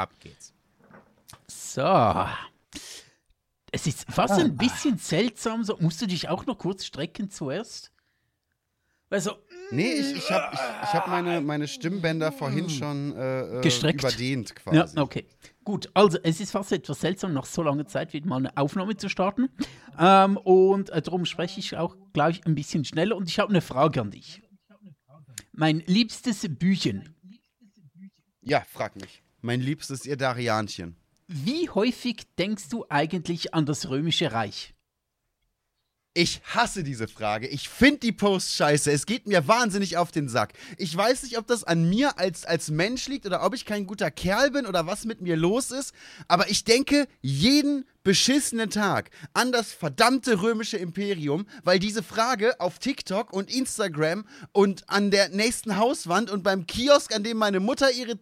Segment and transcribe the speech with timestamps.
[0.00, 0.54] Ab geht's.
[1.46, 2.26] So.
[3.70, 5.62] Es ist fast ein bisschen seltsam.
[5.62, 7.92] So, musst du dich auch noch kurz strecken zuerst?
[9.10, 9.36] Also,
[9.72, 14.00] Nee, ich, ich habe ich, ich hab meine, meine Stimmbänder vorhin schon äh, äh, Gestreckt.
[14.00, 14.76] überdehnt quasi.
[14.76, 15.26] Ja, okay.
[15.62, 18.96] Gut, also es ist fast etwas seltsam, nach so langer Zeit wieder mal eine Aufnahme
[18.96, 19.48] zu starten.
[19.98, 23.16] Ähm, und äh, darum spreche ich auch gleich ein bisschen schneller.
[23.16, 24.42] Und ich habe eine Frage an dich.
[25.52, 27.14] Mein liebstes Büchen.
[28.40, 29.22] Ja, frag mich.
[29.42, 30.96] Mein liebstes ihr Darianchen.
[31.26, 34.74] Wie häufig denkst du eigentlich an das Römische Reich?
[36.12, 37.46] Ich hasse diese Frage.
[37.46, 38.90] Ich finde die Post scheiße.
[38.90, 40.54] Es geht mir wahnsinnig auf den Sack.
[40.76, 43.86] Ich weiß nicht, ob das an mir als, als Mensch liegt oder ob ich kein
[43.86, 45.94] guter Kerl bin oder was mit mir los ist.
[46.26, 52.80] Aber ich denke jeden beschissenen Tag an das verdammte römische Imperium, weil diese Frage auf
[52.80, 57.92] TikTok und Instagram und an der nächsten Hauswand und beim Kiosk, an dem meine Mutter
[57.92, 58.18] ihre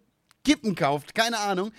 [0.49, 1.73] Kippen kauft, keine Ahnung,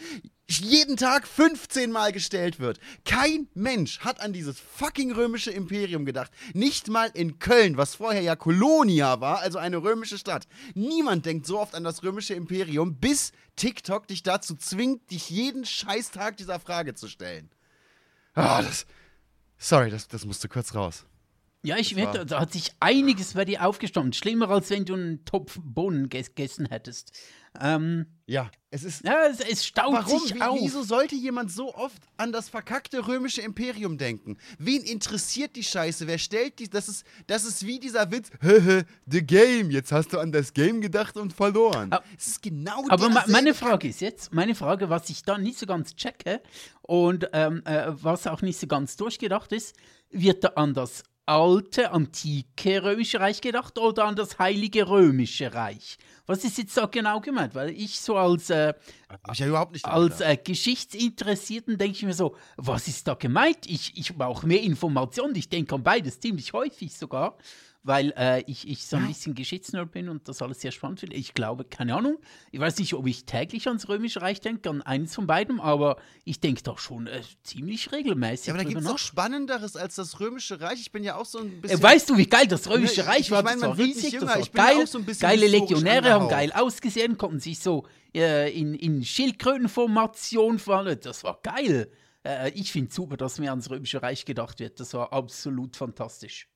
[0.48, 2.80] jeden Tag 15 Mal gestellt wird.
[3.04, 6.32] Kein Mensch hat an dieses fucking römische Imperium gedacht.
[6.54, 10.48] Nicht mal in Köln, was vorher ja Kolonia war, also eine römische Stadt.
[10.76, 15.66] Niemand denkt so oft an das römische Imperium, bis TikTok dich dazu zwingt, dich jeden
[15.66, 17.50] Scheißtag dieser Frage zu stellen.
[18.36, 18.86] Ah, das.
[19.58, 21.08] Sorry, das, das musste kurz raus.
[21.62, 24.16] Ja, ich wette, da hat sich einiges bei dir aufgestaut.
[24.16, 27.12] Schlimmer, als wenn du einen Topf Bohnen ges- gegessen hättest.
[27.60, 29.04] Ähm, Ja, es ist.
[29.04, 30.20] ja, es, es staut Warum?
[30.22, 30.58] sich Wie, auf.
[30.62, 34.38] wieso sollte jemand so oft an das verkackte römische Imperium denken?
[34.58, 36.08] Wen interessiert die Scheiße?
[36.08, 36.70] Wer stellt die?
[36.70, 38.30] Das ist, das ist wie dieser Witz.
[38.40, 39.70] Hehe, the game.
[39.72, 41.92] Jetzt hast du an das Game gedacht und verloren.
[41.92, 45.38] Aber- es ist genau Aber ma meine Frage ist jetzt, meine Frage, was ich da
[45.38, 46.42] nicht so ganz checke
[46.84, 49.76] und ähm, äh, was auch nicht so ganz durchgedacht ist,
[50.12, 55.98] wird da an das alte, antike Römische Reich gedacht oder an das heilige Römische Reich?
[56.26, 57.56] Was ist jetzt da genau gemeint?
[57.56, 58.74] Weil ich so als, äh,
[59.32, 63.68] ich ja als äh, Geschichtsinteressierten denke ich mir so, was ist da gemeint?
[63.68, 65.36] Ich, ich brauche mehr Informationen.
[65.36, 67.38] Ich denke an beides ziemlich häufig sogar,
[67.84, 71.16] weil äh, ich, ich so ein bisschen Geschichtsnerd bin und das alles sehr spannend finde.
[71.16, 72.18] Ich glaube, keine Ahnung,
[72.52, 75.98] ich weiß nicht, ob ich täglich ans Römische Reich denke, an eines von beiden, aber
[76.26, 78.48] ich denke doch schon äh, ziemlich regelmäßig.
[78.48, 80.82] Ja, aber da gibt es noch Spannenderes als das römische Reich.
[80.82, 81.80] Ich bin ja auch so ein bisschen.
[81.80, 83.44] Äh, weißt du, wie geil das Römische Ne, Reich ich war?
[83.44, 84.26] meine, das man riesig, jünger.
[84.26, 84.88] das war Ich geil.
[84.88, 91.00] so Geile Legionäre haben geil ausgesehen, konnten sich so äh, in, in Schildkrötenformation fallen.
[91.02, 91.92] Das war geil.
[92.26, 94.80] Äh, ich finde super, dass mir ans Römische Reich gedacht wird.
[94.80, 96.48] Das war absolut fantastisch.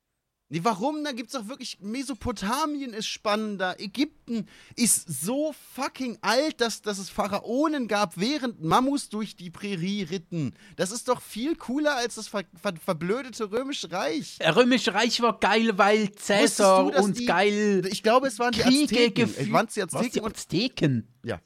[0.54, 1.04] Nee, warum?
[1.04, 1.80] Da gibt's doch wirklich.
[1.82, 3.80] Mesopotamien ist spannender.
[3.80, 10.04] Ägypten ist so fucking alt, dass, dass es Pharaonen gab, während Mammus durch die Prärie
[10.04, 10.54] ritten.
[10.76, 14.38] Das ist doch viel cooler als das ver ver verblödete Römische Reich.
[14.56, 18.64] Römische Reich war geil, weil Cäsar du, und die- geil Ich glaube, es waren die
[18.64, 19.14] Azteken.
[19.30, 19.48] geführt.
[19.48, 20.36] Es waren die Was, die Azteken und.
[20.36, 21.08] Azteken?
[21.24, 21.42] Ja.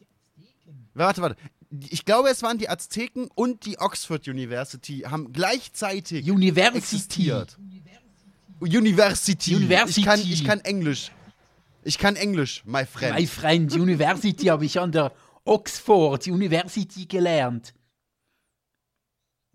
[0.93, 1.35] Warte, warte.
[1.89, 6.77] Ich glaube, es waren die Azteken und die Oxford University haben gleichzeitig University.
[6.77, 7.57] existiert.
[7.57, 7.86] University.
[8.59, 9.55] University.
[9.55, 11.11] Ich kann, ich kann Englisch.
[11.83, 13.15] Ich kann Englisch, my friend.
[13.15, 15.11] My friend, University habe ich an der
[15.45, 17.73] Oxford University gelernt.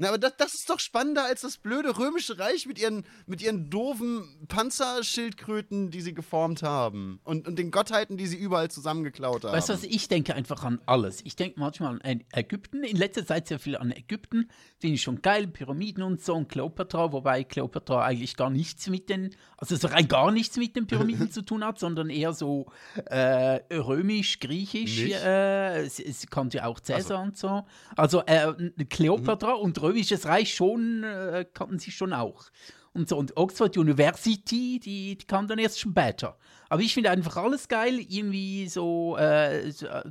[0.02, 3.40] Na, aber das, das ist doch spannender als das blöde römische Reich mit ihren, mit
[3.40, 7.20] ihren doofen Panzerschildkröten, die sie geformt haben.
[7.22, 9.52] Und, und den Gottheiten, die sie überall zusammengeklaut haben.
[9.52, 11.20] Weißt du was, ich denke einfach an alles.
[11.24, 14.50] Ich denke manchmal an Ägypten, in letzter Zeit sehr viel an Ägypten.
[14.80, 19.08] Finde ich schon geil, Pyramiden und so und Kleopatra, wobei Kleopatra eigentlich gar nichts mit
[19.08, 22.66] den, also so rein gar nichts mit den Pyramiden zu tun hat, sondern eher so
[23.06, 24.98] äh, römisch, griechisch.
[24.98, 27.64] Äh, sie, sie kannte ja auch Cäsar und so.
[27.94, 28.52] Also äh,
[28.90, 32.44] Kleopatra und römisches Reich schon, äh, kannten sie schon auch.
[32.94, 36.36] Und so, und Oxford University, die, die kam dann erst später.
[36.68, 40.02] Aber ich finde einfach alles geil, irgendwie so, äh, so, äh,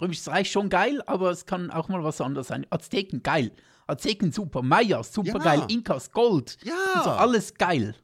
[0.00, 2.66] Römisches Reich schon geil, aber es kann auch mal was anderes sein.
[2.68, 3.52] Azteken, geil.
[3.86, 4.60] Azteken, super.
[4.60, 5.44] Mayas, super Ja.
[5.56, 5.64] geil.
[5.68, 6.58] Inkas, Gold.
[6.64, 7.02] Ja.
[7.02, 7.94] So, alles geil.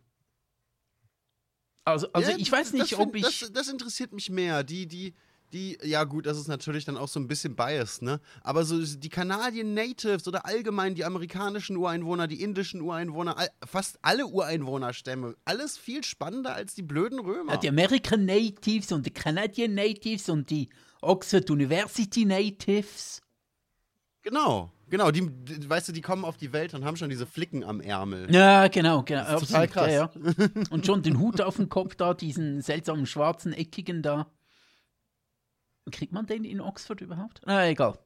[1.85, 3.41] Also, also Ja, ich weiß das nicht, find- ob ich.
[3.41, 4.63] Das, das interessiert mich mehr.
[4.65, 5.15] Die, die,
[5.53, 8.21] die, ja gut, das ist natürlich dann auch so ein bisschen biased, ne?
[8.43, 13.99] Aber so die Canadian Natives oder allgemein die amerikanischen Ureinwohner, die indischen Ureinwohner, all, fast
[14.03, 17.53] alle Ureinwohnerstämme, alles viel spannender als die blöden Römer.
[17.53, 20.71] Ja, die American Natives und die Canadian Natives und die
[21.03, 23.21] Oxford University Natives.
[24.23, 25.11] genau, genau.
[25.11, 27.81] Die, die, weißt du, die kommen auf die Welt und haben schon diese Flicken am
[27.81, 28.33] Ärmel.
[28.35, 29.23] Ja, genau, genau.
[29.37, 30.11] ist total absolut, Ja,
[30.47, 30.71] ja.
[30.71, 34.31] Und schon den Hut auf dem Kopf da, diesen seltsamen schwarzen, eckigen da.
[35.91, 37.41] Kriegt man den in Oxford überhaupt?
[37.47, 37.99] Na, egal.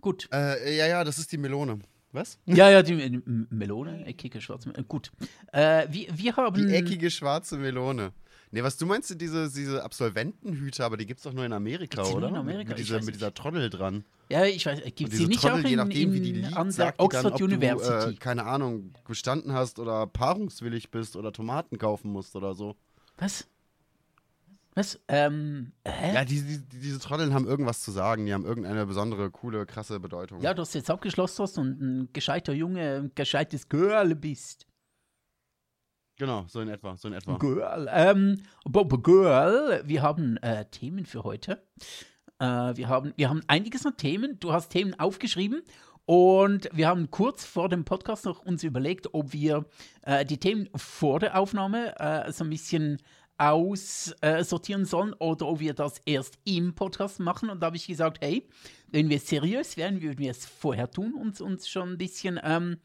[0.00, 0.28] Gut.
[0.32, 1.78] Äh, ja, ja, das ist die Melone.
[2.12, 2.38] Was?
[2.46, 4.86] Ja, ja, die M- Melone, eckige schwarze Melone.
[4.86, 5.10] Gut.
[5.52, 6.66] Äh, wir, wir haben.
[6.68, 8.12] Die eckige schwarze Melone.
[8.54, 12.08] Nee, was du meinst, diese, diese Absolventenhüte, aber die gibt's doch nur in Amerika, Gibt's
[12.10, 12.28] die nur oder?
[12.28, 12.68] in Amerika?
[12.70, 14.04] Mit, dieser, mit dieser Troddel dran.
[14.28, 16.20] Ja, ich weiß, Und gibt es diese die nicht Troddel, auch je in, nachdem, wie
[16.20, 18.04] die liegt, an der Oxford dann, University?
[18.10, 22.76] du, äh, keine Ahnung, bestanden hast oder paarungswillig bist oder Tomaten kaufen musst oder so.
[23.16, 23.48] Was?
[24.74, 24.98] Was?
[25.08, 26.14] Ähm, hä?
[26.14, 28.24] Ja, die, die, diese Trotteln haben irgendwas zu sagen.
[28.24, 30.40] Die haben irgendeine besondere, coole, krasse Bedeutung.
[30.40, 34.66] Ja, du hast jetzt abgeschlossen hast und ein gescheiter Junge, ein gescheites Girl bist.
[36.16, 37.36] Genau, so in etwa, so in etwa.
[37.36, 37.88] Girl.
[37.92, 41.62] Ähm, Bob Girl, wir haben äh, Themen für heute.
[42.38, 42.44] Äh,
[42.76, 44.38] wir, haben, wir haben einiges an Themen.
[44.40, 45.62] Du hast Themen aufgeschrieben
[46.04, 49.66] und wir haben kurz vor dem Podcast noch uns überlegt, ob wir
[50.02, 52.98] äh, die Themen vor der Aufnahme äh, so ein bisschen
[53.50, 57.50] aussortieren sollen oder ob wir das erst im Podcast machen.
[57.50, 58.46] Und da habe ich gesagt, hey,
[58.88, 62.78] wenn wir seriös wären, würden wir es vorher tun und uns schon ein bisschen ähm,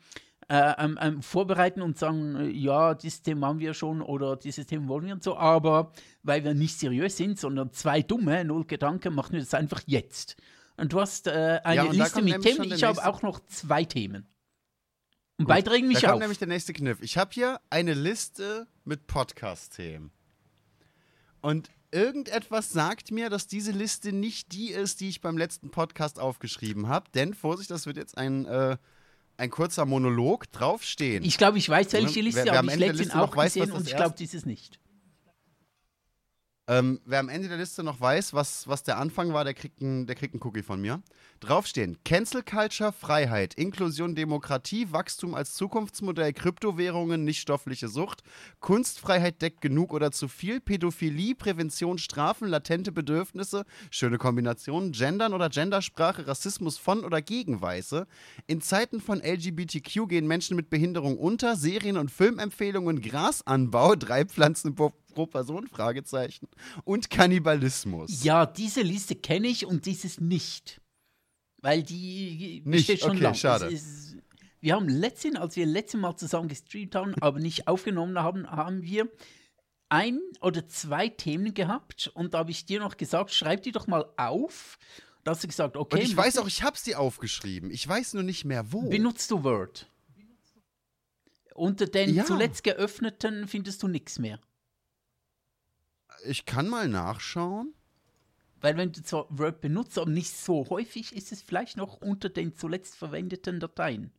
[0.49, 4.65] äh, ähm, ähm, vorbereiten und sagen, äh, ja, dieses Thema haben wir schon oder dieses
[4.65, 5.91] Thema wollen wir und so, aber
[6.23, 10.37] weil wir nicht seriös sind, sondern zwei dumme, null Gedanken, machen wir das einfach jetzt.
[10.77, 13.41] Und du hast äh, eine Ja, da Liste kommt mit Themen, ich habe auch noch
[13.47, 14.27] zwei Themen.
[15.37, 16.19] Und Gut, beide regen mich da kommt auf.
[16.21, 16.99] nämlich der nächste Kniff.
[17.01, 20.11] Ich habe hier eine Liste mit Podcast-Themen.
[21.47, 26.19] Und irgendetwas sagt mir, dass diese Liste nicht die ist, die ich beim letzten Podcast
[26.19, 27.09] aufgeschrieben habe.
[27.15, 28.75] Denn, Vorsicht, das wird jetzt ein, äh,
[29.37, 31.23] ein kurzer Monolog draufstehen.
[31.23, 33.91] Ich glaube, ich weiß, welche Liste, aber am ich Liste noch auch gesehen und ich
[33.95, 34.79] glaube, erste- dieses nicht.
[36.69, 39.81] Ähm, wer am Ende der Liste noch weiß, was, was der Anfang war, der kriegt,
[39.81, 40.05] einen,
[40.41, 41.01] Cookie von mir.
[41.39, 48.21] Draufstehen: Cancel Culture, Freiheit, Inklusion, Demokratie, Wachstum als Zukunftsmodell, Kryptowährungen, nicht stoffliche Sucht,
[48.59, 55.49] Kunstfreiheit deckt genug oder zu viel, Pädophilie, Prävention, Strafen, latente Bedürfnisse, schöne Kombination, Gendern oder
[55.49, 58.07] Gendersprache, Rassismus von oder gegen Weiße.
[58.45, 64.75] In Zeiten von LGBTQ gehen Menschen mit Behinderung unter, Serien- und Filmempfehlungen, Grasanbau, drei Pflanzen
[64.75, 66.47] pro, pro Person, Fragezeichen,
[66.83, 68.23] und Kannibalismus.
[68.23, 70.79] Ja, diese Liste kenne ich und dieses nicht.
[71.59, 72.87] Weil die Nicht?
[72.87, 73.33] besteht schon Okay, lang.
[73.33, 73.65] schade.
[73.65, 74.15] Ist,
[74.61, 78.83] wir haben letztens, als wir letztes Mal zusammen gestreamt haben, aber nicht aufgenommen haben, haben
[78.83, 79.11] wir
[79.89, 83.87] ein oder zwei Themen gehabt und da habe ich dir noch gesagt, schreib die doch
[83.87, 84.77] mal auf.
[85.23, 85.95] Da hast du gesagt, okay.
[85.97, 87.71] Und ich weiß auch, ich habe sie aufgeschrieben.
[87.71, 88.87] Ich weiß nur nicht mehr wo.
[88.87, 89.89] Benutzt du Word?
[91.55, 92.23] Unter den Ja.
[92.23, 94.39] zuletzt geöffneten findest du nichts mehr.
[96.25, 97.73] Ich kann mal nachschauen.
[98.59, 102.29] Weil wenn du zwar Word benutzt, aber nicht so häufig, ist es vielleicht noch unter
[102.29, 104.11] den zuletzt verwendeten Dateien.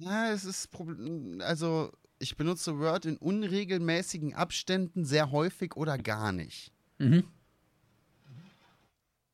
[0.00, 1.40] Ja, es ist Problem.
[1.42, 6.72] Also, ich benutze Word in unregelmäßigen Abständen sehr häufig oder gar nicht.
[6.98, 7.24] Mhm.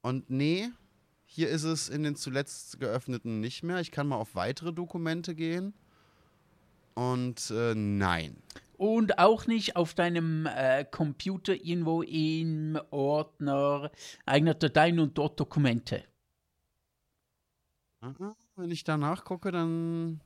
[0.03, 0.71] Und nee,
[1.25, 3.81] hier ist es in den zuletzt geöffneten nicht mehr.
[3.81, 5.73] Ich kann mal auf weitere Dokumente gehen.
[6.95, 8.37] Und äh, nein.
[8.83, 13.93] Und auch nicht auf deinem äh, Computer irgendwo im Ordner
[14.27, 16.03] eigener Dateien und dort Dokumente.
[18.01, 20.21] Aha, Wenn ich da nachgucke, dann.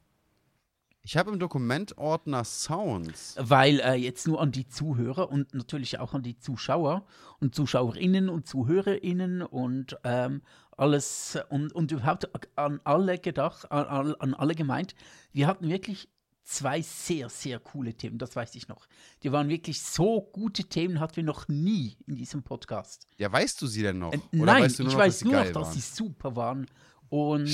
[1.03, 3.37] Ich habe im Dokumentordner Sounds.
[3.39, 7.05] Weil äh, jetzt nur an die Zuhörer und natürlich auch an die Zuschauer
[7.41, 10.41] und Zuschauerinnen und Zuhörerinnen und ähm,
[10.79, 14.95] alles und, und überhaupt an alle gedacht, an, an alle gemeint.
[15.33, 16.09] Wir hatten wirklich
[16.47, 18.87] zwei sehr, sehr coole Themen, das weiß ich noch.
[19.23, 23.07] Die waren wirklich so gute Themen, hatten wir noch nie in diesem Podcast.
[23.19, 24.13] Ja, weißt du sie denn noch?
[24.13, 26.67] Äh, Nein, weißt du ich noch, weiß nur noch, dass sie super waren
[27.09, 27.49] und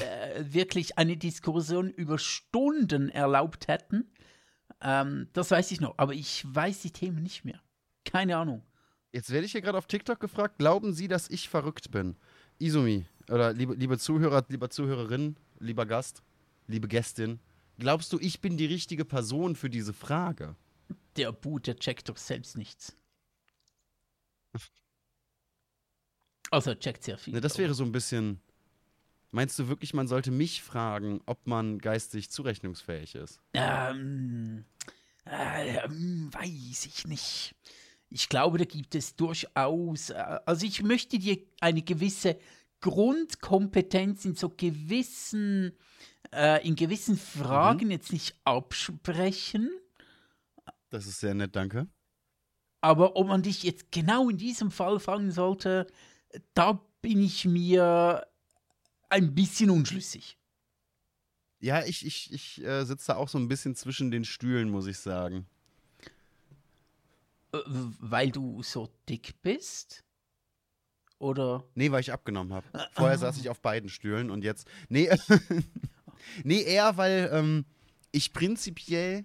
[0.00, 4.10] äh, wirklich eine Diskussion über Stunden erlaubt hätten.
[4.80, 7.60] Ähm, das weiß ich noch, aber ich weiß die Themen nicht mehr.
[8.04, 8.62] Keine Ahnung.
[9.12, 12.16] Jetzt werde ich hier gerade auf TikTok gefragt, glauben Sie, dass ich verrückt bin?
[12.58, 16.22] Isumi, oder liebe, liebe Zuhörer, lieber Zuhörerin, lieber Gast,
[16.66, 17.40] liebe Gästin,
[17.78, 20.56] glaubst du, ich bin die richtige Person für diese Frage?
[21.16, 22.96] Der Boot, der checkt doch selbst nichts.
[26.50, 27.34] Also er checkt sehr viel.
[27.34, 28.40] Ne, das wäre so ein bisschen.
[29.30, 33.40] Meinst du wirklich, man sollte mich fragen, ob man geistig zurechnungsfähig ist?
[33.52, 34.64] Ähm,
[35.26, 37.56] äh, ähm, weiß ich nicht.
[38.10, 42.38] Ich glaube, da gibt es durchaus, äh, also ich möchte dir eine gewisse
[42.80, 45.72] Grundkompetenz in so gewissen,
[46.32, 49.70] äh, in gewissen Fragen jetzt nicht absprechen,
[50.90, 51.86] Das ist sehr nett, danke.
[52.80, 55.86] aber ob man dich jetzt genau in diesem Fall fragen sollte,
[56.54, 58.26] da bin ich mir
[59.08, 60.36] ein bisschen unschlüssig.
[61.60, 64.86] Ja, ich, ich, ich äh, sitze da auch so ein bisschen zwischen den Stühlen, muss
[64.86, 65.46] ich sagen.
[67.52, 70.04] Äh, Weil du so dick bist?
[71.18, 71.64] Oder?
[71.74, 72.66] Nee, weil ich abgenommen habe.
[72.92, 74.68] Vorher saß ich auf beiden Stühlen und jetzt.
[74.90, 75.08] Nee,
[76.44, 77.64] nee eher, weil ähm,
[78.12, 79.24] ich prinzipiell.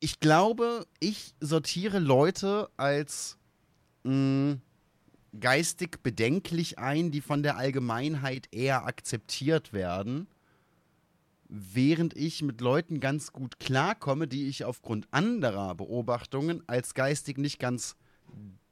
[0.00, 3.38] ich glaube, ich sortiere Leute als
[4.02, 4.56] mh,
[5.38, 10.26] geistig bedenklich ein, die von der Allgemeinheit eher akzeptiert werden,
[11.48, 17.58] während ich mit Leuten ganz gut klarkomme, die ich aufgrund anderer Beobachtungen als geistig nicht
[17.58, 17.94] ganz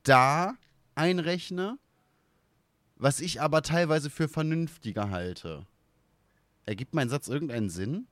[0.03, 0.55] da
[0.95, 1.79] einrechne,
[2.99, 5.67] was ich aber teilweise für vernünftiger halte.
[6.67, 8.07] Ergibt mein Satz irgendeinen Sinn?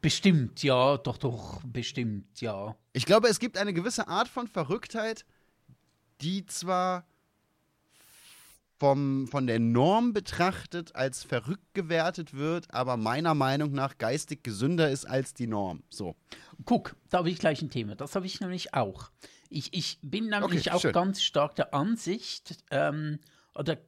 [0.00, 2.76] Bestimmt, ja, doch, doch, bestimmt, ja.
[2.92, 5.24] Ich glaube, es gibt eine gewisse Art von Verrücktheit,
[6.20, 7.04] die zwar
[8.78, 14.90] vom, von der Norm betrachtet als verrückt gewertet wird, aber meiner Meinung nach geistig gesünder
[14.90, 15.82] ist als die Norm.
[15.90, 16.14] So.
[16.64, 17.96] Guck, da habe ich gleich ein Thema.
[17.96, 19.10] Das habe ich nämlich auch.
[19.48, 20.92] Ich, ich bin nämlich Okay, auch schön.
[20.92, 23.18] ganz stark der Ansicht, ähm,
[23.54, 23.78] oder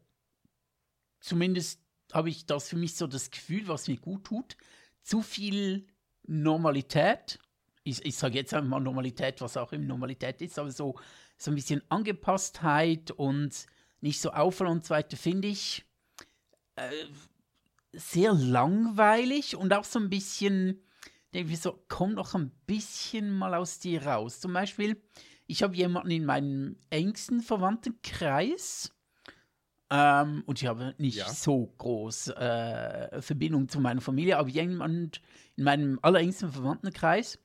[1.21, 1.81] zumindest
[2.13, 4.57] habe ich das für mich so das Gefühl, was mir gut tut,
[5.03, 5.87] zu viel
[6.27, 7.39] Normalität.
[7.85, 10.99] Ich, ich sage jetzt einmal Normalität, was auch immer Normalität ist, aber so,
[11.37, 13.67] so ein bisschen Angepasstheit und
[14.01, 15.85] nicht so auffallen und so weiter, finde ich
[16.77, 16.91] äh,
[17.93, 20.83] sehr langweilig und auch so ein bisschen,
[21.35, 24.41] denke ich so, komm doch ein bisschen mal aus dir raus.
[24.41, 25.01] Zum Beispiel,
[25.51, 28.93] ich habe jemanden in meinem engsten Verwandtenkreis
[29.91, 31.29] ähm, und ich habe nicht Ja.
[31.29, 35.21] so groß äh, Verbindung zu meiner Familie, aber jemand
[35.57, 37.39] in meinem allerengsten Verwandtenkreis.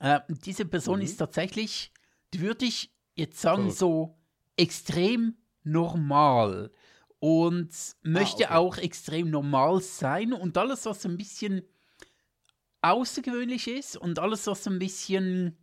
[0.00, 1.04] Äh, diese Person Mhm.
[1.04, 1.92] ist tatsächlich,
[2.34, 3.78] die würde ich jetzt sagen, Verrückt.
[3.78, 4.18] so
[4.56, 6.72] extrem normal
[7.20, 7.70] und
[8.02, 8.54] möchte okay.
[8.54, 11.62] auch extrem normal sein und alles, was ein bisschen
[12.80, 15.56] außergewöhnlich ist und alles, was ein bisschen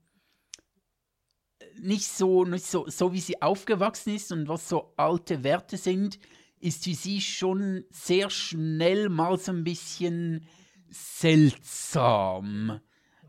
[1.82, 6.20] nicht so, nicht so, so wie sie aufgewachsen ist und was so alte Werte sind,
[6.60, 10.46] ist für sie schon sehr schnell mal so ein bisschen
[10.90, 12.80] seltsam.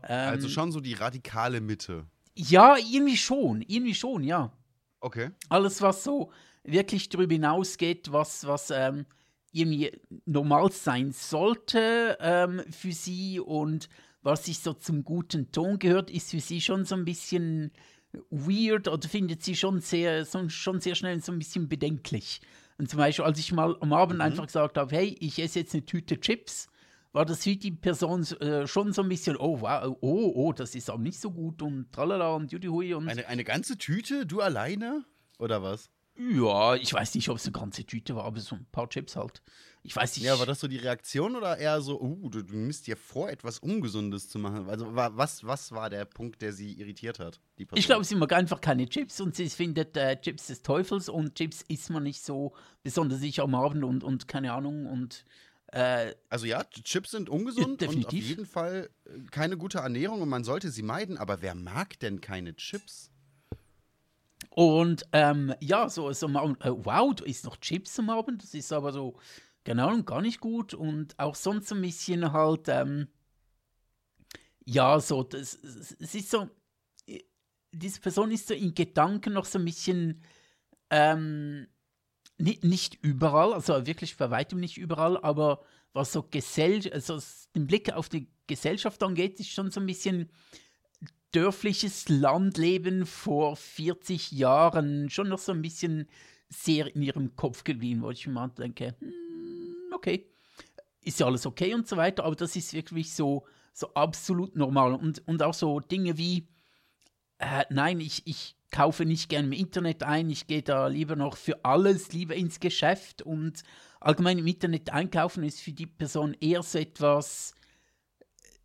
[0.03, 2.05] Ähm, Also schon so die radikale Mitte.
[2.35, 4.51] Ja, irgendwie schon, irgendwie schon, ja.
[4.99, 5.31] Okay.
[5.49, 6.31] Alles, was so
[6.63, 9.05] wirklich darüber hinausgeht, was, was ähm,
[9.51, 9.91] irgendwie
[10.25, 13.89] normal sein sollte ähm, für sie und
[14.21, 17.71] was sich so zum guten Ton gehört, ist für sie schon so ein bisschen
[18.29, 22.41] weird oder findet sie schon sehr, so, schon sehr schnell so ein bisschen bedenklich.
[22.77, 25.73] Und zum Beispiel, als ich mal am Abend einfach gesagt habe, hey, ich esse jetzt
[25.73, 26.67] eine Tüte Chips,
[27.13, 30.75] war das für die Person äh, schon so ein bisschen, oh, wow, oh, oh, das
[30.75, 34.25] ist aber nicht so gut und tralala und judihui und Eine, eine ganze Tüte?
[34.25, 35.05] Du alleine?
[35.37, 35.89] Oder was?
[36.17, 39.15] ja, ich weiß nicht, ob es eine ganze Tüte war, aber so ein paar Chips
[39.15, 39.41] halt.
[39.83, 40.25] Ich weiß nicht.
[40.25, 43.29] Ja, war das so die Reaktion oder eher so, uh, du, du nimmst dir vor,
[43.29, 44.69] etwas Ungesundes zu machen?
[44.69, 47.39] Also wa- was, was war der Punkt, der sie irritiert hat?
[47.73, 51.35] Ich glaube, sie mag einfach keine Chips und sie findet äh, Chips des Teufels und
[51.35, 55.25] Chips isst man nicht so, besonders ich am Abend und, und keine Ahnung und
[55.67, 60.21] äh, Also ja, Chips sind ungesund Ja, und auf jeden Fall äh, keine gute Ernährung
[60.21, 61.17] und man sollte sie meiden.
[61.17, 63.09] Aber wer mag denn keine Chips?
[64.49, 68.73] Und ähm, ja, so, so äh, wow, du isst noch Chips am Abend, das ist
[68.73, 69.15] aber so,
[69.63, 70.73] keine Ahnung, gar nicht gut.
[70.73, 73.07] Und auch sonst ein bisschen halt, ähm,
[74.65, 76.49] ja, so, das, es ist so,
[77.71, 80.23] diese Person ist so in Gedanken noch so ein bisschen,
[80.89, 81.67] ähm,
[82.37, 85.63] nicht, nicht überall, also wirklich bei weitem nicht überall, aber
[85.93, 87.19] was so Gesell also
[87.55, 90.29] den Blick auf die Gesellschaft angeht, ist schon so ein bisschen
[91.31, 96.07] dörfliches Landleben vor 40 Jahren schon noch so ein bisschen
[96.49, 99.13] sehr in ihrem Kopf geblieben, wo ich mir denke, hm,
[100.01, 100.27] okay,
[101.01, 104.93] ist ja alles okay und so weiter, aber das ist wirklich so, so absolut normal.
[104.93, 106.47] Und, und auch so Dinge wie,
[107.37, 111.37] äh, nein, ich, ich kaufe nicht gern im Internet ein, ich gehe da lieber noch
[111.37, 113.61] für alles lieber ins Geschäft und
[113.99, 117.53] allgemein im Internet einkaufen ist für die Person eher so etwas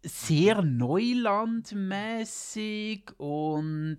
[0.02, 3.98] sehr neulandmäßig und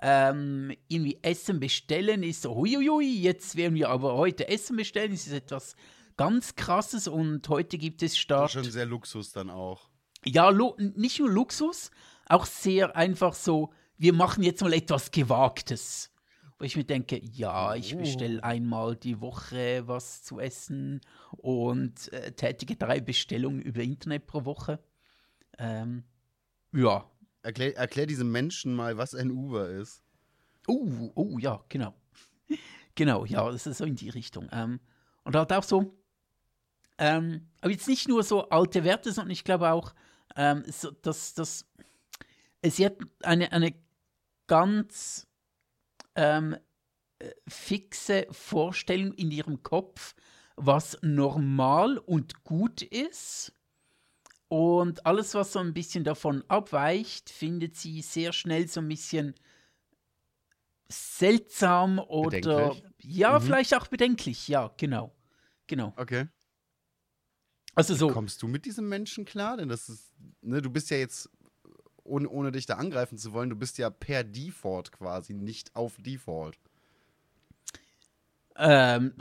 [0.00, 5.30] ähm, irgendwie Essen bestellen ist so, huiuiui, jetzt werden wir aber heute Essen bestellen, ist
[5.30, 5.76] etwas
[6.16, 9.88] ganz krasses und heute gibt es Das statt ist schon sehr Luxus dann auch.
[10.24, 11.90] ja, nicht nur Luxus,
[12.26, 16.10] auch sehr einfach so, wir machen jetzt mal etwas Gewagtes.
[16.58, 17.98] Wo ich mir denke, ja, ich Oh.
[17.98, 21.00] bestelle einmal die Woche was zu essen
[21.32, 24.78] und äh, tätige drei Bestellungen über Internet pro Woche.
[25.58, 26.04] Ähm,
[26.72, 27.10] ja.
[27.42, 30.02] Erklär, erklär diesem Menschen mal, was ein Uber ist.
[30.66, 31.92] Oh, oh, ja, genau.
[32.94, 34.48] genau, ja, das ist so in die Richtung.
[34.52, 34.80] Ähm,
[35.24, 35.94] und halt auch so,
[36.98, 39.94] ähm, aber jetzt nicht nur so alte Werte, sondern ich glaube auch,
[40.36, 41.66] ähm, so, dass, dass
[42.64, 43.74] sie hat eine, eine
[44.46, 45.26] ganz
[46.14, 46.56] ähm,
[47.18, 50.14] äh, fixe Vorstellung in ihrem Kopf,
[50.56, 53.52] was normal und gut ist.
[54.48, 59.34] Und alles, was so ein bisschen davon abweicht, findet sie sehr schnell so ein bisschen
[60.88, 63.42] seltsam oder ja, Mhm.
[63.42, 64.46] vielleicht auch bedenklich.
[64.48, 65.12] Ja, genau.
[65.66, 65.92] Genau.
[65.96, 66.28] Okay.
[67.74, 68.08] Also so.
[68.08, 69.56] Kommst du mit diesem Menschen klar?
[69.56, 70.12] Denn das ist,
[70.42, 71.28] ne, du bist ja jetzt,
[72.04, 75.96] ohne, ohne dich da angreifen zu wollen, du bist ja per Default quasi nicht auf
[75.98, 76.58] Default.
[78.56, 79.14] Ähm,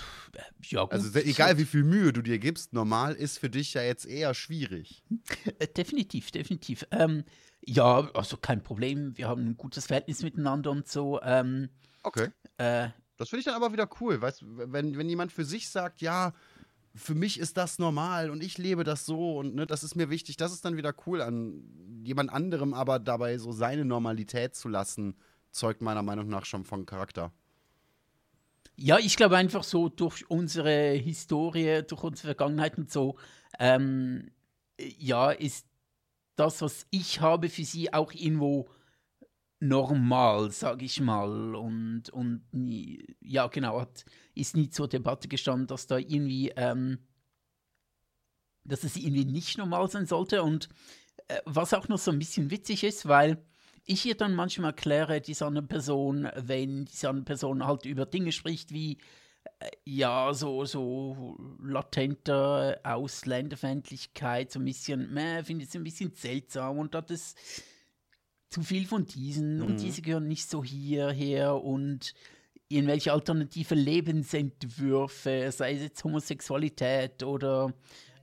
[0.66, 0.92] ja, gut.
[0.92, 4.34] Also egal wie viel Mühe du dir gibst, normal ist für dich ja jetzt eher
[4.36, 5.04] schwierig.
[5.58, 6.86] Äh, Definitiv, definitiv.
[6.92, 7.24] Ähm,
[7.66, 9.18] ja, also kein Problem.
[9.18, 11.20] Wir haben ein gutes Verhältnis miteinander und so.
[11.24, 11.70] Ähm,
[12.04, 12.28] Okay.
[12.58, 15.70] äh, Das finde ich dann aber wieder cool, weißt du, wenn, wenn jemand für sich
[15.70, 16.34] sagt, ja,
[16.96, 20.10] für mich ist das normal und ich lebe das so und ne, das ist mir
[20.10, 21.64] wichtig, das ist dann wieder cool an
[22.04, 25.16] jemand anderem, aber dabei so seine Normalität zu lassen,
[25.52, 27.32] zeugt meiner Meinung nach schon von Charakter.
[28.76, 33.18] ja, ich glaube einfach so durch unsere Historie, durch unsere Vergangenheit und so,
[33.60, 34.32] ähm,
[34.80, 35.68] ja, ist
[36.36, 38.70] das, was ich habe für sie auch irgendwo
[39.60, 41.56] normal, sag ich mal.
[41.56, 42.44] Und, und
[43.22, 47.00] ja, genau, hat, ist nie zur Debatte gestanden, dass da irgendwie, ähm,
[48.64, 50.44] dass es irgendwie nicht normal sein sollte.
[50.44, 50.70] Und
[51.28, 53.44] äh, was auch noch so ein bisschen witzig ist, weil
[53.86, 58.32] ich ihr dann manchmal erkläre, dieser andere Person, wenn diese andere Person halt über Dinge
[58.32, 58.98] spricht wie,
[59.60, 66.14] äh, ja, so, so latenter Ausländerfeindlichkeit, so ein bisschen, meh, finde ich es ein bisschen
[66.14, 67.38] seltsam und das ist
[68.50, 69.78] zu viel von diesen und Mhm.
[69.78, 72.14] diese gehören nicht so hierher und
[72.76, 77.74] irgendwelche alternative Lebensentwürfe, sei es jetzt Homosexualität oder,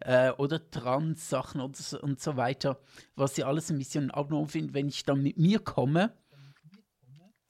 [0.01, 2.79] äh, oder Trans-Sachen und, so- und so weiter,
[3.17, 6.13] was sie alles ein bisschen abnorm finden, wenn ich dann mit mir komme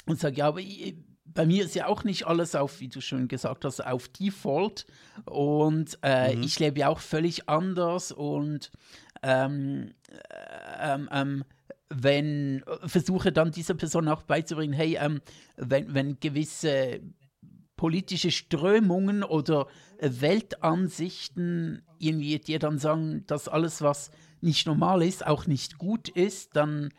[0.07, 3.01] und sage, ja, aber ich, bei mir ist ja auch nicht alles auf, wie du
[3.01, 4.85] schon gesagt hast, auf Default
[5.27, 6.43] und äh, Mhm.
[6.43, 8.71] ich lebe ja auch völlig anders und
[9.23, 11.45] ähm, äh, ähm, ähm,
[11.91, 15.21] wenn versuche dann dieser Person auch beizubringen, hey, ähm,
[15.57, 17.01] wenn, wenn gewisse
[17.77, 19.67] politische Strömungen oder
[19.99, 26.09] äh, Weltansichten irgendwie dir dann sagen, dass alles, was nicht normal ist, auch nicht gut
[26.09, 26.91] ist, dann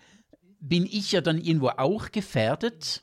[0.60, 3.02] bin ich ja dann irgendwo auch gefährdet.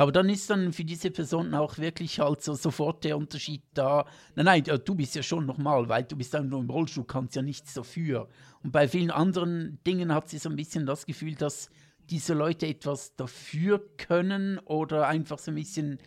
[0.00, 4.06] Aber dann ist dann für diese Person auch wirklich halt so sofort der Unterschied da.
[4.34, 7.04] Nein, nein, äh, du bist ja schon normal, weil du bist dann nur im Rollstuhl,
[7.04, 8.26] kannst ja nichts dafür.
[8.62, 11.68] Und bei vielen anderen Dingen hat sie so ein bisschen das Gefühl, dass
[12.08, 15.98] diese Leute etwas dafür können oder einfach so ein bisschen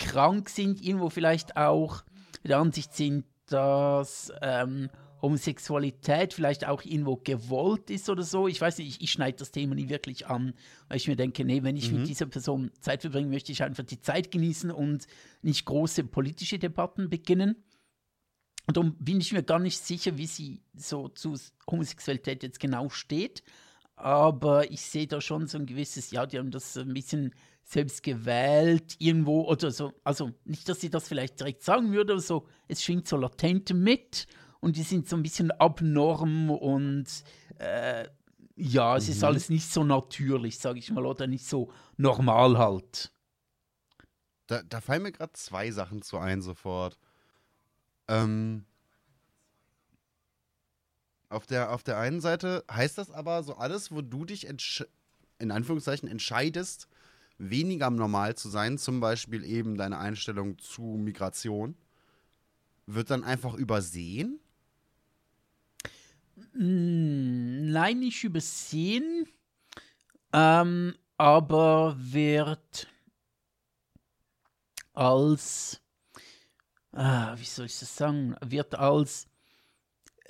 [0.00, 2.02] krank sind, irgendwo vielleicht auch
[2.42, 4.90] der Ansicht sind, dass ähm,
[5.22, 8.48] Homosexualität vielleicht auch irgendwo gewollt ist oder so.
[8.48, 10.52] Ich weiß nicht, ich, ich schneide das Thema nie wirklich an,
[10.88, 13.84] weil ich mir denke, nee, wenn ich mit dieser Person Zeit verbringe, möchte ich einfach
[13.84, 15.06] die Zeit genießen und
[15.40, 17.62] nicht große politische Debatten beginnen.
[18.66, 21.36] Und darum bin ich mir gar nicht sicher, wie sie so zu
[21.70, 23.44] Homosexualität jetzt genau steht.
[23.94, 27.32] Aber ich sehe da schon so ein gewisses, ja, die haben das ein bisschen
[27.62, 29.92] selbst gewählt irgendwo oder so.
[30.02, 33.72] Also nicht, dass sie das vielleicht direkt sagen würde, aber so, es schwingt so latent
[33.72, 34.26] mit
[34.62, 37.06] und die sind so ein bisschen abnorm und
[37.58, 38.08] äh,
[38.54, 43.12] ja, es ist alles nicht so natürlich, sage ich mal, oder nicht so normal halt.
[44.46, 46.96] Da, da fallen mir gerade zwei Sachen zu ein sofort.
[48.06, 48.64] Ähm,
[51.28, 54.46] auf, der, auf der einen Seite heißt das aber so alles, wo du dich
[55.38, 56.86] in Anführungszeichen entscheidest,
[57.36, 61.76] weniger normal zu sein, zum Beispiel eben deine Einstellung zu Migration,
[62.86, 64.38] wird dann einfach übersehen?
[66.54, 69.26] Mm, Nein, nicht übersehen,
[70.32, 72.88] ähm, aber wird
[74.92, 75.80] als,
[76.92, 79.26] ah, wie soll ich das sagen, wird als,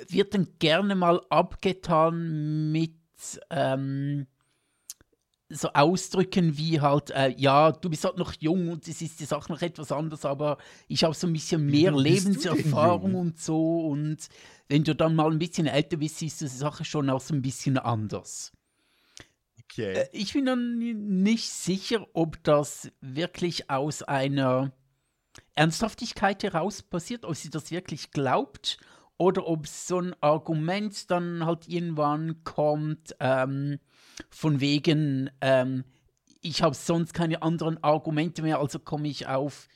[0.08, 2.94] wird dann gerne mal abgetan mit
[3.50, 4.26] ähm,
[5.52, 9.24] so Ausdrücken wie halt, äh, ja, du bist halt noch jung und es ist die
[9.24, 14.28] Sache noch etwas anders, aber ich habe so ein bisschen mehr Lebenserfahrung und so und
[14.68, 17.34] wenn du dann mal ein bisschen älter bist, siehst du die Sache schon auch so
[17.34, 18.52] ein bisschen anders.
[19.64, 19.92] Okay.
[19.94, 24.72] Äh, Ich bin dann nicht sicher, ob das wirklich aus einer
[25.54, 28.78] Ernsthaftigkeit heraus passiert, ob sie das wirklich glaubt
[29.18, 33.78] oder ob so ein Argument dann halt irgendwann kommt, ähm,
[34.30, 35.84] von wegen, ähm,
[36.40, 39.68] ich habe sonst keine anderen Argumente mehr, also komme ich auf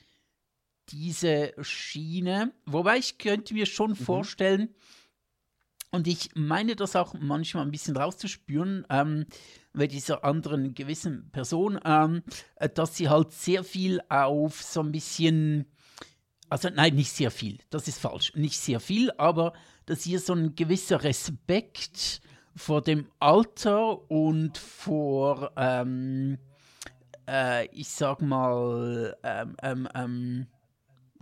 [0.89, 2.53] diese Schiene.
[2.65, 4.69] Wobei ich könnte mir schon vorstellen,
[5.91, 9.25] und ich meine das auch manchmal ein bisschen rauszuspüren, ähm,
[9.73, 12.23] bei dieser anderen gewissen Person, ähm,
[12.55, 15.65] äh, dass sie halt sehr viel auf so ein bisschen
[16.49, 19.53] also nein, nicht sehr viel, das ist falsch, nicht sehr viel, aber
[19.85, 22.21] dass hier so ein gewisser Respekt
[22.57, 26.39] vor dem Alter und vor, ähm,
[27.29, 30.47] äh, ich sag mal, ähm, ähm, ähm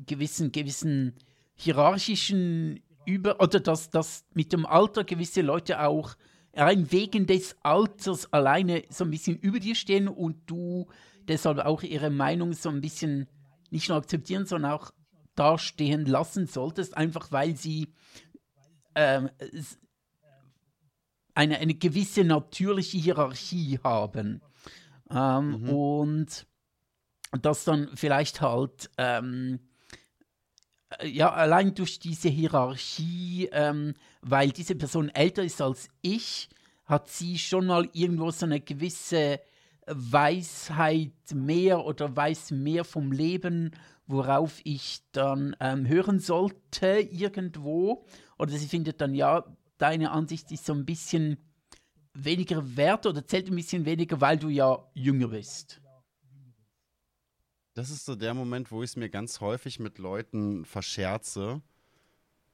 [0.06, 1.14] gewissen, gewissen
[1.56, 6.16] hierarchischen Über- oder dass, dass mit dem Alter gewisse Leute auch
[6.54, 10.88] rein wegen des Alters alleine so ein bisschen über dir stehen und du
[11.28, 13.28] deshalb auch ihre Meinung so ein bisschen
[13.72, 14.92] nicht nur akzeptieren, sondern auch
[15.36, 17.94] dastehen lassen solltest, einfach weil sie
[18.96, 19.30] ähm,
[21.36, 24.42] eine, eine gewisse natürliche Hierarchie haben.
[25.12, 25.70] Ähm, mhm.
[25.70, 26.48] Und
[27.42, 29.60] das dann vielleicht halt ähm,
[31.00, 36.50] äh, ja, allein durch diese Hierarchie, ähm, weil diese Person älter ist als ich,
[36.86, 39.42] hat sie schon mal irgendwo so eine gewisse
[39.88, 43.72] Weisheit mehr oder weiß mehr vom Leben,
[44.08, 48.06] worauf ich dann ähm, hören sollte irgendwo.
[48.38, 49.44] Oder sie findet dann, ja,
[49.78, 51.38] deine Ansicht ist so ein bisschen
[52.14, 55.82] weniger wert oder zählt ein bisschen weniger, weil du ja jünger bist.
[57.74, 61.62] Das ist so der Moment, wo ich es mir ganz häufig mit Leuten verscherze,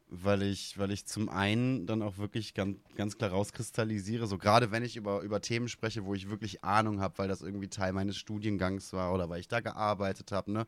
[0.07, 4.71] weil ich, weil ich zum einen dann auch wirklich ganz, ganz klar rauskristallisiere, so gerade
[4.71, 7.93] wenn ich über, über Themen spreche, wo ich wirklich Ahnung habe, weil das irgendwie Teil
[7.93, 10.67] meines Studiengangs war oder weil ich da gearbeitet habe, ne?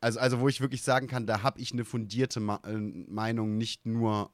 [0.00, 3.56] Also, also wo ich wirklich sagen kann, da habe ich eine fundierte Ma äh, Meinung,
[3.56, 4.32] nicht nur,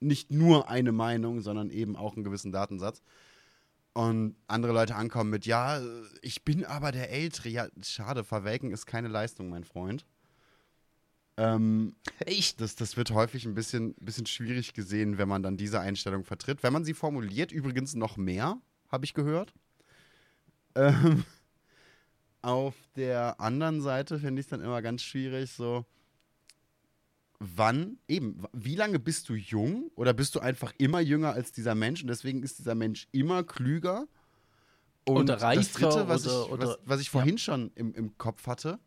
[0.00, 3.02] nicht nur eine Meinung, sondern eben auch einen gewissen Datensatz
[3.98, 5.80] und andere Leute ankommen mit, ja,
[6.22, 7.48] ich bin aber der Ältere.
[7.48, 10.06] Ja, schade, verwelken ist keine Leistung, mein Freund.
[11.36, 15.80] Ähm, ich das, das wird häufig ein bisschen, bisschen schwierig gesehen, wenn man dann diese
[15.80, 16.62] Einstellung vertritt.
[16.62, 19.52] Wenn man sie formuliert, übrigens noch mehr, habe ich gehört.
[20.76, 21.24] Ähm,
[22.42, 25.84] auf der anderen Seite finde ich es dann immer ganz schwierig, so,
[27.38, 31.74] wann, eben, wie lange bist du jung oder bist du einfach immer jünger als dieser
[31.74, 34.06] Mensch und deswegen ist dieser Mensch immer klüger?
[35.04, 37.38] Und oder reifer, das Dritte, was, oder, ich, oder, was, was ich vorhin ja.
[37.38, 38.78] schon im, im Kopf hatte,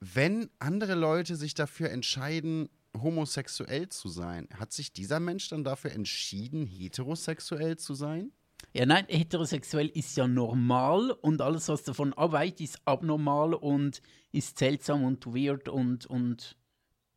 [0.00, 2.68] wenn andere Leute sich dafür entscheiden,
[3.00, 8.32] homosexuell zu sein, hat sich dieser Mensch dann dafür entschieden, heterosexuell zu sein?
[8.72, 14.58] Ja, nein, heterosexuell ist ja normal und alles, was davon abweicht, ist abnormal und ist
[14.58, 16.56] seltsam und weird und, und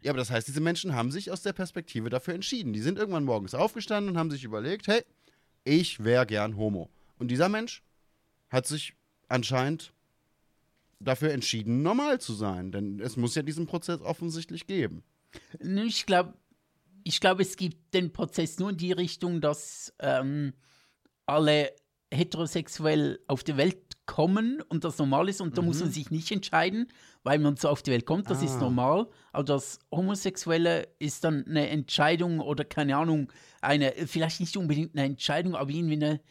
[0.02, 2.74] ja, aber das heißt, diese Menschen haben sich aus der Perspektive dafür entschieden.
[2.74, 5.04] Die sind irgendwann morgens aufgestanden und haben sich überlegt, hey,
[5.64, 6.90] ich wäre gern Homo.
[7.18, 7.84] Und dieser Mensch
[8.50, 8.96] hat sich
[9.28, 9.94] anscheinend
[11.00, 12.72] dafür entschieden, normal zu sein.
[12.72, 15.04] Denn es muss ja diesen Prozess offensichtlich geben.
[15.60, 16.34] Ich glaube,
[17.04, 20.54] ich glaube, es gibt den Prozess nur in die Richtung, dass ähm,
[21.26, 21.74] alle
[22.12, 25.94] heterosexuell auf die Welt kommen und das normal ist und da muss man mhm.
[25.94, 26.88] sich nicht entscheiden,
[27.22, 28.46] weil man so auf die Welt kommt, das ah.
[28.46, 29.08] ist normal.
[29.32, 35.06] Aber das Homosexuelle ist dann eine Entscheidung oder keine Ahnung, eine, vielleicht nicht unbedingt eine
[35.06, 36.22] Entscheidung, aber irgendwie eine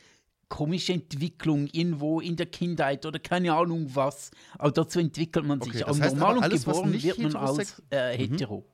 [0.49, 4.33] komische Entwicklung irgendwo in der Kindheit oder keine Ahnung was.
[4.59, 5.75] Aber dazu entwickelt man sich.
[5.77, 8.33] Okay, das heißt normal alles, und geboren wird man als äh, mhm.
[8.33, 8.57] hetero.
[8.59, 8.65] Mhm.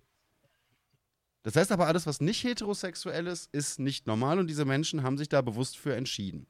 [1.43, 5.19] Das heißt aber, alles, was nicht heterosexuell ist, ist nicht normal und diese Menschen haben
[5.19, 6.47] sich da bewusst für entschieden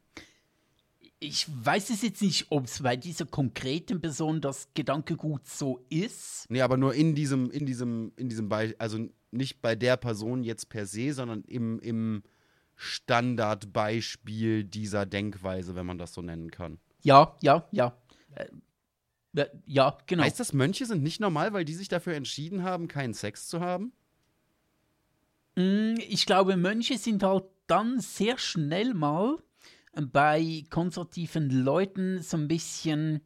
[1.26, 6.46] ich weiß es jetzt nicht, ob es bei dieser konkreten Person das Gedankegut so ist.
[6.50, 10.42] Nee, aber nur in diesem, in diesem, in diesem Beispiel, also nicht bei der Person
[10.42, 12.22] jetzt per se, sondern im, im
[12.76, 16.78] Standardbeispiel dieser Denkweise, wenn man das so nennen kann.
[17.02, 17.96] Ja, ja, ja.
[18.34, 20.22] Äh, ja, genau.
[20.22, 23.60] Heißt das, Mönche sind nicht normal, weil die sich dafür entschieden haben, keinen Sex zu
[23.60, 23.92] haben?
[25.56, 29.38] Mm, ich glaube, Mönche sind halt dann sehr schnell mal
[30.12, 33.20] bei konservativen Leuten so ein bisschen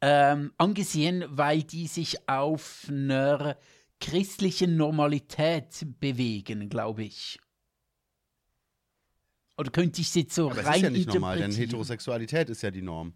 [0.00, 3.56] ähm, angesehen, weil die sich auf einer
[4.00, 7.38] christlichen Normalität bewegen, glaube ich.
[9.58, 12.62] Oder könnte ich sie so Aber rein Das ist ja nicht normal, denn Heterosexualität ist
[12.62, 13.14] ja die Norm.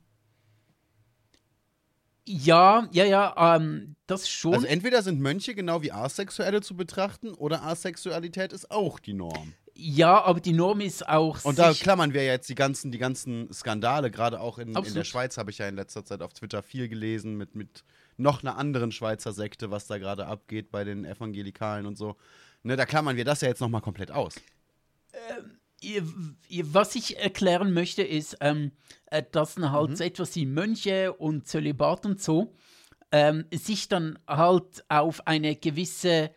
[2.27, 4.55] Ja, ja, ja, ähm, das schon.
[4.55, 9.55] Also entweder sind Mönche genau wie Asexuelle zu betrachten oder Asexualität ist auch die Norm.
[9.83, 11.43] Ja, aber die Norm ist auch.
[11.45, 15.05] Und da klammern wir jetzt die ganzen, die ganzen Skandale, gerade auch in, in der
[15.05, 17.83] Schweiz habe ich ja in letzter Zeit auf Twitter viel gelesen mit, mit
[18.19, 22.17] noch einer anderen Schweizer Sekte, was da gerade abgeht bei den Evangelikalen und so.
[22.63, 24.35] Ne, da klammern wir das ja jetzt nochmal komplett aus.
[25.83, 28.73] Ähm, was ich erklären möchte, ist, ähm,
[29.07, 29.97] äh, dass dann halt mhm.
[29.97, 32.55] so etwas wie Mönche und Zölibat und so
[33.13, 36.31] ähm, sich dann halt auf eine gewisse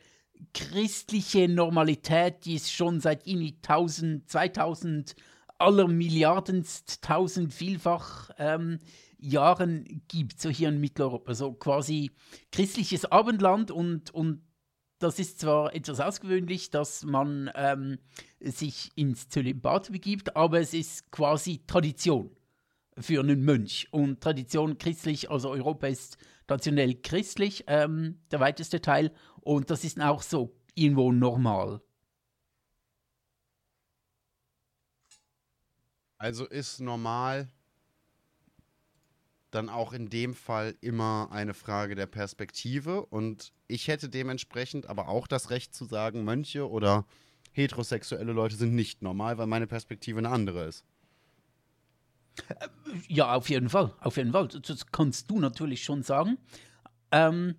[0.54, 5.16] christliche Normalität, die es schon seit irgendwie 1000, 2000
[5.58, 8.80] aller Milliardenst, tausend vielfach ähm,
[9.18, 12.12] Jahren gibt, so hier in Mitteleuropa, so quasi
[12.52, 14.42] christliches Abendland und, und
[15.00, 18.00] das ist zwar etwas ausgewöhnlich, dass man ähm,
[18.40, 22.36] sich ins Zölibat begibt, aber es ist quasi Tradition
[22.98, 23.88] für einen Mönch.
[23.92, 29.12] Und Tradition christlich, also Europa ist traditionell christlich, ähm, der weiteste Teil.
[29.42, 31.82] Und das ist auch so irgendwo normal.
[36.18, 37.50] Also ist normal
[39.54, 45.10] dann auch in dem Fall immer eine Frage der Perspektive und ich hätte dementsprechend aber
[45.10, 47.06] auch das Recht zu sagen, Mönche oder
[47.52, 50.86] heterosexuelle Leute sind nicht normal, weil meine Perspektive eine andere ist.
[53.08, 54.48] Ja, auf jeden Fall, auf jeden Fall.
[54.48, 56.38] Das kannst du natürlich schon sagen.
[57.12, 57.56] Ähm,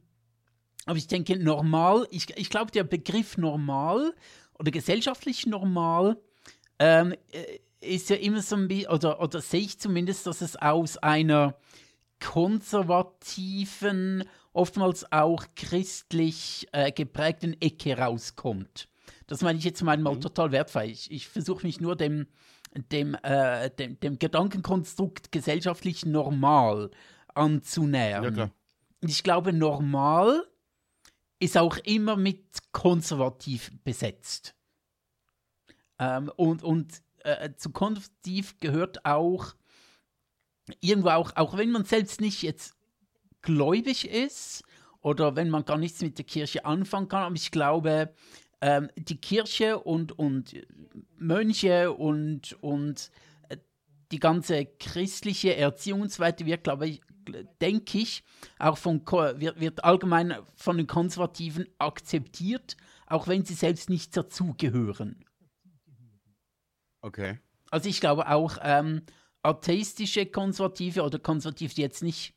[0.87, 4.15] aber ich denke, normal, ich, ich glaube, der Begriff normal
[4.59, 6.19] oder gesellschaftlich normal
[6.79, 10.57] ähm, äh, ist ja immer so ein bisschen, oder, oder sehe ich zumindest, dass es
[10.57, 11.57] aus einer
[12.21, 18.89] konservativen, oftmals auch christlich äh, geprägten Ecke rauskommt.
[19.27, 20.21] Das meine ich jetzt mal mhm.
[20.21, 20.85] total wertvoll.
[20.85, 22.27] Ich, ich versuche mich nur dem,
[22.75, 26.91] dem, äh, dem, dem, Gedankenkonstrukt gesellschaftlich normal
[27.35, 28.37] anzunähern.
[28.37, 28.51] Ja,
[29.01, 30.45] ich glaube, normal
[31.39, 34.55] ist auch immer mit konservativ besetzt.
[35.99, 39.55] Ähm, und und äh, zu konservativ gehört auch
[40.81, 42.77] irgendwo auch, auch wenn man selbst nicht jetzt
[43.43, 44.65] gläubig ist
[45.01, 48.15] oder wenn man gar nichts mit der Kirche anfangen kann, aber ich glaube,
[48.65, 50.55] ähm, die Kirche und, und
[51.19, 53.11] Mönche und, und
[53.51, 53.59] äh,
[54.11, 57.03] die ganze christliche Erziehung und so weiter wird, glaube ich,
[57.61, 58.25] denke ich,
[58.59, 65.23] auch von, wird, wird allgemein von den Konservativen akzeptiert, auch wenn sie selbst nicht dazugehören.
[67.03, 67.39] Okay.
[67.71, 69.03] Also ich glaube auch, ähm,
[69.43, 72.33] atheistische Konservative oder Konservative, die jetzt nicht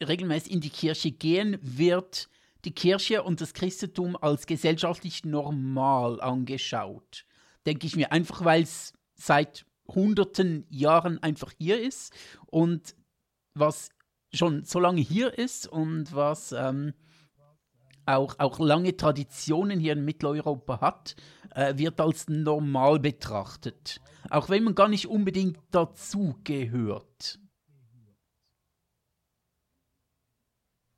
[0.00, 2.30] regelmäßig in die Kirche gehen, wird
[2.64, 7.24] die Kirche und das Christentum als gesellschaftlich normal angeschaut.
[7.66, 12.12] Denke ich mir, einfach weil es seit hunderten Jahren einfach hier ist
[12.46, 12.94] und
[13.54, 13.90] was
[14.32, 16.94] schon so lange hier ist und was ähm,
[18.06, 21.16] auch, auch lange Traditionen hier in Mitteleuropa hat,
[21.54, 24.00] äh, wird als normal betrachtet.
[24.30, 27.38] Auch wenn man gar nicht unbedingt dazugehört.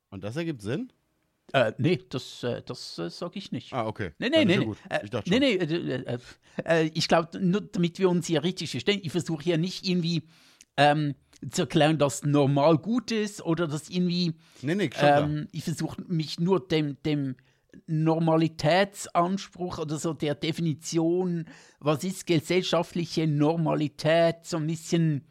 [0.09, 0.91] Und das ergibt Sinn?
[1.53, 3.73] Äh, nee, das, äh, das äh, sage ich nicht.
[3.73, 4.11] Ah, okay.
[4.19, 4.57] Nee, nee, nee.
[4.57, 4.75] nee.
[5.03, 6.17] ich dachte nee, nee, äh,
[6.63, 10.23] äh, ich glaube, nur damit wir uns hier richtig verstehen, ich versuche hier nicht irgendwie
[10.77, 11.15] ähm,
[11.51, 14.33] zu erklären, dass normal gut ist oder dass irgendwie.
[14.61, 17.35] Nee, nee, ähm, ich versuche mich nur dem, dem
[17.87, 21.45] Normalitätsanspruch oder so der Definition,
[21.79, 25.25] was ist gesellschaftliche Normalität, so ein bisschen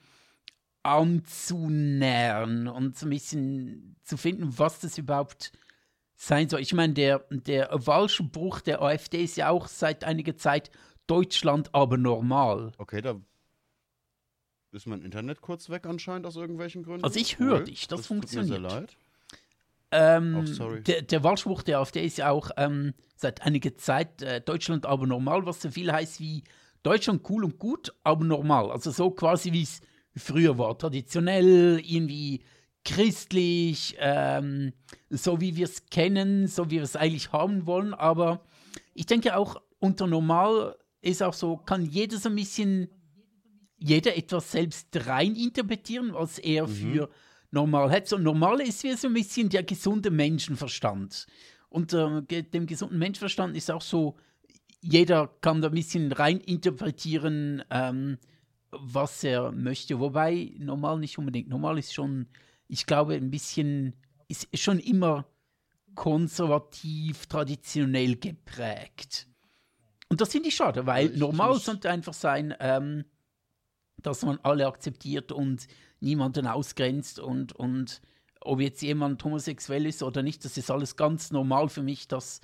[0.82, 5.52] anzunähern und so ein bisschen zu finden, was das überhaupt
[6.14, 6.60] sein soll.
[6.60, 10.70] Ich meine, der, der Wahlspruch der AfD ist ja auch seit einiger Zeit
[11.06, 12.72] Deutschland aber normal.
[12.78, 13.16] Okay, da
[14.72, 17.04] ist mein Internet kurz weg anscheinend aus irgendwelchen Gründen.
[17.04, 18.56] Also ich höre dich, das, das funktioniert.
[18.56, 18.96] Tut mir sehr leid.
[19.92, 20.82] Ähm, oh, sorry.
[20.82, 25.06] Der, der Wahlspruch der AfD ist ja auch ähm, seit einiger Zeit äh, Deutschland aber
[25.06, 26.42] normal, was so viel heißt wie
[26.82, 28.70] Deutschland cool und gut, aber normal.
[28.72, 29.80] Also so quasi wie es
[30.16, 32.42] früher war, traditionell, irgendwie
[32.84, 34.72] christlich, ähm,
[35.10, 37.94] so wie wir es kennen, so wie wir es eigentlich haben wollen.
[37.94, 38.44] Aber
[38.94, 42.88] ich denke auch unter normal ist auch so, kann jeder so ein bisschen
[43.76, 46.72] jeder etwas selbst reininterpretieren, was er mhm.
[46.72, 47.10] für
[47.50, 48.08] normal hat.
[48.08, 51.26] So normal ist wie so ein bisschen der gesunde Menschenverstand.
[51.68, 54.16] Und äh, dem gesunden Menschenverstand ist auch so,
[54.80, 58.18] jeder kann da ein bisschen reininterpretieren, ähm,
[58.70, 59.98] was er möchte.
[60.00, 61.48] Wobei normal nicht unbedingt.
[61.48, 62.26] Normal ist schon,
[62.74, 63.94] ich glaube, ein bisschen,
[64.26, 65.26] ist schon immer
[65.94, 69.28] konservativ, traditionell geprägt.
[70.08, 73.04] Und das finde ich schade, weil ich, normal ich, sollte einfach sein, ähm,
[73.98, 75.68] dass man alle akzeptiert und
[76.00, 78.02] niemanden ausgrenzt und, und
[78.40, 82.40] ob jetzt jemand homosexuell ist oder nicht, das ist alles ganz normal für mich, dass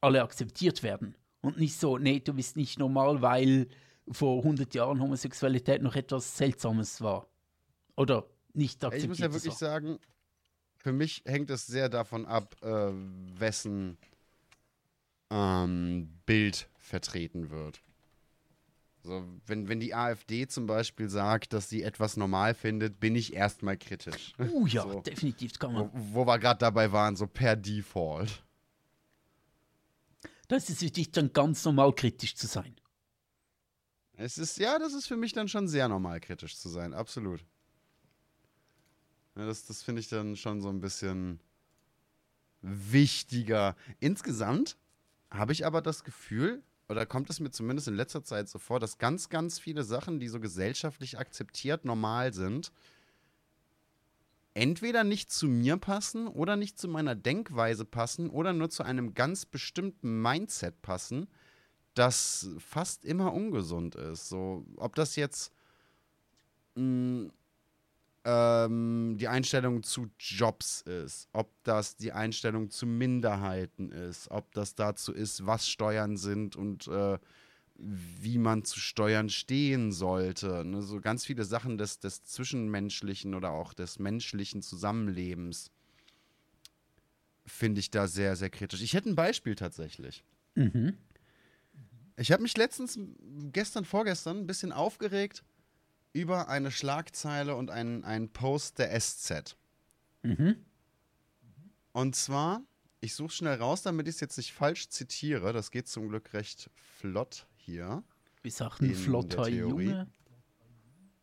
[0.00, 1.16] alle akzeptiert werden.
[1.40, 3.66] Und nicht so, nee, du bist nicht normal, weil
[4.08, 7.26] vor 100 Jahren Homosexualität noch etwas Seltsames war.
[7.96, 9.02] Oder nicht akzeptiert.
[9.02, 9.98] Ich muss ja wirklich sagen,
[10.76, 12.90] für mich hängt es sehr davon ab, äh,
[13.38, 13.98] wessen
[15.30, 17.82] ähm, Bild vertreten wird.
[19.02, 23.32] So, wenn, wenn die AfD zum Beispiel sagt, dass sie etwas normal findet, bin ich
[23.32, 24.34] erstmal kritisch.
[24.38, 25.90] Uh ja, so, definitiv kann man.
[25.92, 28.44] Wo, wo wir gerade dabei waren, so per Default.
[30.48, 32.76] Das ist dich dann ganz normal kritisch zu sein.
[34.14, 37.42] Es ist, ja, das ist für mich dann schon sehr normal kritisch zu sein, absolut.
[39.40, 41.40] Ja, das das finde ich dann schon so ein bisschen
[42.60, 43.74] wichtiger.
[43.98, 44.76] Insgesamt
[45.30, 48.80] habe ich aber das Gefühl, oder kommt es mir zumindest in letzter Zeit so vor,
[48.80, 52.70] dass ganz, ganz viele Sachen, die so gesellschaftlich akzeptiert normal sind,
[54.52, 59.14] entweder nicht zu mir passen oder nicht zu meiner Denkweise passen oder nur zu einem
[59.14, 61.28] ganz bestimmten Mindset passen,
[61.94, 64.28] das fast immer ungesund ist.
[64.28, 65.50] So, ob das jetzt
[66.74, 67.30] mh,
[68.30, 74.74] ähm, die Einstellung zu Jobs ist, ob das die Einstellung zu Minderheiten ist, ob das
[74.76, 77.18] dazu ist, was Steuern sind und äh,
[77.74, 80.64] wie man zu Steuern stehen sollte.
[80.64, 80.82] Ne?
[80.82, 85.70] So ganz viele Sachen des, des zwischenmenschlichen oder auch des menschlichen Zusammenlebens
[87.46, 88.82] finde ich da sehr, sehr kritisch.
[88.82, 90.22] Ich hätte ein Beispiel tatsächlich.
[90.54, 90.96] Mhm.
[92.16, 92.98] Ich habe mich letztens,
[93.50, 95.42] gestern, vorgestern, ein bisschen aufgeregt
[96.12, 99.56] über eine Schlagzeile und einen, einen Post der SZ.
[100.22, 100.64] Mhm.
[101.92, 102.62] Und zwar,
[103.00, 105.52] ich suche schnell raus, damit ich es jetzt nicht falsch zitiere.
[105.52, 108.02] Das geht zum Glück recht flott hier.
[108.42, 109.48] Wie sagt ein In flotter.
[109.48, 110.08] Junge?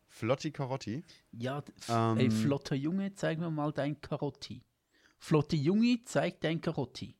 [0.06, 1.04] Flotti Carotti.
[1.32, 2.18] Ja, Ähm.
[2.18, 4.64] ey, flotter Junge, zeig mir mal dein Karotti.
[5.18, 7.14] Flotter Junge, zeig dein Karotti.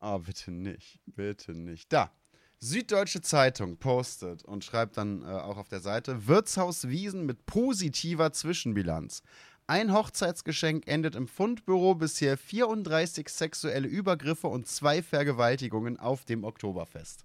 [0.00, 1.00] Ah, bitte nicht.
[1.06, 1.92] Bitte nicht.
[1.92, 2.12] Da.
[2.60, 8.32] Süddeutsche Zeitung postet und schreibt dann äh, auch auf der Seite: Wirtshaus Wiesen mit positiver
[8.32, 9.22] Zwischenbilanz.
[9.66, 17.24] Ein Hochzeitsgeschenk endet im Fundbüro, bisher 34 sexuelle Übergriffe und zwei Vergewaltigungen auf dem Oktoberfest.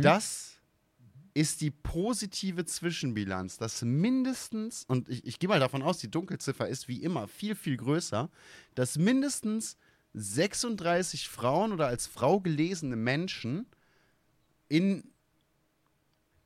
[0.00, 0.56] Das
[1.34, 6.66] ist die positive Zwischenbilanz, dass mindestens, und ich, ich gehe mal davon aus, die Dunkelziffer
[6.66, 8.30] ist wie immer viel, viel größer,
[8.74, 9.76] dass mindestens
[10.16, 13.66] 36 Frauen oder als Frau gelesene Menschen
[14.68, 15.04] in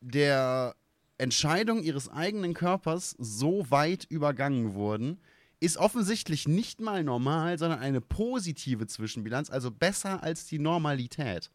[0.01, 0.75] der
[1.19, 5.21] Entscheidung ihres eigenen Körpers so weit übergangen wurden,
[5.61, 11.51] ist offensichtlich nicht mal normal, sondern eine positive Zwischenbilanz, also besser als die Normalität.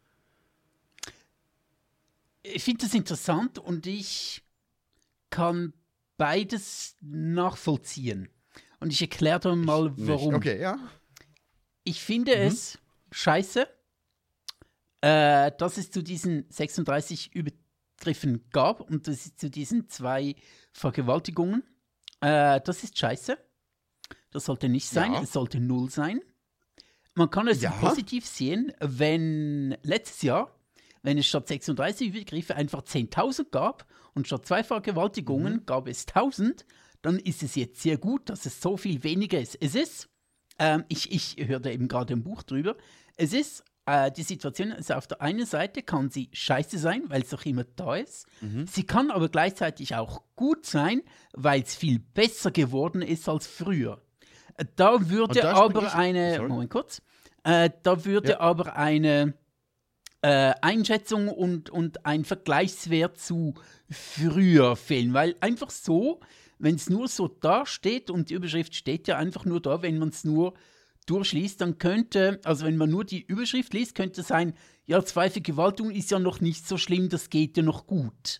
[2.43, 4.43] Ich finde das interessant und ich
[5.31, 5.73] kann
[6.17, 8.29] beides nachvollziehen.
[8.79, 10.35] Und ich erkläre dir mal, warum.
[10.35, 10.77] Okay, ja.
[11.85, 12.77] Ich finde es
[13.11, 13.67] scheiße,
[15.01, 20.35] äh, dass es zu diesen 36 Übergriffen gab und dass es zu diesen zwei
[20.73, 21.63] Vergewaltigungen.
[22.21, 23.37] Äh, das ist scheiße.
[24.31, 25.21] Das sollte nicht sein, Ja.
[25.21, 26.21] es sollte null sein.
[27.13, 27.71] Man kann es Ja.
[27.71, 30.59] positiv sehen, wenn letztes Jahr,
[31.03, 35.65] wenn es statt 36 Übergriffe einfach 10.000 gab und statt zwei Vergewaltigungen Mhm.
[35.67, 36.65] gab es 1.000,
[37.03, 39.55] dann ist es jetzt sehr gut, dass es so viel weniger ist.
[39.61, 40.09] Es ist
[40.59, 42.75] ähm, ich, ich hörte eben gerade ein Buch drüber.
[43.17, 47.21] Es ist, äh, die Situation ist auf der einen Seite kann sie scheiße sein, weil
[47.21, 48.25] es doch immer da ist.
[48.41, 48.65] Mhm.
[48.67, 51.01] Sie kann aber gleichzeitig auch gut sein,
[51.33, 54.01] weil es viel besser geworden ist als früher.
[54.57, 56.47] Äh, Da würde da aber ich- eine, sorry.
[56.49, 57.01] Moment kurz,
[57.43, 58.39] äh, da würde Ja.
[58.39, 59.33] aber eine
[60.21, 63.53] äh, Einschätzung und, und ein Vergleichswert zu
[63.91, 66.19] früher fehlen, weil einfach so,
[66.57, 69.97] wenn es nur so da steht und die Überschrift steht ja einfach nur da, wenn
[69.97, 70.53] man es nur
[71.05, 74.53] durchliest, dann könnte, also wenn man nur die Überschrift liest, könnte sein,
[74.85, 78.39] ja, zwei Vergewaltigungen ist ja noch nicht so schlimm, das geht ja noch gut.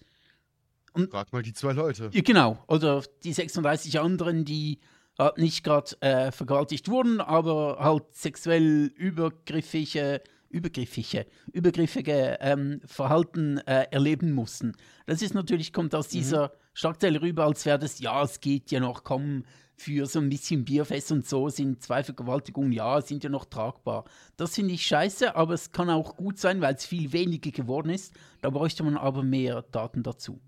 [1.10, 2.10] Frag mal die zwei Leute.
[2.13, 2.63] Ja, genau.
[2.67, 4.80] Oder die 36 anderen, die
[5.19, 13.88] halt nicht gerade äh, vergewaltigt wurden, aber halt sexuell übergriffige, übergriffige, übergriffige ähm, Verhalten äh,
[13.91, 14.73] erleben mussten.
[15.06, 18.80] Das ist natürlich, kommt aus dieser Schlagzeile rüber, als wäre das, ja, es geht ja
[18.80, 19.44] noch, komm,
[19.78, 24.06] für so ein bisschen Bierfest und so sind zwei Vergewaltigungen, ja, sind ja noch tragbar.
[24.38, 27.90] Das finde ich scheiße, aber es kann auch gut sein, weil es viel weniger geworden
[27.90, 28.14] ist.
[28.42, 30.40] Da bräuchte man aber mehr Daten dazu.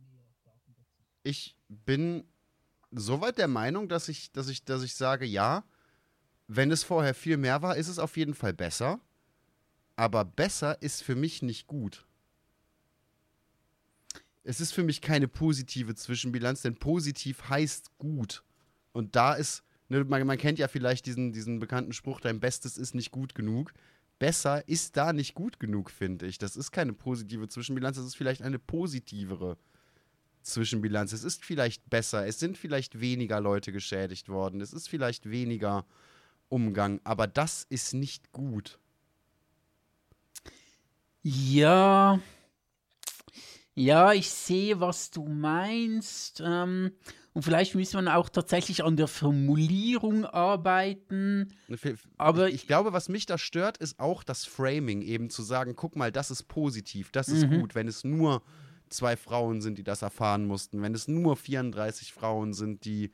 [1.23, 2.23] ich bin
[2.91, 5.65] soweit der Meinung, dass ich, dass ich, dass ich sage, ja,
[6.47, 9.01] wenn es vorher viel mehr war, ist es auf jeden Fall besser.
[9.97, 12.06] Aber besser ist für mich nicht gut.
[14.47, 18.45] Es ist für mich keine positive Zwischenbilanz, denn positiv heißt gut.
[18.93, 22.77] Und da ist, ne, man, man kennt ja vielleicht diesen, diesen bekannten Spruch, dein Bestes
[22.77, 23.73] ist nicht gut genug.
[24.19, 26.37] Besser ist da nicht gut genug, finde ich.
[26.37, 29.57] Das ist keine positive Zwischenbilanz, das ist vielleicht eine positivere
[30.43, 31.11] Zwischenbilanz.
[31.11, 35.85] Es ist vielleicht besser, es sind vielleicht weniger Leute geschädigt worden, es ist vielleicht weniger
[36.47, 38.79] Umgang, aber das ist nicht gut.
[41.21, 42.21] Ja.
[43.77, 46.41] Ja, ich sehe, was du meinst.
[46.43, 46.93] Ähm,
[47.33, 51.53] und vielleicht müsste man auch tatsächlich an der Formulierung arbeiten.
[52.17, 55.75] Aber ich, ich glaube, was mich da stört, ist auch das Framing, eben zu sagen,
[55.75, 57.59] guck mal, das ist positiv, das ist Mhm.
[57.59, 58.41] gut, wenn es nur
[58.89, 63.11] zwei Frauen sind, die das erfahren mussten, wenn es nur 34 Frauen sind, die,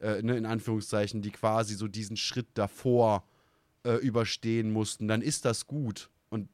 [0.00, 3.24] äh, ne, in Anführungszeichen, die quasi so diesen Schritt davor
[3.84, 6.08] äh, überstehen mussten, dann ist das gut.
[6.30, 6.48] Und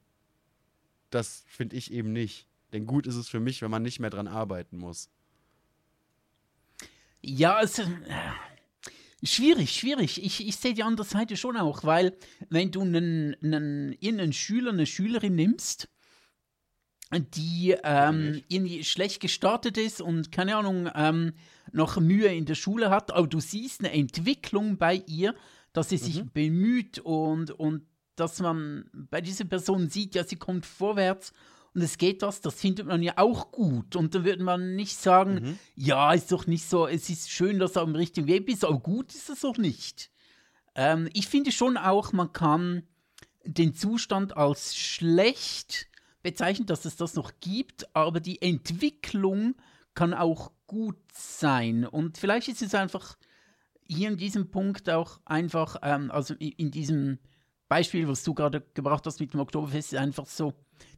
[1.11, 2.49] das finde ich eben nicht.
[2.75, 5.09] Denn gut ist es für mich, wenn man nicht mehr dran arbeiten muss.
[7.23, 7.87] Ja, es äh,
[9.23, 10.23] schwierig, schwierig.
[10.23, 12.17] Ich, ich sehe die andere Seite schon auch, weil
[12.51, 15.89] wenn du einen, einen, einen Schüler, eine Schülerin nimmst,
[17.13, 21.35] die ähm, irgendwie schlecht gestartet ist und keine Ahnung, ähm,
[21.71, 25.37] noch Mühe in der Schule hat, aber du siehst eine Entwicklung bei ihr,
[25.73, 26.31] dass sie sich Mhm.
[26.33, 31.33] bemüht und, und dass man bei dieser Person sieht, ja, sie kommt vorwärts
[31.75, 33.97] und es geht was, das findet man ja auch gut.
[33.97, 35.59] Und dann würde man nicht sagen, Mhm.
[35.75, 38.79] ja, ist doch nicht so, es ist schön, dass er am richtigen Weg ist, aber
[38.79, 40.11] gut ist es auch nicht.
[40.77, 42.85] Ähm, ich finde schon auch, man kann
[43.45, 45.89] den Zustand als schlecht
[46.23, 49.55] bezeichnen, dass es das noch gibt, aber die Entwicklung
[49.95, 51.85] kann auch gut sein.
[51.87, 53.17] Und vielleicht ist es einfach
[53.87, 57.19] hier in diesem Punkt auch einfach, ähm, also in, in diesem
[57.69, 60.55] Beispiel, was du gerade gebracht hast mit dem Oktoberfest, ist einfach so,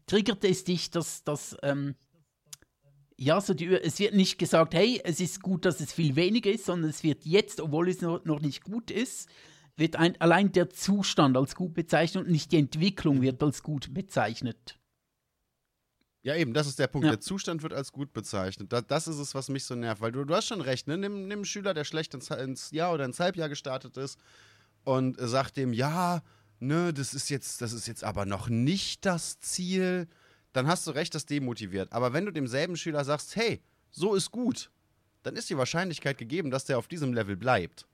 [0.07, 1.95] triggert es dich, dass das, ähm,
[3.19, 6.51] ja, so die, es wird nicht gesagt, hey, es ist gut, dass es viel weniger
[6.51, 9.29] ist, sondern es wird jetzt, obwohl es noch, noch nicht gut ist,
[9.77, 13.93] wird ein, allein der Zustand als gut bezeichnet und nicht die Entwicklung wird als gut
[13.93, 14.79] bezeichnet.
[16.23, 17.05] Ja, eben, das ist der Punkt.
[17.05, 17.13] Ja.
[17.13, 18.73] Der Zustand wird als gut bezeichnet.
[18.73, 20.01] Da, das ist es, was mich so nervt.
[20.01, 20.99] Weil du, du hast schon recht, ne?
[20.99, 24.19] Nimm, nimm einen Schüler, der schlecht ins, ins Jahr oder ins Halbjahr gestartet ist
[24.83, 26.23] und äh, sagt dem, ja,
[26.61, 30.09] ne, das ist jetzt, das ist jetzt aber noch nicht das Ziel.
[30.53, 31.93] Dann hast du recht, das demotiviert.
[31.93, 34.71] Aber wenn du demselben Schüler sagst, hey, so ist gut,
[35.23, 37.87] dann ist die Wahrscheinlichkeit gegeben, dass der auf diesem Level bleibt.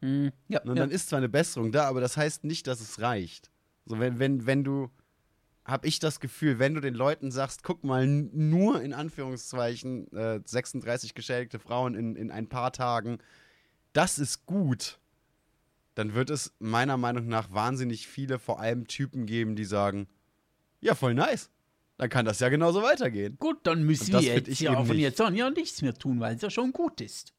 [0.00, 0.82] Hm, ja, Und ja.
[0.82, 3.50] dann ist zwar eine Besserung da, aber das heißt nicht, dass es reicht.
[3.86, 4.90] So, wenn, wenn, wenn du,
[5.64, 10.40] habe ich das Gefühl, wenn du den Leuten sagst, guck mal, nur in Anführungszeichen äh,
[10.44, 13.18] 36 geschädigte Frauen in, in ein paar Tagen,
[13.92, 14.98] das ist gut,
[15.94, 20.08] dann wird es meiner Meinung nach wahnsinnig viele, vor allem Typen geben, die sagen,
[20.80, 21.50] ja, voll nice.
[21.96, 23.36] Dann kann das ja genauso weitergehen.
[23.38, 26.34] Gut, dann müssen wir jetzt ja eben von jetzt an ja nichts mehr tun, weil
[26.34, 27.32] es ja schon gut ist.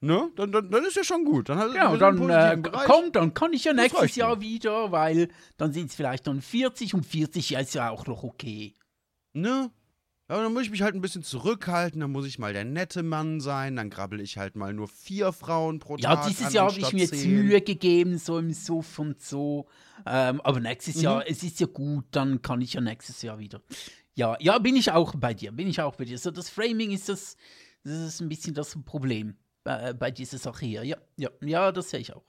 [0.00, 0.30] Ne?
[0.36, 1.48] Dann, dann, dann ist ja schon gut.
[1.50, 2.86] Dann, hat- Ja, dann äh, positiven Bereich.
[2.86, 4.42] komm, dann kann ich ja Das nächstes Jahr mir.
[4.42, 5.28] wieder, weil
[5.58, 8.74] dann sind es vielleicht dann 40 und 40 ja ist ja auch noch okay.
[9.34, 9.70] Ne?
[10.30, 13.02] Aber dann muss ich mich halt ein bisschen zurückhalten, dann muss ich mal der nette
[13.02, 16.28] Mann sein, dann grabbel ich halt mal nur vier Frauen pro Ja, Tag.
[16.28, 17.24] dieses an, Jahr habe ich mir jetzt.
[17.24, 19.66] Mühe gegeben, so im Suff und so.
[20.06, 21.02] Ähm, aber nächstes Mhm.
[21.02, 23.62] Jahr, es ist ja gut, dann kann ich ja nächstes Jahr wieder.
[24.14, 26.18] Ja, ja, bin ich auch bei dir, bin ich auch bei dir.
[26.18, 27.36] So, das Framing ist das,
[27.84, 30.84] das ist ein bisschen das Problem bei, bei dieser Sache hier.
[30.84, 32.24] Ja, ja, ja, das sehe ich auch.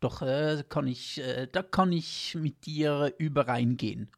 [0.00, 4.10] Doch, äh, kann ich, äh, da kann ich mit dir übereingehen.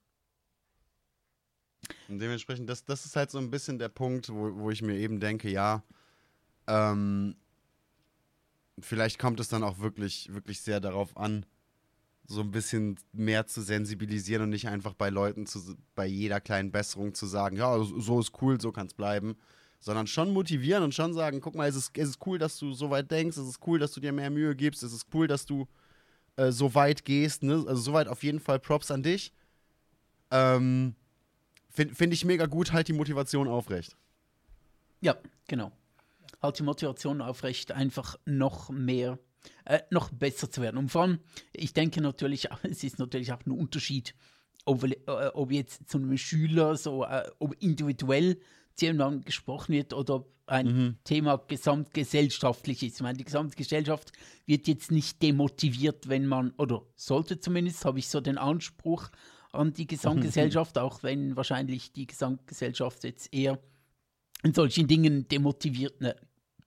[2.09, 4.97] Und dementsprechend, das, das ist halt so ein bisschen der Punkt, wo, wo ich mir
[4.97, 5.83] eben denke, ja,
[6.67, 7.37] ähm,
[8.81, 11.47] vielleicht kommt es dann auch wirklich, wirklich sehr darauf an,
[12.27, 16.71] so ein bisschen mehr zu sensibilisieren und nicht einfach bei Leuten zu, bei jeder kleinen
[16.71, 19.37] Besserung zu sagen, ja, so so ist cool, so kann es bleiben.
[19.81, 22.73] Sondern schon motivieren und schon sagen, guck mal, es ist, es ist cool, dass du
[22.73, 25.27] so weit denkst, es ist cool, dass du dir mehr Mühe gibst, es ist cool,
[25.27, 25.67] dass du
[26.37, 27.65] äh, so weit gehst, ne?
[27.67, 29.33] Also soweit auf jeden Fall Props an dich.
[30.31, 30.95] Ähm,
[31.71, 33.97] Finde find ich mega gut, halt die Motivation aufrecht.
[35.01, 35.17] Ja,
[35.47, 35.73] genau.
[36.43, 39.19] Halt die Motivation aufrecht, einfach noch mehr,
[39.65, 40.77] äh, noch besser zu werden.
[40.77, 41.21] Und vor allem,
[41.53, 44.15] ich denke natürlich, es ist natürlich auch ein Unterschied,
[44.65, 44.97] ob, äh,
[45.35, 48.39] ob jetzt zu einem Schüler so, äh, ob individuell
[48.79, 52.97] jemandem gesprochen wird oder ob ein Thema gesamtgesellschaftlich ist.
[52.97, 54.13] Ich meine, die Gesamtgesellschaft
[54.47, 59.11] wird jetzt nicht demotiviert, wenn man, oder sollte zumindest, habe ich so den Anspruch
[59.53, 63.59] an die Gesamtgesellschaft, auch wenn wahrscheinlich die Gesamtgesellschaft jetzt eher
[64.43, 66.17] in solchen Dingen demotiviert, ne,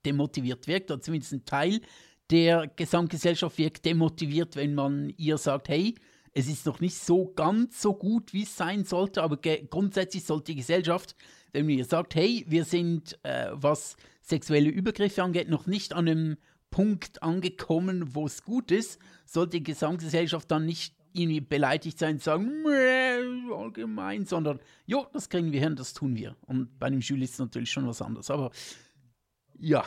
[0.05, 1.81] demotiviert wirkt, oder zumindest ein Teil
[2.29, 5.95] der Gesamtgesellschaft wirkt demotiviert, wenn man ihr sagt, hey,
[6.33, 10.51] es ist noch nicht so ganz so gut, wie es sein sollte, aber grundsätzlich sollte
[10.51, 11.15] die Gesellschaft,
[11.51, 16.07] wenn man ihr sagt, hey, wir sind, äh, was sexuelle Übergriffe angeht, noch nicht an
[16.07, 16.37] einem
[16.71, 22.23] Punkt angekommen, wo es gut ist, sollte die Gesamtgesellschaft dann nicht irgendwie beleidigt sein und
[22.23, 26.35] sagen, "Mäh, allgemein, sondern, jo, das kriegen wir hin, das tun wir.
[26.41, 28.51] Und bei einem Schüler ist es natürlich schon was anderes, aber
[29.57, 29.85] ja.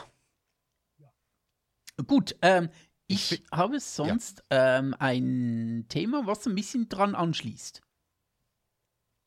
[2.06, 2.68] Gut, ähm,
[3.08, 7.80] ich habe sonst ähm, ein Thema, was ein bisschen dran anschließt.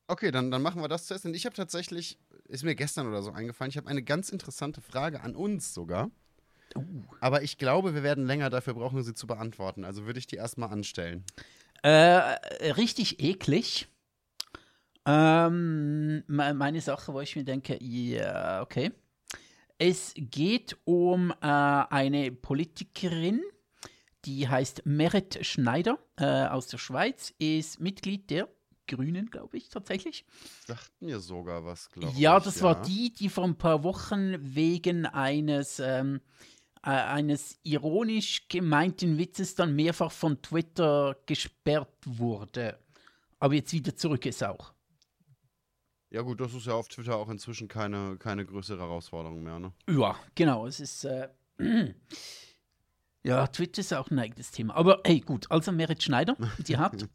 [0.07, 1.25] Okay, dann, dann machen wir das zuerst.
[1.25, 4.81] Und ich habe tatsächlich, ist mir gestern oder so eingefallen, ich habe eine ganz interessante
[4.81, 6.09] Frage an uns sogar.
[7.19, 9.85] Aber ich glaube, wir werden länger dafür brauchen, sie zu beantworten.
[9.85, 11.23] Also würde ich die erstmal anstellen.
[11.81, 11.89] Äh,
[12.71, 13.87] richtig eklig.
[15.05, 18.91] Ähm, me- meine Sache, wo ich mir denke, ja, okay.
[19.77, 23.41] Es geht um äh, eine Politikerin,
[24.25, 28.49] die heißt Merit Schneider äh, aus der Schweiz, ist Mitglied der
[28.87, 30.25] Grünen, glaube ich, tatsächlich.
[30.67, 32.19] Sagt mir sogar was, glaube ich.
[32.19, 38.47] Ja, das war die, die vor ein paar Wochen wegen eines, ähm, äh, eines ironisch
[38.47, 42.79] gemeinten Witzes dann mehrfach von Twitter gesperrt wurde.
[43.39, 44.73] Aber jetzt wieder zurück ist auch.
[46.11, 49.73] Ja, gut, das ist ja auf Twitter auch inzwischen keine, keine größere Herausforderung mehr, ne?
[49.89, 50.65] Ja, genau.
[50.65, 51.03] Es ist.
[51.03, 51.29] Äh,
[53.23, 54.75] ja, Twitter ist auch ein eigenes Thema.
[54.75, 55.49] Aber hey, gut.
[55.51, 56.35] Also Merit Schneider,
[56.67, 57.07] die hat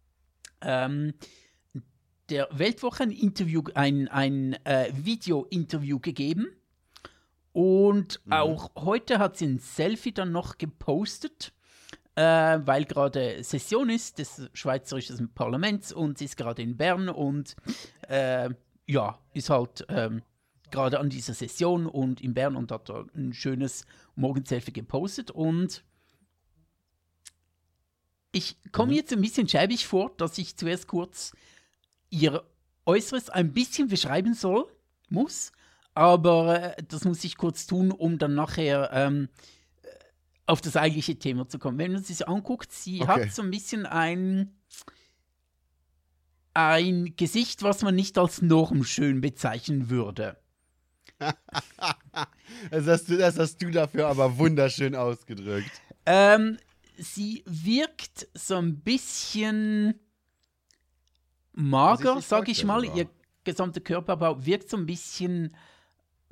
[0.60, 1.14] ähm,
[2.28, 6.48] der Weltwoche ein Interview, ein, ein äh, Video-Interview gegeben.
[7.54, 11.52] Und auch heute hat sie ein Selfie dann noch gepostet,
[12.16, 12.22] äh,
[12.64, 17.54] weil gerade Session ist des Schweizerischen Parlaments und sie ist gerade in Bern und
[18.08, 18.50] äh,
[18.88, 20.22] ja, ist halt ähm,
[20.72, 23.86] gerade an dieser Session und in Bern und hat da ein schönes
[24.16, 25.84] Morgenselfie gepostet und
[28.32, 28.96] ich komme Mhm.
[28.96, 31.32] jetzt ein bisschen schäbig vor, dass ich zuerst kurz
[32.10, 32.42] ihr
[32.84, 34.66] Äußeres ein bisschen beschreiben soll,
[35.08, 35.52] muss,
[35.94, 39.28] aber äh, das muss ich kurz tun, um dann nachher ähm,
[39.82, 39.88] äh,
[40.46, 41.78] auf das eigentliche Thema zu kommen.
[41.78, 43.10] Wenn man sich anguckt, sie Okay.
[43.26, 44.52] hat so ein bisschen ein
[46.56, 50.36] ein Gesicht, was man nicht als normschön bezeichnen würde.
[52.70, 55.70] Das hast, du, das hast du dafür aber wunderschön ausgedrückt.
[56.06, 56.58] Ähm,
[56.98, 59.94] sie wirkt so ein bisschen
[61.52, 62.82] mager, sag ich mal.
[62.82, 62.96] sogar.
[62.96, 63.08] Ihr
[63.44, 65.54] gesamter Körperbau wirkt so ein bisschen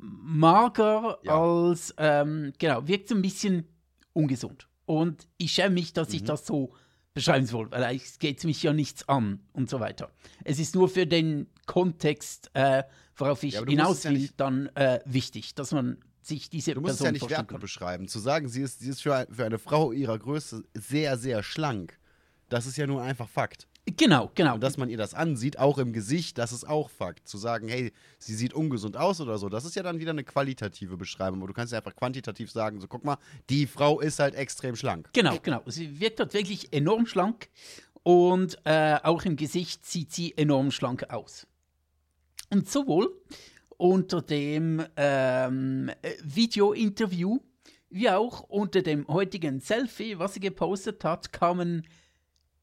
[0.02, 1.40] mager Ja.
[1.40, 3.66] als, ähm, genau, wirkt so ein bisschen
[4.12, 4.68] ungesund.
[4.84, 6.14] Und ich schäme mich, dass Mhm.
[6.16, 6.74] ich das so
[7.14, 10.10] beschreiben soll, weil es geht mich ja nichts an und so weiter.
[10.44, 12.82] Es ist nur für den Kontext, äh,
[13.16, 16.74] worauf ich Ja, hinaus es ja will, nicht- dann äh, wichtig, dass man sich diese
[16.74, 18.08] Du musst es Person ja nicht wertend beschreiben.
[18.08, 21.42] Zu sagen, sie ist, sie ist für, ein, für eine Frau ihrer Größe sehr, sehr
[21.42, 21.98] schlank,
[22.48, 23.66] das ist ja nur einfach Fakt.
[23.84, 24.54] Genau, genau.
[24.54, 27.26] Und dass man ihr das ansieht, auch im Gesicht, das ist auch Fakt.
[27.26, 30.22] Zu sagen, hey, sie sieht ungesund aus oder so, das ist ja dann wieder eine
[30.22, 31.40] qualitative Beschreibung.
[31.40, 33.18] Aber du kannst ja einfach quantitativ sagen, so guck mal,
[33.50, 35.08] die Frau ist halt extrem schlank.
[35.12, 35.62] Genau, genau.
[35.66, 37.48] Sie wirkt dort wirklich enorm schlank
[38.04, 41.48] und äh, auch im Gesicht sieht sie enorm schlank aus.
[42.50, 43.10] Und sowohl
[43.78, 47.40] unter dem ähm, äh, Video-Interview
[47.90, 51.86] wie auch unter dem heutigen Selfie, was sie gepostet hat, kamen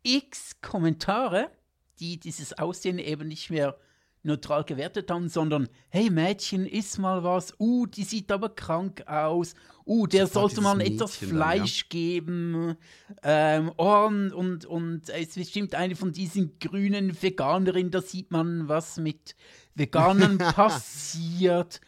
[0.03, 1.51] x Kommentare,
[1.99, 3.77] die dieses Aussehen eben nicht mehr
[4.23, 9.53] neutral gewertet haben, sondern hey Mädchen, iss mal was, uh, die sieht aber krank aus,
[9.85, 11.45] uh, der Sofort sollte dieses etwas Mädchen dann, ja.
[11.45, 12.75] Fleisch geben,
[13.23, 18.31] ähm, oh, und, und, und es ist bestimmt eine von diesen grünen Veganerinnen, da sieht
[18.31, 19.35] man, was mit
[19.75, 21.79] Veganern passiert.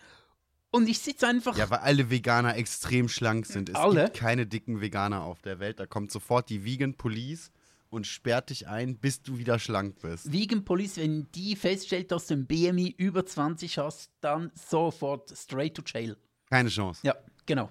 [0.73, 3.67] Und ich sitze einfach Ja, weil alle Veganer extrem schlank sind.
[3.67, 4.05] Es Alle?
[4.05, 5.81] gibt keine dicken Veganer auf der Welt.
[5.81, 7.51] Da kommt sofort die Vegan Police
[7.91, 10.31] und sperrt dich ein, bis du wieder schlank bist.
[10.31, 15.75] Vegan Police, wenn die feststellt, dass du ein BMI über 20 hast, dann sofort straight
[15.75, 16.17] to jail.
[16.49, 17.01] Keine Chance.
[17.05, 17.15] Ja,
[17.45, 17.69] genau.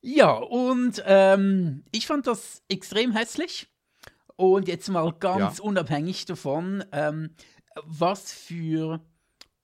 [0.00, 3.68] Ja, und ähm, ich fand das extrem hässlich.
[4.36, 5.64] Und jetzt mal ganz Ja.
[5.64, 7.30] unabhängig davon, ähm,
[7.84, 9.04] was für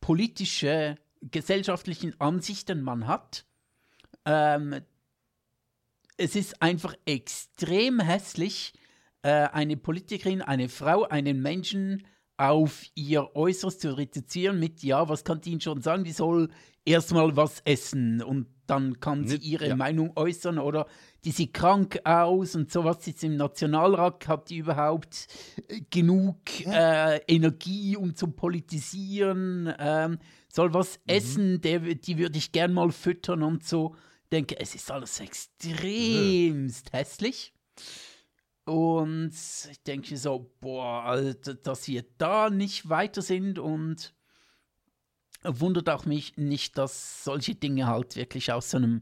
[0.01, 3.45] politische, gesellschaftlichen Ansichten man hat.
[4.25, 4.81] Ähm,
[6.17, 8.73] es ist einfach extrem hässlich,
[9.23, 12.05] eine Politikerin, eine Frau, einen Menschen
[12.37, 16.05] auf ihr Äußeres zu reduzieren mit, ja, was kann die Ihnen schon sagen?
[16.05, 16.49] Die soll
[16.85, 19.77] erstmal was essen und dann kann sie ihre ja.
[19.77, 20.87] Meinung äußern oder
[21.25, 25.27] die sieht krank aus und sowas sitzt im Nationalrat, hat die überhaupt
[25.69, 32.53] äh, genug äh, Energie, um zu politisieren, ähm, soll was essen, der, die würde ich
[32.53, 33.95] gern mal füttern und so.
[34.31, 37.55] Denke, es ist alles extremst hässlich.
[38.69, 39.33] Und
[39.71, 44.15] ich denke so, boah, Alter, dass wir da nicht weiter sind und
[45.43, 49.01] wundert auch mich nicht, dass solche Dinge halt wirklich aus so einem,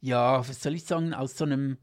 [0.00, 1.76] ja, was soll ich sagen, aus so einem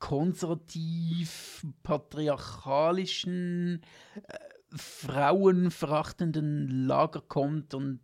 [0.00, 3.82] konservativ, patriarchalischen,
[4.26, 4.38] äh,
[4.76, 8.00] frauenverachtenden Lager kommt und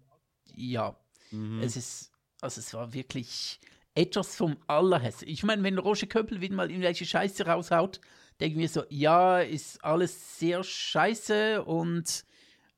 [0.54, 0.96] ja,
[1.32, 1.62] Mhm.
[1.62, 3.60] es ist, also es war wirklich
[3.94, 5.32] etwas vom Allerhässlichen.
[5.32, 8.00] Ich meine, wenn Roger Köppel wieder mal irgendwelche Scheiße raushaut,
[8.40, 12.24] denken wir so, ja, ist alles sehr scheiße und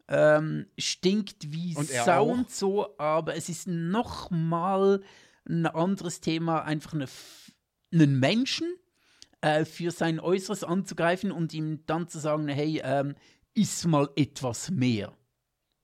[0.09, 2.33] ähm, stinkt wie Und Sau auch.
[2.33, 5.03] und so, aber es ist noch mal
[5.49, 7.07] ein anderes Thema, einfach eine,
[7.93, 8.67] einen Menschen
[9.41, 13.15] äh, für sein Äußeres anzugreifen und ihm dann zu sagen, hey, ähm,
[13.55, 15.17] iss mal etwas mehr.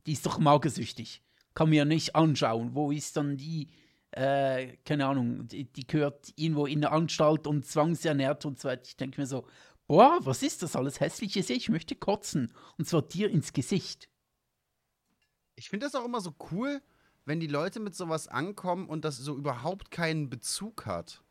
[0.06, 1.22] Die ist doch magersüchtig.
[1.54, 2.74] Kann mir nicht anschauen.
[2.74, 3.68] Wo ist dann die,
[4.12, 8.82] äh, keine Ahnung, die, die gehört irgendwo in der Anstalt und zwangsernährt und so weiter.
[8.86, 9.46] Ich denke mir so,
[9.86, 11.50] boah, was ist das alles Hässliches?
[11.50, 12.52] Ich möchte kotzen.
[12.78, 14.08] Und zwar dir ins Gesicht.
[15.56, 16.80] Ich finde das auch immer so cool,
[17.24, 21.22] wenn die Leute mit sowas ankommen und das so überhaupt keinen Bezug hat.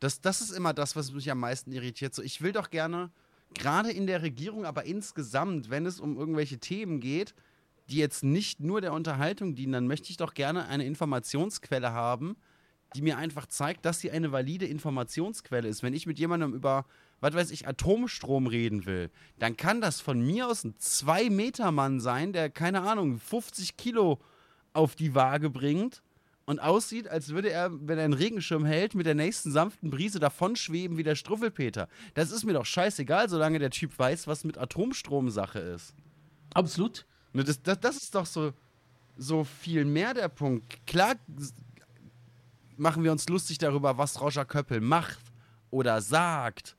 [0.00, 2.14] Das, das ist immer das, was mich am meisten irritiert.
[2.14, 3.10] So, ich will doch gerne,
[3.54, 7.34] gerade in der Regierung, aber insgesamt, wenn es um irgendwelche Themen geht,
[7.88, 12.36] die jetzt nicht nur der Unterhaltung dienen, dann möchte ich doch gerne eine Informationsquelle haben,
[12.94, 15.82] die mir einfach zeigt, dass sie eine valide Informationsquelle ist.
[15.82, 16.86] Wenn ich mit jemandem über,
[17.20, 22.32] was weiß ich, Atomstrom reden will, dann kann das von mir aus ein 2-Meter-Mann sein,
[22.32, 24.20] der, keine Ahnung, 50 Kilo
[24.72, 26.02] auf die Waage bringt
[26.46, 30.20] und aussieht, als würde er, wenn er einen Regenschirm hält, mit der nächsten sanften Brise
[30.20, 31.88] davonschweben wie der Struffelpeter.
[32.14, 35.94] Das ist mir doch scheißegal, solange der Typ weiß, was mit Atomstrom Sache ist.
[36.54, 37.04] Absolut.
[37.32, 38.52] Ne, das, das, das ist doch so,
[39.16, 40.86] so viel mehr der Punkt.
[40.86, 41.16] Klar
[42.76, 45.18] machen wir uns lustig darüber, was Roger Köppel macht
[45.70, 46.76] oder sagt.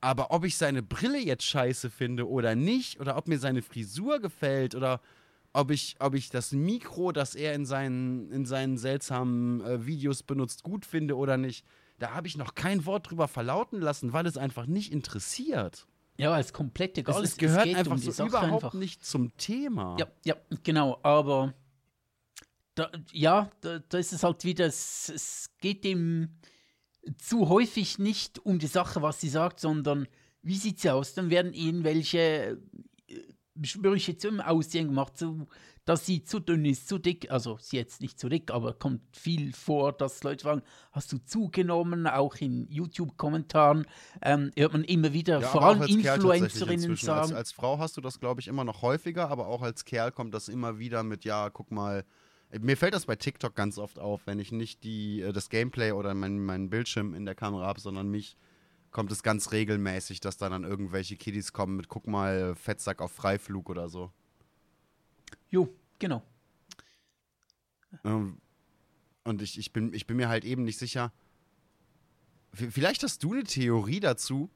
[0.00, 4.20] Aber ob ich seine Brille jetzt scheiße finde oder nicht, oder ob mir seine Frisur
[4.20, 5.00] gefällt, oder
[5.52, 10.22] ob ich, ob ich das Mikro, das er in seinen, in seinen seltsamen äh, Videos
[10.22, 11.64] benutzt, gut finde oder nicht,
[11.98, 15.86] da habe ich noch kein Wort drüber verlauten lassen, weil es einfach nicht interessiert.
[16.18, 17.22] Ja, es ist komplett egal.
[17.22, 18.74] Es, es gehört es einfach um so überhaupt einfach.
[18.74, 19.96] nicht zum Thema.
[19.98, 21.54] Ja, ja, genau, aber
[22.74, 26.38] da, ja, da, da, ist es halt wieder, es, es geht dem
[27.18, 30.08] zu häufig nicht um die Sache, was sie sagt, sondern
[30.42, 31.14] wie sieht sie aus?
[31.14, 32.58] Dann werden irgendwelche
[33.60, 35.46] äh, Sprüche zum Aussehen gemacht, so,
[35.84, 37.30] dass sie zu dünn ist, zu dick.
[37.30, 41.18] Also sie jetzt nicht zu dick, aber kommt viel vor, dass Leute fragen, hast du
[41.18, 42.06] zugenommen?
[42.06, 43.86] Auch in YouTube-Kommentaren
[44.22, 47.20] ähm, hört man immer wieder, ja, vor allem Influencerinnen sagen.
[47.20, 50.12] Als, als Frau hast du das, glaube ich, immer noch häufiger, aber auch als Kerl
[50.12, 52.04] kommt das immer wieder mit, ja, guck mal,
[52.60, 55.92] mir fällt das bei TikTok ganz oft auf, wenn ich nicht die, äh, das Gameplay
[55.92, 58.36] oder meinen mein Bildschirm in der Kamera habe, sondern mich,
[58.96, 63.12] kommt es ganz regelmäßig, dass da dann irgendwelche Kiddies kommen mit, guck mal, Fettsack auf
[63.12, 64.10] Freiflug oder so.
[65.50, 65.68] Jo,
[65.98, 66.22] genau.
[68.04, 68.38] Ähm,
[69.24, 71.12] und ich, ich, bin, ich bin mir halt eben nicht sicher.
[72.54, 74.48] Vielleicht hast du eine Theorie dazu.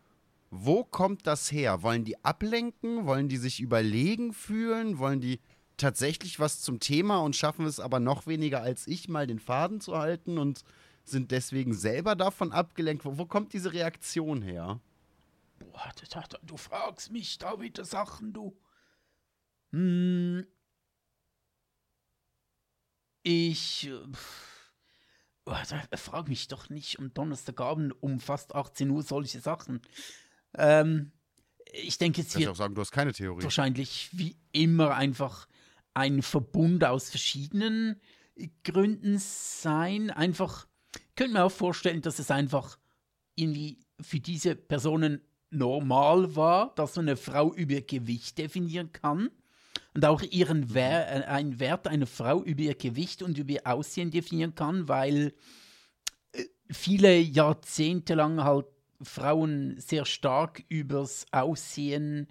[0.49, 1.83] Wo kommt das her?
[1.83, 3.05] Wollen die ablenken?
[3.05, 4.97] Wollen die sich überlegen fühlen?
[4.97, 5.41] Wollen die
[5.77, 9.83] tatsächlich was zum Thema und schaffen es aber noch weniger als ich, mal den Faden
[9.83, 10.65] zu halten und
[11.11, 13.05] sind deswegen selber davon abgelenkt.
[13.05, 14.81] Wo, wo kommt diese Reaktion her?
[15.59, 15.93] Boah,
[16.43, 18.57] du fragst mich da wieder Sachen, du.
[19.73, 20.47] Hm.
[23.23, 23.87] Ich.
[23.87, 24.01] Äh,
[25.45, 25.55] oh,
[25.97, 29.83] frag mich doch nicht um Donnerstagabend um fast 18 Uhr solche Sachen.
[30.55, 31.13] Ähm,
[31.73, 33.43] ich denke, es wird auch sagen, du hast keine Theorie.
[33.43, 35.47] wahrscheinlich wie immer einfach
[35.95, 38.01] ein Verbund aus verschiedenen
[38.65, 40.11] Gründen sein.
[40.11, 40.67] Einfach,
[41.17, 42.79] könnte mir auch vorstellen, dass es einfach
[43.35, 45.21] irgendwie für diese Personen
[45.51, 49.31] normal war, dass so eine Frau über Gewicht definieren kann
[49.95, 53.67] und auch ihren Wer äh, einen Wert einer Frau über ihr Gewicht und über ihr
[53.67, 55.35] Aussehen definieren kann, weil
[56.33, 58.67] äh, viele Jahrzehnte lang halt
[59.03, 62.29] Frauen sehr stark übers Aussehen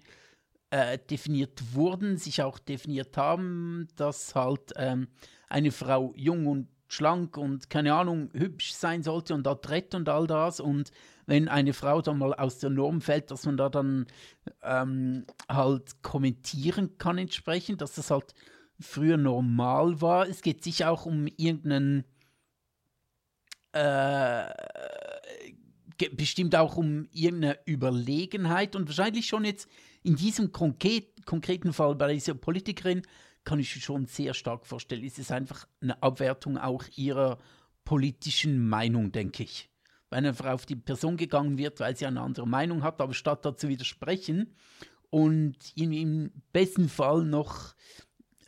[0.70, 5.08] äh, definiert wurden, sich auch definiert haben, dass halt ähm,
[5.48, 10.26] eine Frau jung und schlank und keine Ahnung hübsch sein sollte und adrett und all
[10.26, 10.90] das und
[11.26, 14.06] wenn eine Frau dann mal aus der Norm fällt, dass man da dann
[14.62, 18.34] ähm, halt kommentieren kann entsprechend, dass das halt
[18.80, 20.28] früher normal war.
[20.28, 22.04] Es geht sicher auch um irgendeinen
[23.72, 24.44] äh,
[26.08, 29.68] bestimmt auch um irgendeine Überlegenheit und wahrscheinlich schon jetzt
[30.02, 33.02] in diesem konkret, konkreten Fall bei dieser Politikerin
[33.44, 37.38] kann ich schon sehr stark vorstellen, ist es einfach eine Abwertung auch ihrer
[37.84, 39.70] politischen Meinung, denke ich.
[40.10, 43.44] Wenn einfach auf die Person gegangen wird, weil sie eine andere Meinung hat, aber statt
[43.44, 44.54] dazu widersprechen
[45.08, 47.74] und im besten Fall noch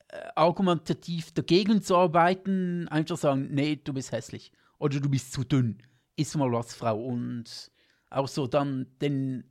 [0.08, 5.44] äh, argumentativ dagegen zu arbeiten, einfach sagen, nee, du bist hässlich oder du bist zu
[5.44, 5.78] dünn,
[6.16, 7.00] ist mal was, Frau.
[7.00, 7.70] Und
[8.10, 9.44] auch so dann den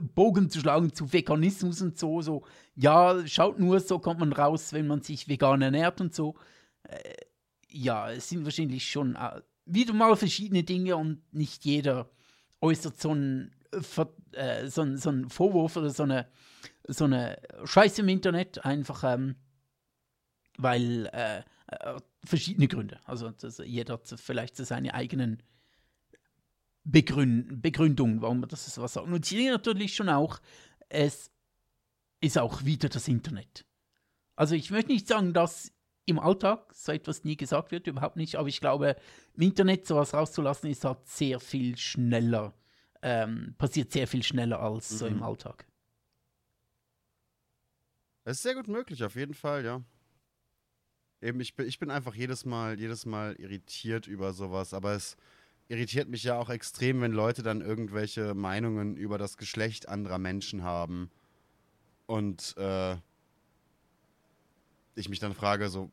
[0.00, 2.44] Bogen zu schlagen zu Veganismus und so, so,
[2.74, 6.36] ja, schaut nur, so kommt man raus, wenn man sich vegan ernährt und so.
[6.84, 7.14] Äh,
[7.68, 12.10] ja, es sind wahrscheinlich schon äh, wieder mal verschiedene Dinge und nicht jeder
[12.60, 13.54] äußert so einen,
[14.32, 16.28] äh, so, so einen Vorwurf oder so eine,
[16.86, 19.36] so eine Scheiße im Internet, einfach ähm,
[20.58, 23.00] weil äh, äh, verschiedene Gründe.
[23.04, 23.32] Also
[23.64, 25.42] jeder hat vielleicht seine eigenen
[26.84, 29.06] Begründ Begründung, warum man das was sagt.
[29.06, 30.40] Und hier natürlich schon auch,
[30.88, 31.30] es
[32.20, 33.64] ist auch wieder das Internet.
[34.36, 35.72] Also ich möchte nicht sagen, dass
[36.06, 38.96] im Alltag so etwas nie gesagt wird, überhaupt nicht, aber ich glaube,
[39.34, 42.54] im Internet sowas rauszulassen ist halt sehr viel schneller,
[43.02, 45.22] ähm, passiert sehr viel schneller als so im Mhm.
[45.22, 45.66] Alltag.
[48.24, 49.82] Das ist sehr gut möglich, auf jeden Fall, ja.
[51.20, 55.16] Eben, ich bin, ich bin einfach jedes Mal, jedes Mal irritiert über sowas, aber es
[55.72, 60.62] irritiert mich ja auch extrem, wenn Leute dann irgendwelche Meinungen über das Geschlecht anderer Menschen
[60.62, 61.10] haben.
[62.06, 62.96] Und äh,
[64.94, 65.88] ich mich dann frage, so,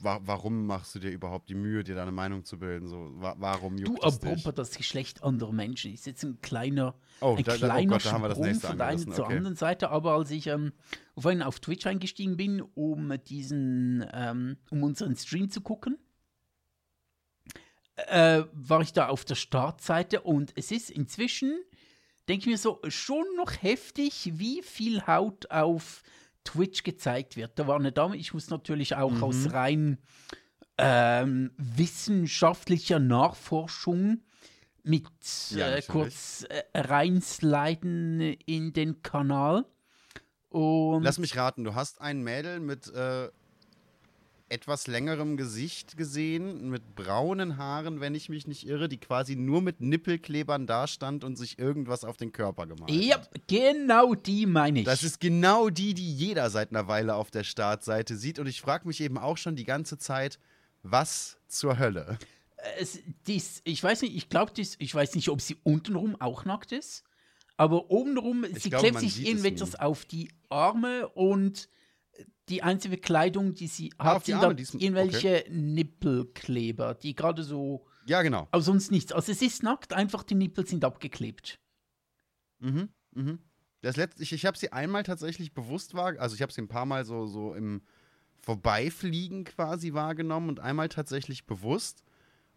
[0.00, 2.88] wa warum machst du dir überhaupt die Mühe, dir deine Meinung zu bilden?
[2.88, 4.12] So, wa warum Du, juckt dich?
[4.24, 7.86] apropos das Geschlecht anderer Menschen, ist jetzt ein kleiner, Oh, ein da, da, oh kleiner
[7.86, 9.14] Gott, da haben wir das Sprung nächste von der einen angerissen.
[9.14, 9.36] zur Okay.
[9.36, 10.72] anderen Seite, aber als ich ähm,
[11.16, 15.96] vorhin auf Twitch eingestiegen bin, um diesen, ähm, um unseren Stream zu gucken,
[18.08, 21.58] äh, war ich da auf der Startseite und es ist inzwischen,
[22.28, 26.02] denke ich mir so, schon noch heftig, wie viel Haut auf
[26.44, 27.58] Twitch gezeigt wird.
[27.58, 29.24] Da war eine Dame, ich muss natürlich auch Mhm.
[29.24, 29.98] aus rein
[30.78, 34.22] ähm, wissenschaftlicher Nachforschung
[34.82, 35.04] mit
[35.50, 39.66] Ja, äh, kurz äh, reinsliden in den Kanal.
[40.48, 43.28] Und Lass mich raten, du hast ein Mädel mit äh,
[44.50, 49.62] etwas längerem Gesicht gesehen, mit braunen Haaren, wenn ich mich nicht irre, die quasi nur
[49.62, 53.30] mit Nippelklebern dastand und sich irgendwas auf den Körper gemalt ja, hat.
[53.48, 54.84] genau die meine ich.
[54.84, 58.38] Das ist genau die, die jeder seit einer Weile auf der Startseite sieht.
[58.38, 60.38] Und ich frage mich eben auch schon die ganze Zeit,
[60.82, 62.18] was zur Hölle?
[62.78, 66.72] es, dies, ich weiß nicht, ich glaube, ich weiß nicht, ob sie untenrum auch nackt
[66.72, 67.04] ist,
[67.56, 71.68] aber obenrum, sie glaube, klebt sich irgendetwas auf die Arme und
[72.50, 77.86] die einzige Kleidung, die sie Ah, hat, die sind dann irgendwelche Nippelkleber, die gerade so,
[78.06, 78.48] Ja, genau.
[78.50, 79.12] aber sonst nichts.
[79.12, 81.58] Also es ist nackt, einfach die Nippel sind abgeklebt.
[82.58, 83.38] Mhm, mhm.
[83.82, 86.68] Das letzte, ich, ich habe sie einmal tatsächlich bewusst wahr, also ich habe sie ein
[86.68, 87.80] paar Mal so, so im
[88.42, 92.04] Vorbeifliegen quasi wahrgenommen und einmal tatsächlich bewusst.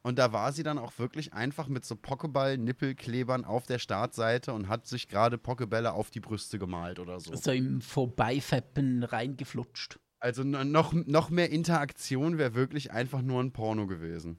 [0.03, 4.67] Und da war sie dann auch wirklich einfach mit so Pokéball-Nippelklebern auf der Startseite und
[4.67, 7.33] hat sich gerade Pokébälle auf die Brüste gemalt oder so.
[7.35, 9.99] So im Vorbeifeppen reingeflutscht.
[10.19, 14.37] Also noch, noch mehr Interaktion wäre wirklich einfach nur ein Porno gewesen.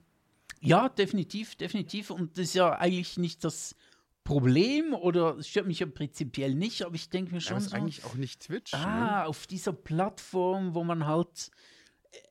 [0.61, 2.11] Ja, definitiv, definitiv.
[2.11, 3.75] Und das ist ja eigentlich nicht das
[4.23, 7.75] Problem oder es stört mich ja prinzipiell nicht, aber ich denke mir schon ist so,
[7.75, 8.73] eigentlich auch nicht Twitch.
[8.73, 8.79] Ne?
[8.79, 11.51] ah, auf dieser Plattform, wo man halt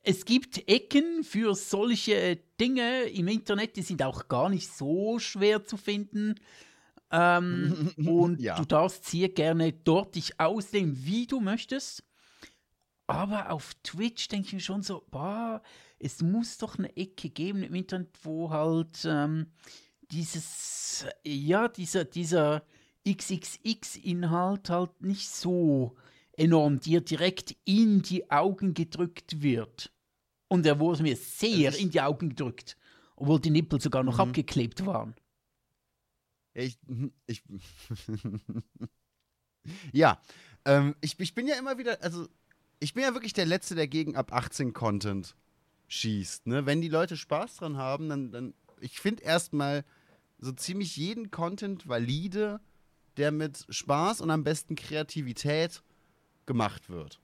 [0.03, 5.63] es gibt Ecken für solche Dinge im Internet, die sind auch gar nicht so schwer
[5.63, 6.35] zu finden.
[7.11, 8.55] Ähm, und Ja.
[8.57, 12.03] du darfst sehr gerne dort dich ausleben, wie du möchtest.
[13.07, 15.61] Aber auf Twitch denke ich mir schon so, boah,
[15.99, 19.47] es muss doch eine Ecke geben im Internet, wo halt ähm,
[20.11, 22.63] dieses, ja, dieser, dieser
[23.07, 25.95] XXX-Inhalt halt nicht so
[26.37, 29.91] enorm dir direkt in die Augen gedrückt wird.
[30.47, 32.77] Und er wurde mir sehr in die Augen gedrückt,
[33.15, 34.29] obwohl die Nippel sogar noch Mhm.
[34.29, 35.15] abgeklebt waren.
[36.53, 36.77] Ja, ich.
[37.27, 37.43] ich
[39.91, 40.21] ja,
[40.65, 42.27] ähm, ich, ich bin ja immer wieder, also
[42.79, 45.35] ich bin ja wirklich der Letzte, der gegen ab 18 Content
[45.87, 46.47] schießt.
[46.47, 46.65] Ne?
[46.65, 49.85] Wenn die Leute Spaß dran haben, dann, dann ich finde erstmal
[50.39, 52.59] so ziemlich jeden Content valide,
[53.17, 55.81] der mit Spaß und am besten Kreativität
[56.45, 57.19] gemacht wird.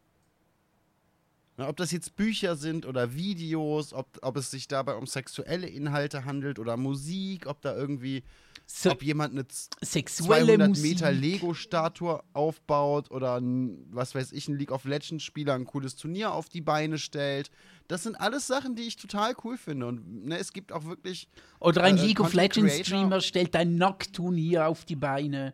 [1.58, 5.68] Ne, ob das jetzt Bücher sind oder Videos, ob, ob es sich dabei um sexuelle
[5.68, 8.24] Inhalte handelt oder Musik, ob da irgendwie
[8.66, 9.46] So, ob jemand eine
[9.82, 10.92] sexuelle 200 Musik.
[10.94, 16.34] Meter Lego-Statue aufbaut oder ein, was weiß ich, ein League of Legends-Spieler ein cooles Turnier
[16.34, 17.52] auf die Beine stellt.
[17.90, 19.88] Das sind alles Sachen, die ich total cool finde.
[19.88, 21.28] Und ne, es gibt auch wirklich.
[21.60, 25.54] Oder ein äh, League of Content Legends Creator- Streamer stellt ein Nacktturnier auf die Beine.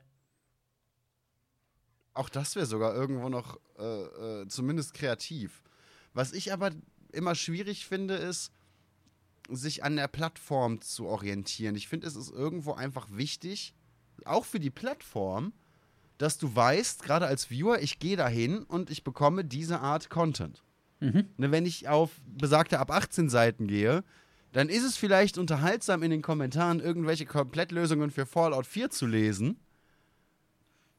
[2.18, 3.84] Auch das wäre sogar irgendwo noch äh,
[4.42, 5.64] äh, zumindest kreativ.
[6.14, 6.72] Was ich aber
[7.12, 8.52] immer schwierig finde, ist,
[9.50, 11.76] sich an der Plattform zu orientieren.
[11.76, 13.74] Ich finde, es ist irgendwo einfach wichtig,
[14.26, 15.54] auch für die Plattform,
[16.18, 20.64] dass du weißt, gerade als Viewer, ich gehe dahin und ich bekomme diese Art Content.
[21.00, 21.26] Mhm.
[21.38, 24.04] Ne, wenn ich auf besagte ab 18 Seiten gehe,
[24.52, 29.60] dann ist es vielleicht unterhaltsam in den Kommentaren irgendwelche Komplettlösungen für Fallout 4 zu lesen.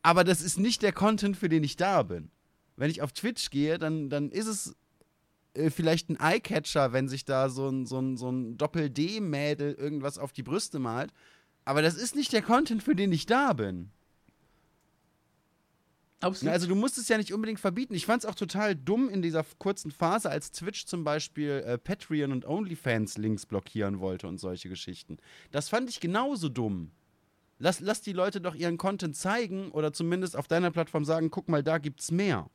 [0.03, 2.31] Aber das ist nicht der Content, für den ich da bin.
[2.77, 4.77] Wenn ich auf Twitch gehe, dann, dann ist es
[5.55, 10.19] äh, vielleicht ein Eyecatcher, wenn sich da so ein, so ein, so ein Doppel-D-Mädel irgendwas
[10.19, 11.13] auf die Brüste malt.
[11.65, 13.91] Aber das ist nicht der Content, für den ich da bin.
[16.21, 16.53] Absolut.
[16.53, 17.95] Also du musst es ja nicht unbedingt verbieten.
[17.95, 21.79] Ich fand es auch total dumm in dieser kurzen Phase, als Twitch zum Beispiel äh,
[21.79, 25.19] Patreon und OnlyFans-Links blockieren wollte und solche Geschichten.
[25.53, 26.91] Das fand ich genauso dumm.
[27.59, 31.49] Lass, lass die Leute doch ihren Content zeigen oder zumindest auf deiner Plattform sagen, guck
[31.49, 32.49] mal, da gibt's mehr.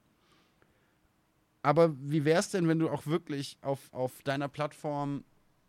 [1.61, 5.23] Aber wie wäre es denn, wenn du auch wirklich auf, auf deiner Plattform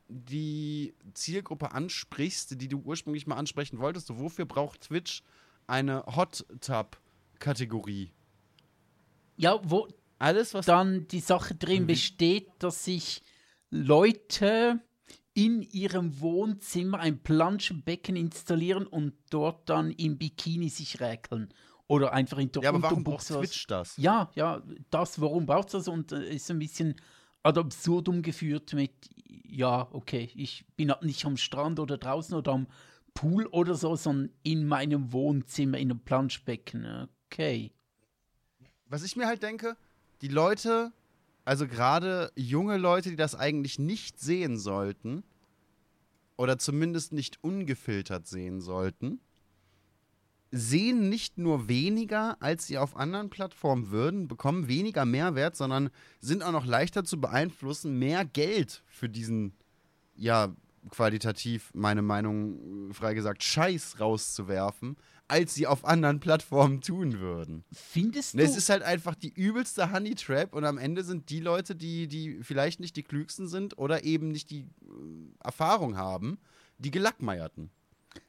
[0.08, 4.06] die Zielgruppe ansprichst, die du ursprünglich mal ansprechen wolltest?
[4.08, 5.22] So, wofür braucht Twitch
[5.66, 8.10] eine Hot Tub-Kategorie?
[9.36, 10.66] Ja, wo Alles, was.
[10.66, 11.86] dann die Sache drin Mhm.
[11.88, 13.22] besteht, dass sich
[13.70, 14.80] Leute
[15.34, 21.52] in ihrem Wohnzimmer ein Planschenbecken installieren und dort dann im Bikini sich räkeln.
[21.86, 23.96] Oder einfach in der ja, aber warum braucht Twitch das?
[23.96, 25.88] Ja, ja, das, warum braucht es das?
[25.88, 26.94] Und äh, ist ein bisschen
[27.42, 28.92] ad absurdum geführt mit,
[29.26, 32.66] ja, okay, ich bin halt nicht am Strand oder draußen oder am
[33.12, 37.08] Pool oder so, sondern in meinem Wohnzimmer in einem Planschbecken.
[37.26, 37.72] Okay.
[38.86, 39.76] Was ich mir halt denke,
[40.22, 40.92] die Leute,
[41.44, 45.24] also gerade junge Leute, die das eigentlich nicht sehen sollten,
[46.36, 49.20] oder zumindest nicht ungefiltert sehen sollten,
[50.50, 55.90] sehen nicht nur weniger, als sie auf anderen Plattformen würden, bekommen weniger Mehrwert, sondern
[56.20, 59.54] sind auch noch leichter zu beeinflussen, mehr Geld für diesen,
[60.16, 60.54] ja,
[60.90, 64.96] qualitativ, meine Meinung äh, frei gesagt, Scheiß rauszuwerfen,
[65.28, 67.64] als sie auf anderen Plattformen tun würden.
[67.72, 68.48] Findest Ne, du?
[68.48, 72.08] es ist halt einfach die übelste Honey Trap und am Ende sind die Leute, die,
[72.08, 74.66] die vielleicht nicht die klügsten sind oder eben nicht die äh,
[75.42, 76.38] Erfahrung haben,
[76.78, 77.70] die Gelackmeierten.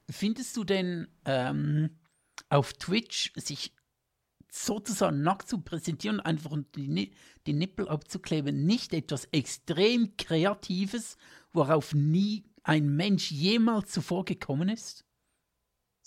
[0.09, 1.89] Findest du denn ähm,
[2.49, 3.73] auf Twitch sich
[4.51, 7.11] sozusagen nackt zu präsentieren, einfach und die,
[7.45, 11.17] die Nippel abzukleben, nicht etwas extrem Kreatives,
[11.51, 15.03] worauf nie ein Mensch jemals zuvor gekommen ist?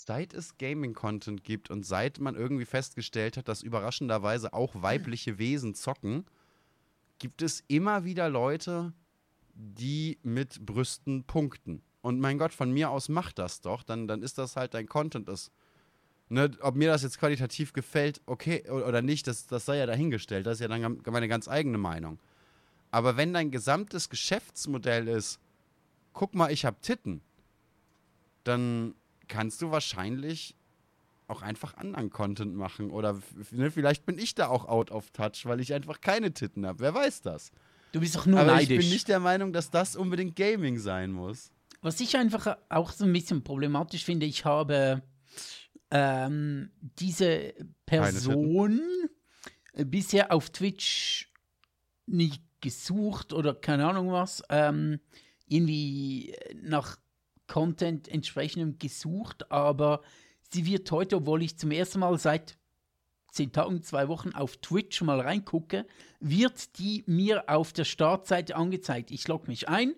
[0.01, 5.75] Seit es Gaming-Content gibt und seit man irgendwie festgestellt hat, dass überraschenderweise auch weibliche Wesen
[5.75, 6.25] zocken,
[7.19, 8.93] gibt es immer wieder Leute,
[9.55, 11.83] die mit Brüsten punkten.
[12.01, 14.87] Und mein Gott, von mir aus macht das doch, dann, dann ist das halt dein
[14.87, 15.27] Content.
[15.27, 15.51] Das,
[16.29, 20.47] ne, ob mir das jetzt qualitativ gefällt, okay, oder nicht, das, das sei ja dahingestellt.
[20.47, 22.21] Das ist ja dann meine ganz eigene Meinung.
[22.93, 25.41] Aber wenn dein gesamtes Geschäftsmodell ist,
[26.13, 27.21] guck mal, ich hab Titten,
[28.45, 28.95] dann
[29.29, 30.57] kannst du wahrscheinlich
[31.29, 32.91] auch einfach anderen Content machen.
[32.91, 33.21] Oder
[33.51, 36.81] ne, vielleicht bin ich da auch out of touch, weil ich einfach keine Titten habe.
[36.81, 37.53] Wer weiß das?
[37.93, 38.71] Du bist doch nur Aber neidisch.
[38.71, 41.53] ich bin nicht der Meinung, dass das unbedingt Gaming sein muss.
[41.81, 45.03] Was ich einfach auch so ein bisschen problematisch finde, ich habe
[45.91, 47.55] ähm, diese
[47.87, 48.81] Person
[49.75, 51.33] bisher auf Twitch
[52.07, 54.99] nicht gesucht oder keine Ahnung was, ähm,
[55.47, 56.97] irgendwie nach
[57.49, 60.03] Content entsprechendem gesucht, aber
[60.51, 62.57] sie wird heute, obwohl ich zum ersten Mal seit
[63.33, 65.87] zehn Tagen, zwei Wochen auf Twitch mal reingucke,
[66.21, 69.11] wird die mir auf der Startseite angezeigt.
[69.11, 69.95] Ich logge mich ein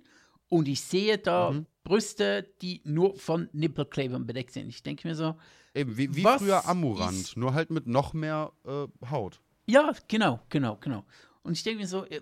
[0.49, 1.67] und ich sehe da Mhm.
[1.85, 4.69] Brüste, die nur von Nippelklebern bedeckt sind.
[4.69, 5.37] Ich denke mir so,
[5.75, 9.41] Eben, wie, wie Was früher Amurant, ist- nur halt mit noch mehr äh, Haut.
[9.67, 11.05] ja, genau, genau, genau.
[11.43, 12.21] Und ich denke mir so, äh,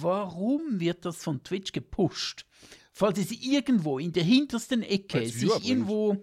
[0.00, 2.44] warum wird das von Twitch gepusht?
[2.98, 6.16] Falls es irgendwo in der hintersten Ecke Weil's sich irgendwo,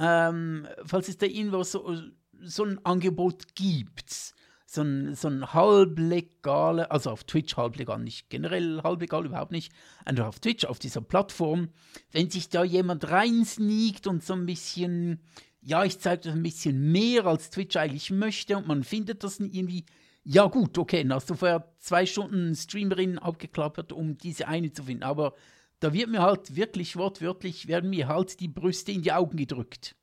[0.00, 1.96] ähm, falls es da irgendwo so,
[2.42, 4.34] so ein Angebot gibt,
[4.66, 9.72] so ein, so ein halblegale, also auf Twitch halblegal, nicht generell halblegal, überhaupt nicht,
[10.04, 11.68] einfach auf Twitch, auf dieser Plattform,
[12.10, 15.20] wenn sich da jemand reinsneakt und so ein bisschen,
[15.60, 19.38] ja, ich zeige das ein bisschen mehr, als Twitch eigentlich möchte und man findet das
[19.38, 19.84] irgendwie,
[20.24, 24.82] ja gut, okay, dann hast du vorher zwei Stunden Streamerin abgeklappert, um diese eine zu
[24.82, 25.34] finden, aber
[25.80, 29.94] da wird mir halt wirklich wortwörtlich, werden mir halt die Brüste in die Augen gedrückt.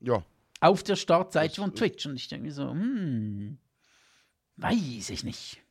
[0.00, 0.24] Ja.
[0.60, 2.06] Auf der Startseite Das von ist- Twitch.
[2.06, 3.58] Und ich denke mir so, hm,
[4.56, 5.62] weiß ich nicht.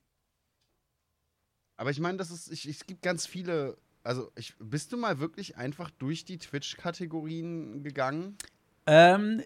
[1.77, 3.77] Aber ich meine, das ist, ich, es gibt ganz viele.
[4.03, 8.37] Also, ich, bist du mal wirklich einfach durch die Twitch-Kategorien gegangen?
[8.85, 9.43] Ähm,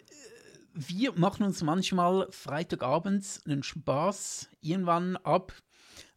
[0.73, 5.53] wir machen uns manchmal Freitagabends einen Spaß, irgendwann ab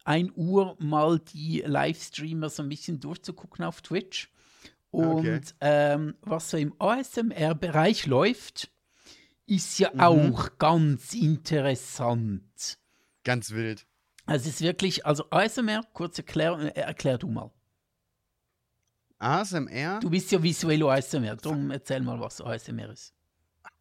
[0.05, 4.31] 1 Uhr mal die Livestreamer so ein bisschen durchzugucken auf Twitch.
[4.91, 5.41] Und Okay.
[5.61, 8.71] ähm, was so im ASMR-Bereich läuft,
[9.47, 10.01] ist ja Mhm.
[10.01, 12.79] auch ganz interessant.
[13.25, 13.87] Ganz wild.
[14.27, 17.51] Also es ist wirklich, also ASMR, kurz erklär, äh, erklär du mal.
[19.19, 20.01] ASMR?
[20.01, 23.15] Du bist ja visuell ASMR, darum erzähl mal, was ASMR ist.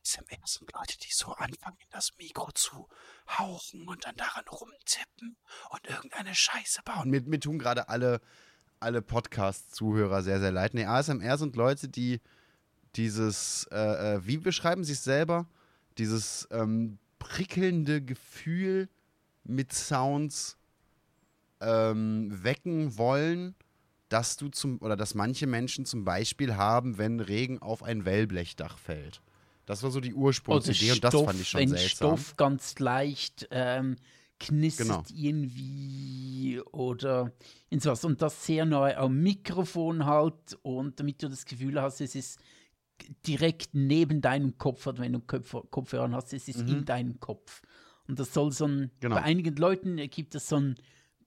[0.03, 2.87] ASMR sind Leute, die so anfangen, in das Mikro zu
[3.27, 5.37] hauchen und dann daran rumtippen
[5.69, 7.03] und irgendeine Scheiße bauen.
[7.03, 8.19] Und mir, mir tun gerade alle,
[8.79, 10.73] alle Podcast-Zuhörer sehr, sehr leid.
[10.73, 12.21] Nee, ASMR sind Leute, die
[12.95, 15.47] dieses, äh, äh, wie beschreiben sie es selber?
[15.97, 18.89] Dieses ähm, prickelnde Gefühl
[19.45, 20.57] mit Sounds
[21.61, 23.55] ähm, wecken wollen,
[24.09, 28.77] dass du zum, oder dass manche Menschen zum Beispiel haben, wenn Regen auf ein Wellblechdach
[28.77, 29.21] fällt.
[29.65, 32.17] Das war so die Ursprungsidee und das fand ich schon wenn seltsam.
[32.17, 33.95] Stoff ganz leicht ähm,
[34.39, 35.03] knistert Genau.
[35.15, 37.31] irgendwie oder
[37.69, 38.03] in sowas.
[38.03, 42.39] Und das sehr neu am Mikrofon halt und damit du das Gefühl hast, es ist
[43.25, 47.61] direkt neben deinem Kopf, oder wenn du Kopf, Kopfhörer hast, es ist in deinem Kopf.
[48.07, 49.15] Und das soll so ein, Genau.
[49.15, 50.75] bei einigen Leuten gibt es so ein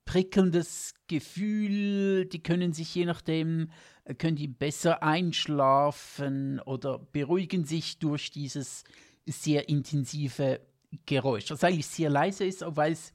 [0.07, 3.71] prickelndes Gefühl, die können sich je nachdem,
[4.05, 8.85] äh, können die besser einschlafen oder beruhigen sich durch dieses
[9.27, 10.61] sehr intensive
[11.05, 13.13] Geräusch, das eigentlich sehr leise ist, aber weil es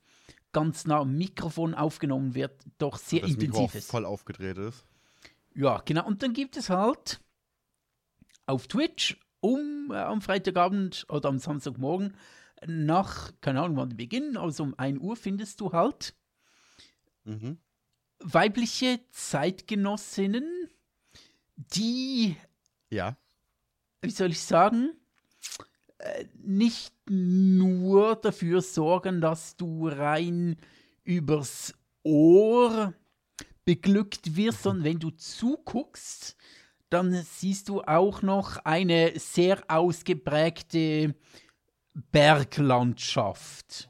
[0.51, 3.89] ganz nah am Mikrofon aufgenommen wird, doch sehr das Mikro intensiv auch ist.
[3.89, 4.85] voll aufgedreht ist.
[5.55, 6.05] Ja, genau.
[6.05, 7.21] Und dann gibt es halt
[8.45, 12.15] auf Twitch um äh, am Freitagabend oder am Samstagmorgen
[12.67, 16.13] nach, keine Ahnung wann die beginnen, also um 1 Uhr findest du halt
[17.31, 17.57] Mhm.
[18.19, 20.69] weibliche Zeitgenossinnen,
[21.55, 22.35] die,
[22.89, 23.17] Ja.
[24.01, 24.91] wie soll ich sagen,
[25.97, 30.57] äh, nicht nur dafür sorgen, dass du rein
[31.03, 31.73] übers
[32.03, 32.93] Ohr
[33.65, 36.35] beglückt wirst, sondern wenn du zuguckst,
[36.89, 41.15] dann siehst du auch noch eine sehr ausgeprägte
[41.93, 43.89] Berglandschaft.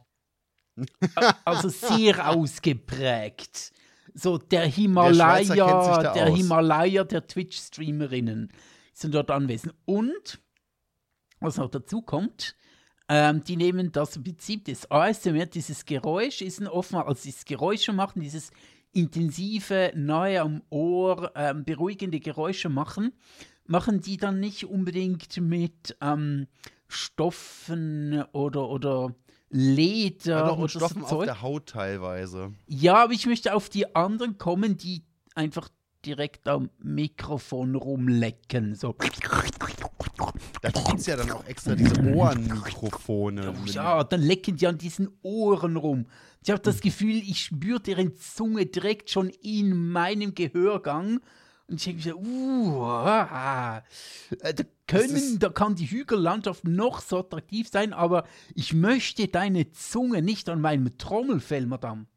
[1.46, 3.72] Also sehr ausgeprägt.
[4.14, 6.38] So der Himalaya, der aus.
[6.38, 8.52] Himalaya der Twitch-Streamerinnen
[8.94, 9.74] sind dort anwesend.
[9.86, 10.40] Und,
[11.40, 12.56] was noch dazu kommt,
[13.08, 18.22] ähm, die nehmen das Prinzip des ASMR, dieses Geräusch, ist oftmals, also dieses Geräusche machen,
[18.22, 18.52] dieses
[18.94, 23.14] intensive, nahe am Ohr, ähm, beruhigende Geräusche machen,
[23.66, 26.48] machen die dann nicht unbedingt mit ähm,
[26.88, 29.16] Stoffen oder, oder
[29.52, 32.54] Leder Ja, mit Stoffen auf der Haut teilweise.
[32.68, 35.04] Ja, aber ich möchte auf die anderen kommen, die
[35.36, 35.70] einfach
[36.06, 38.76] direkt am Mikrofon rumlecken.
[38.76, 38.96] So.
[40.62, 43.54] Da gibt es ja dann auch extra diese Ohrenmikrofone.
[43.68, 46.08] Ja, dann lecken die an diesen Ohren rum.
[46.44, 51.20] Ich habe das Gefühl, ich spüre deren Zunge direkt schon in meinem Gehörgang.
[51.72, 53.82] Und ich denke mir so, uh, ah,
[54.42, 59.72] äh, da, können, da kann die Hügellandschaft noch so attraktiv sein, aber ich möchte deine
[59.72, 62.08] Zunge nicht an meinem Trommelfell, Madame.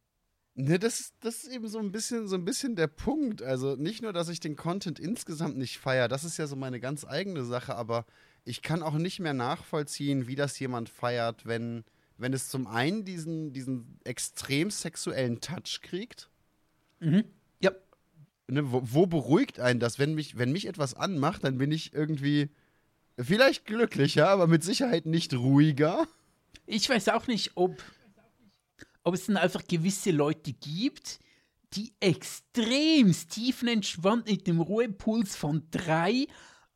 [0.57, 3.43] Ne, das, ist- das ist eben so ein bisschen so ein bisschen der Punkt.
[3.43, 6.81] Also nicht nur, dass ich den Content insgesamt nicht feiere, das ist ja so meine
[6.81, 8.07] ganz eigene Sache, aber
[8.45, 11.85] ich kann auch nicht mehr nachvollziehen, wie das jemand feiert, wenn,
[12.19, 16.29] wenn es zum einen diesen, diesen extrem sexuellen Touch kriegt.
[17.01, 17.23] Ja,
[18.47, 19.99] Ne, wo, wo beruhigt einen das?
[19.99, 22.51] Wenn mich, wenn mich etwas anmacht, dann bin ich irgendwie
[23.19, 26.07] vielleicht glücklicher, aber mit Sicherheit nicht ruhiger.
[26.67, 27.83] Ich weiß auch nicht, ob,
[29.03, 31.21] ob es dann einfach gewisse Leute gibt,
[31.73, 36.27] die extrem tiefenentspannt mit dem Ruhepuls von drei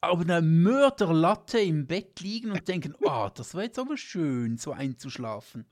[0.01, 4.73] auf einer Mörderlatte im Bett liegen und denken, oh, das war jetzt aber schön, so
[4.73, 5.67] einzuschlafen.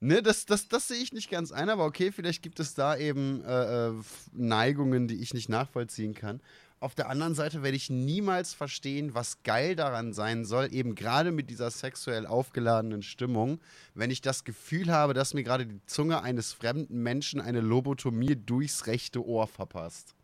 [0.00, 2.96] Ne, das, das, das sehe ich nicht ganz ein, aber okay, vielleicht gibt es da
[2.96, 3.92] eben äh, äh,
[4.32, 6.40] Neigungen, die ich nicht nachvollziehen kann.
[6.78, 11.32] Auf der anderen Seite werde ich niemals verstehen, was geil daran sein soll, eben gerade
[11.32, 13.60] mit dieser sexuell aufgeladenen Stimmung,
[13.94, 18.36] wenn ich das Gefühl habe, dass mir gerade die Zunge eines fremden Menschen eine Lobotomie
[18.36, 20.14] durchs rechte Ohr verpasst.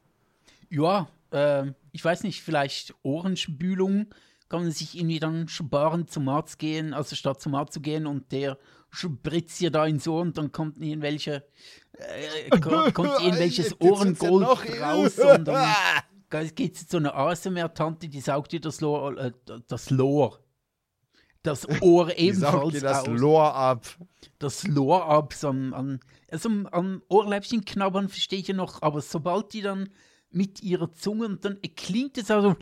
[0.69, 4.09] Ja, ähm, ich weiß nicht, vielleicht Ohrenspülung
[4.51, 8.07] kann man sich irgendwie dann sparen, zum Arzt gehen, also statt zum Arzt zu gehen
[8.07, 8.59] und der
[8.93, 11.45] spritzt dir da ins Ohr und dann kommt irgendwelche,
[11.95, 15.75] äh, kommt, kommt irgendwelches ja Ohrengold noch- raus und dann
[16.55, 19.33] geht es zu einer ASMR-Tante, die saugt dir das Lohr, äh,
[19.67, 20.39] das Lohr,
[21.43, 23.87] das Ohr Die saugt ebenfalls dir das aus, Lohr ab.
[24.39, 29.01] das Lohr ab, so am, an, also am Ohrläppchen knabbern verstehe ich ja noch, aber
[29.01, 29.89] sobald die dann
[30.31, 32.57] mit ihrer Zunge und dann klingt es also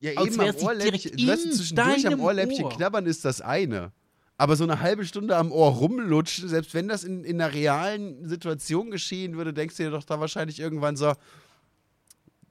[0.00, 2.70] Ja, Als eben am Ohrläppchen, weißt du, zwischendurch am Ohrläppchen Ohr.
[2.70, 3.92] knabbern ist das eine.
[4.38, 8.26] Aber so eine halbe Stunde am Ohr rumlutschen, selbst wenn das in, in einer realen
[8.26, 11.12] Situation geschehen würde, denkst du dir doch da wahrscheinlich irgendwann so,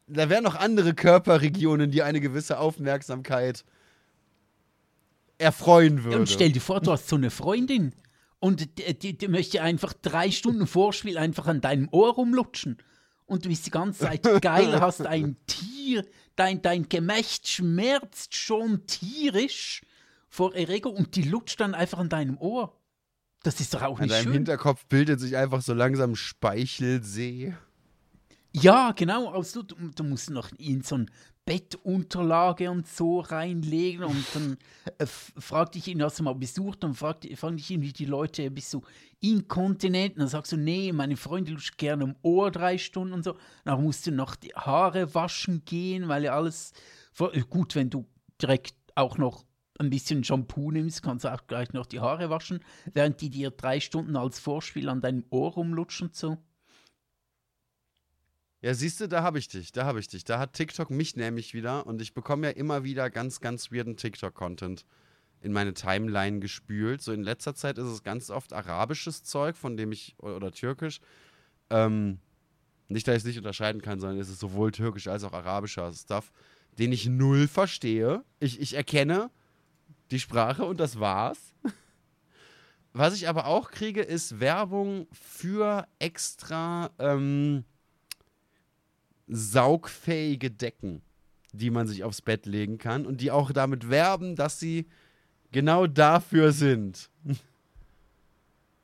[0.06, 3.66] da wären noch andere Körperregionen, die eine gewisse Aufmerksamkeit
[5.40, 6.20] erfreuen würden.
[6.20, 7.94] und stell dir vor, du hast so eine Freundin
[8.40, 12.78] und die, die, die möchte einfach drei Stunden Vorspiel einfach an deinem Ohr rumlutschen.
[13.30, 16.04] Und du bist die ganze Zeit geil, hast ein Tier,
[16.36, 19.82] dein, dein Gemächt schmerzt schon tierisch
[20.30, 22.76] vor Erregung und die lutscht dann einfach an deinem Ohr.
[23.44, 24.34] Das ist doch auch An nicht deinem schön.
[24.34, 27.54] Hinterkopf bildet sich einfach so langsam Speichelsee.
[28.52, 29.30] Ja, genau.
[29.30, 31.12] Also du, du musst noch in so ein
[31.50, 36.84] Bettunterlage und so reinlegen und dann äh, f- fragt dich ihn, hast du mal besucht,
[36.84, 38.84] dann fragt, fragen dich irgendwie die Leute, bist du
[39.20, 40.14] inkontinent?
[40.14, 43.36] Und dann sagst du, nee, meine Freundin lutscht gerne am Ohr drei Stunden und so.
[43.66, 46.72] Dann musst du noch die Haare waschen gehen, weil ja alles,
[47.20, 48.06] äh, gut, wenn du
[48.40, 49.44] direkt auch noch
[49.80, 52.60] ein bisschen Shampoo nimmst, kannst du auch gleich noch die Haare waschen,
[52.94, 56.38] während die dir drei Stunden als Vorspiel an deinem Ohr rumlutschen so.
[58.62, 60.26] Ja, siehst du, da habe ich dich, da habe ich dich.
[60.26, 63.96] Da hat TikTok mich nämlich wieder und ich bekomme ja immer wieder ganz, ganz weirden
[63.96, 64.86] TikTok-Content
[65.42, 67.02] in meine Timeline gespült.
[67.02, 71.00] So in letzter Zeit ist es ganz oft arabisches Zeug, von dem ich, oder türkisch.
[71.70, 72.20] Ähm,
[72.90, 75.94] nicht, dass ich es nicht unterscheiden kann, sondern es ist sowohl türkisch als auch arabischer
[75.94, 76.34] Stuff,
[76.78, 78.26] den ich null verstehe.
[78.42, 79.32] Ich, ich erkenne
[80.12, 81.54] die Sprache und das war's.
[82.92, 87.64] Was ich aber auch kriege, ist Werbung für extra ähm,
[89.30, 91.02] saugfähige Decken,
[91.54, 94.88] die man sich aufs Bett legen kann und die auch damit werben, dass sie
[95.52, 97.10] genau dafür sind.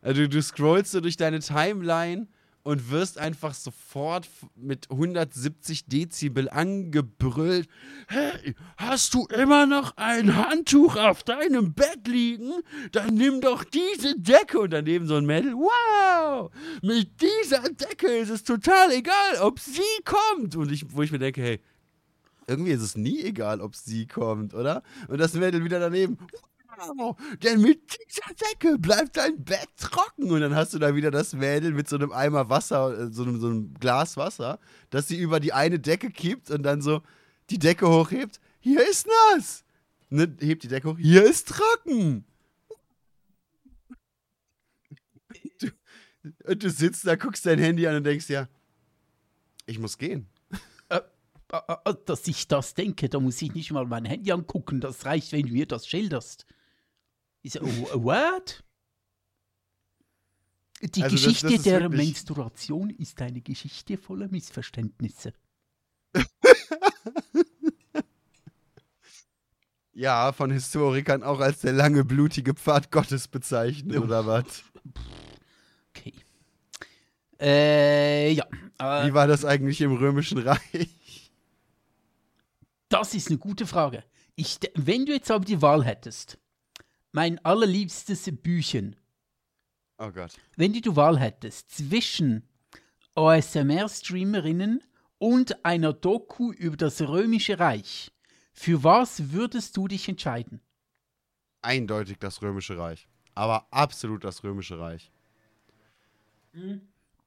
[0.01, 2.27] Also du scrollst so durch deine Timeline
[2.65, 7.69] und wirst einfach sofort mit 170 Dezibel angebrüllt.
[8.07, 12.51] Hey, hast du immer noch ein Handtuch auf deinem Bett liegen?
[12.91, 14.61] Dann nimm doch diese Decke.
[14.61, 15.53] Und daneben so ein Mädel.
[15.53, 16.49] Wow,
[16.81, 20.55] mit dieser Decke ist es total egal, ob sie kommt.
[20.55, 21.61] Und ich, wo ich mir denke, hey,
[22.47, 24.81] irgendwie ist es nie egal, ob sie kommt, oder?
[25.07, 26.17] Und das Mädel wieder daneben.
[26.77, 30.31] Wow, denn mit dieser Decke bleibt dein Bett trocken.
[30.31, 33.23] Und dann hast du da wieder das Mädel mit so einem Eimer Wasser, äh, so
[33.23, 34.59] einem, so einem Glas Wasser,
[34.89, 37.01] das sie über die eine Decke kippt und dann so
[37.49, 38.39] die Decke hochhebt.
[38.59, 39.63] Hier ist nass.
[40.09, 40.97] Ne, hebt die Decke hoch.
[40.97, 42.25] Hier ist trocken.
[45.59, 45.67] Du,
[46.45, 48.47] und du sitzt da, guckst dein Handy an und denkst ja,
[49.65, 50.27] ich muss gehen.
[50.89, 50.99] Äh,
[51.51, 54.81] äh, Dass ich das denke, da muss ich nicht mal mein Handy angucken.
[54.81, 56.45] Das reicht, wenn du mir das schilderst.
[57.61, 58.63] Oh, what?
[60.81, 65.33] Die Also das- Geschichte das ist der Menstruation ist eine Geschichte voller Missverständnisse.
[69.93, 74.63] Ja, von Historikern auch als der lange blutige Pfad Gottes bezeichnet, oder was?
[75.89, 76.13] Okay.
[77.39, 78.45] Äh, ja.
[78.77, 81.31] Äh, Wie war das eigentlich im Römischen Reich?
[82.89, 84.03] Das ist eine gute Frage.
[84.35, 86.37] Ich, wenn du jetzt aber die Wahl hättest,
[87.15, 88.97] mein allerliebstes Büchen,
[89.97, 90.31] Oh Gott.
[90.57, 92.43] wenn du die Wahl hättest zwischen
[93.15, 94.83] ASMR-Streamerinnen
[95.17, 98.11] und einer Doku über das Römische Reich,
[98.51, 100.59] für was würdest du dich entscheiden?
[101.61, 103.07] Eindeutig das Römische Reich.
[103.33, 105.09] Aber absolut das Römische Reich.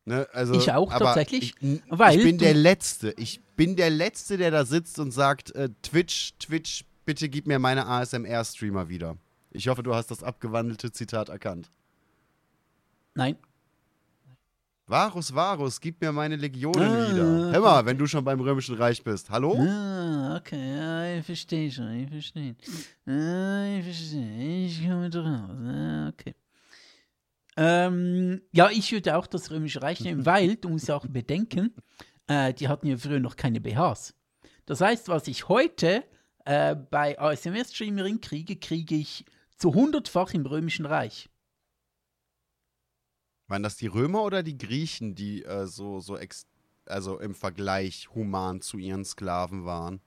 [0.05, 3.13] Ne, also, Ich auch tatsächlich, Ich, weil ich bin der Letzte.
[3.17, 7.59] Ich bin der Letzte, der da sitzt und sagt: äh, Twitch, Twitch, bitte gib mir
[7.59, 9.17] meine ASMR-Streamer wieder.
[9.59, 11.69] Ich hoffe, du hast das abgewandelte Zitat erkannt.
[13.15, 13.37] Nein.
[14.87, 17.53] Varus, Varus, gib mir meine Legionen Ah, wieder.
[17.53, 19.29] Hör mal, wenn du schon beim Römischen Reich bist.
[19.31, 19.59] Hallo?
[19.59, 22.55] Ah, okay, ja, ich verstehe schon, ich verstehe.
[23.05, 25.27] Ah, ich verstehe, ich komme draus.
[25.27, 26.35] Ah, okay.
[27.57, 31.75] Ähm, ja, ich würde auch das Römische Reich nehmen, weil, du musst ja auch bedenken,
[32.29, 34.15] äh, die hatten ja früher noch keine BHs.
[34.67, 36.05] Das heißt, was ich heute
[36.45, 39.25] äh, bei ASMR-Streamerin kriege, kriege ich
[39.59, 41.29] zu hundertfach im Römischen Reich.
[43.49, 46.47] Waren das die Römer oder die Griechen, die äh, so, so ex
[46.87, 50.01] also im Vergleich human zu ihren Sklaven waren?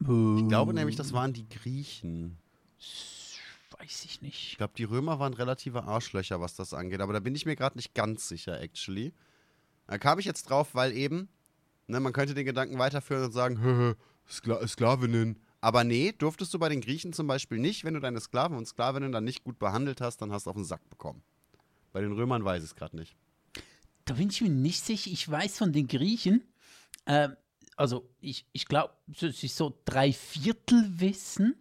[0.00, 2.38] Ich glaube nämlich, das waren die Griechen.
[3.78, 4.58] Weiß ich Ich nicht.
[4.58, 7.76] glaube, die Römer waren relative Arschlöcher, was das angeht, aber da bin ich mir gerade
[7.76, 9.12] nicht ganz sicher, actually.
[9.86, 11.28] Da kam ich jetzt drauf, weil eben,
[11.86, 13.96] ne, man könnte den Gedanken weiterführen und sagen,
[14.28, 15.40] Skla Sklavinnen.
[15.66, 18.66] Aber nee, durftest du bei den Griechen zum Beispiel nicht, wenn du deine Sklaven und
[18.66, 21.24] Sklavinnen dann nicht gut behandelt hast, dann hast du auf den Sack bekommen.
[21.92, 23.16] Bei den Römern weiß ich es gerade nicht.
[24.04, 25.10] Da bin ich mir nicht sicher.
[25.10, 26.44] Ich weiß von den Griechen,
[27.06, 27.30] äh,
[27.76, 31.56] also ich, ich glaube, es ist so drei Viertel Wissen,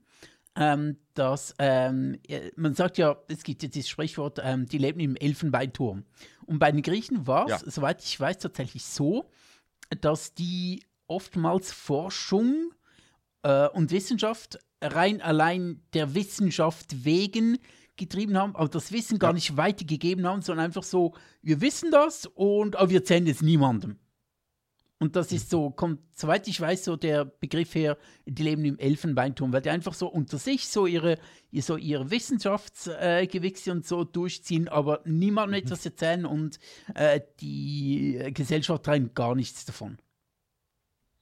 [0.56, 5.00] ähm, dass ähm, äh, man sagt ja, es gibt jetzt das Sprichwort, ähm, die leben
[5.00, 6.06] im Elfenbeinturm.
[6.46, 7.72] Und bei den Griechen war es, Ja.
[7.72, 9.32] soweit ich weiß, tatsächlich so,
[10.00, 12.72] dass die oftmals Forschung
[13.46, 17.58] äh, und Wissenschaft rein allein der Wissenschaft wegen
[17.96, 22.26] getrieben haben, aber das Wissen gar nicht weitergegeben haben, sondern einfach so, wir wissen das
[22.26, 23.98] und aber wir erzählen es niemandem.
[24.98, 28.78] Und das ist so, kommt, soweit ich weiß, so der Begriff her, die leben im
[28.80, 31.18] Elfenbeinturm, weil die einfach so unter sich so ihre,
[31.52, 36.60] ihr- so ihre Wissenschaftsgewichse und so durchziehen, aber niemandem etwas erzählen und
[36.96, 39.98] äh, die Gesellschaft rein gar nichts davon.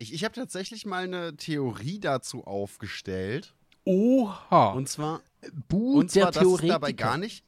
[0.03, 3.55] Ich, ich habe tatsächlich mal eine Theorie dazu aufgestellt.
[3.85, 4.71] Oha!
[4.73, 5.21] Und zwar,
[5.69, 7.45] Buh, und zwar dass dabei gar nicht.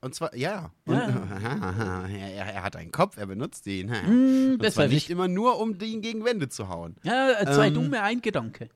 [0.00, 0.72] Und zwar, ja.
[0.84, 2.06] Und, Ja.
[2.08, 3.92] er, er hat einen Kopf, er benutzt ihn.
[4.06, 5.10] Hm, Und das zwar war nicht wichtig.
[5.10, 6.94] immer nur, um den gegen Wände zu hauen.
[7.02, 8.68] Ja, zwei Ähm, dumme, ein Gedanke.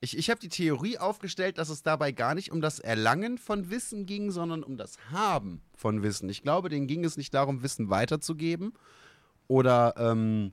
[0.00, 3.70] Ich, ich habe die Theorie aufgestellt, dass es dabei gar nicht um das Erlangen von
[3.70, 6.28] Wissen ging, sondern um das Haben von Wissen.
[6.28, 8.74] Ich glaube, denen ging es nicht darum, Wissen weiterzugeben
[9.46, 10.52] oder ähm,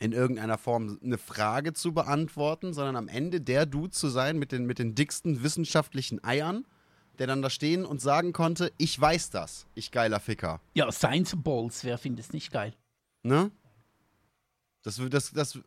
[0.00, 4.52] in irgendeiner Form eine Frage zu beantworten, sondern am Ende der Dude zu sein mit
[4.52, 6.64] den, mit den dicksten wissenschaftlichen Eiern,
[7.18, 10.60] der dann da stehen und sagen konnte, ich weiß das, ich geiler Ficker.
[10.74, 12.74] Ja, Science Balls, wer findet es nicht geil?
[13.22, 13.50] Ne?
[14.82, 15.58] Das, das, das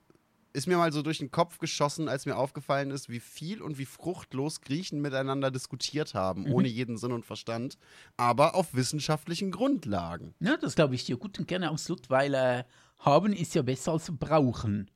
[0.53, 3.77] ist mir mal so durch den Kopf geschossen, als mir aufgefallen ist, wie viel und
[3.77, 6.51] wie fruchtlos Griechen miteinander diskutiert haben, Mhm.
[6.53, 7.77] ohne jeden Sinn und Verstand,
[8.17, 10.33] aber auf wissenschaftlichen Grundlagen.
[10.39, 12.63] Ja, das glaube ich dir gut und gerne absolut, weil äh,
[12.99, 14.89] haben ist ja besser als brauchen.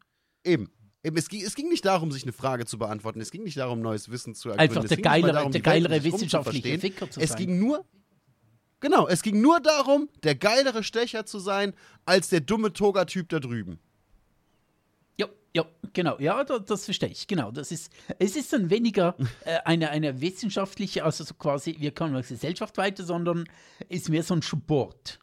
[0.43, 0.71] Eben.
[1.03, 3.21] Eben es, ging, es ging nicht darum, sich eine Frage zu beantworten.
[3.21, 4.77] Es ging nicht darum, neues Wissen zu ergründen.
[4.77, 6.77] Einfach es der geilere, darum, der geilere wissenschaftliche.
[6.77, 7.37] Ficker zu Es sein.
[7.37, 7.85] ging nur.
[8.81, 11.73] Genau, es ging nur darum, der geilere Stecher zu sein,
[12.05, 13.79] als der dumme Toga-Typ da drüben.
[15.17, 16.17] Ja, ja, genau.
[16.19, 17.27] Ja, da, das verstehe ich.
[17.27, 17.51] Genau.
[17.51, 22.15] Das ist, es ist dann weniger äh, eine, eine wissenschaftliche, also so quasi, wir kommen
[22.15, 23.45] als Gesellschaft weiter, sondern
[23.89, 25.19] ist mehr so ein Sport.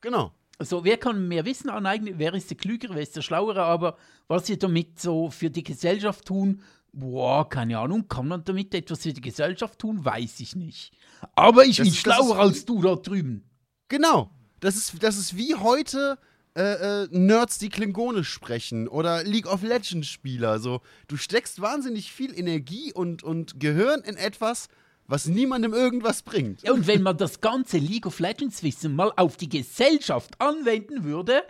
[0.00, 0.32] Genau.
[0.58, 2.14] Also, wer kann mehr Wissen aneignen?
[2.18, 2.94] Wer ist der Klügere?
[2.94, 3.62] Wer ist der Schlauere?
[3.62, 3.96] Aber
[4.28, 6.62] was wir damit so für die Gesellschaft tun,
[6.92, 10.04] boah, keine Ahnung, kann man damit etwas für die Gesellschaft tun?
[10.04, 10.92] Weiß ich nicht.
[11.34, 13.42] Aber ich Das bin ist- schlauer als du da drüben.
[13.88, 14.30] Genau.
[14.60, 16.18] Das ist, das ist wie heute
[16.56, 20.60] äh, äh, Nerds, die Klingonisch sprechen oder League of Legends Spieler.
[20.60, 24.68] So, du steckst wahnsinnig viel Energie und, und Gehirn in etwas,
[25.06, 26.62] was niemandem irgendwas bringt.
[26.62, 31.04] Ja, und wenn man das ganze League of Legends Wissen mal auf die Gesellschaft anwenden
[31.04, 31.42] würde,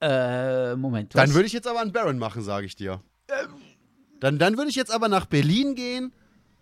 [0.00, 1.22] äh, Moment, was?
[1.22, 3.00] Dann würde ich jetzt aber einen Baron machen, sage ich dir.
[4.20, 6.12] Dann, dann würde ich jetzt aber nach Berlin gehen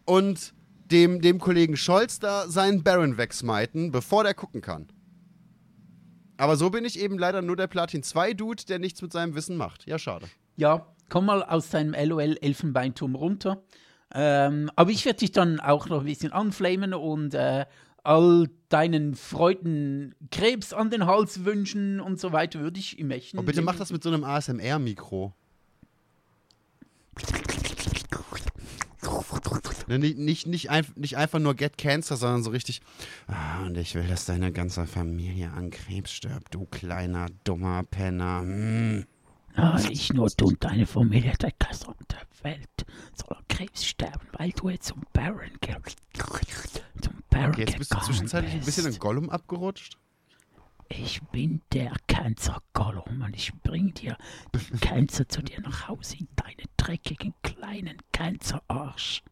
[0.04, 0.54] und
[0.90, 4.88] dem, dem Kollegen Scholz da seinen Baron wegsmiten, bevor der gucken kann.
[6.36, 9.56] Aber so bin ich eben leider nur der Platin 2-Dude, der nichts mit seinem Wissen
[9.56, 9.86] macht.
[9.86, 10.26] Ja, schade.
[10.56, 13.62] Ja, komm mal aus deinem LOL-Elfenbeinturm runter.
[14.12, 17.66] Ähm, aber ich werde dich dann auch noch ein bisschen anflamen und äh,
[18.03, 23.39] all deinen Freuden Krebs an den Hals wünschen und so weiter, würde ich im echten.
[23.39, 25.35] Oh, bitte mach das mit so einem ASMR-Mikro.
[29.87, 32.81] Ne, nicht, nicht, nicht, einf nicht einfach nur Get Cancer, sondern so richtig.
[33.27, 38.43] Ah, und ich will, dass deine ganze Familie an Krebs stirbt, du kleiner, dummer Penner.
[38.43, 39.07] Hm.
[39.89, 44.70] Nicht nur du und deine Familie, der gesamte Welt soll an Krebs sterben, weil du
[44.70, 45.77] jetzt zum Baron ge
[47.01, 49.01] zum Baron Okay, jetzt bist du zwischenzeitlich ein bisschen in bist.
[49.01, 49.99] Gollum abgerutscht.
[50.89, 54.16] Ich bin der Cancer Gollum und ich bring dir
[54.55, 59.23] den Cancer zu dir nach Hause in deinen dreckigen kleinen Cancer Arsch.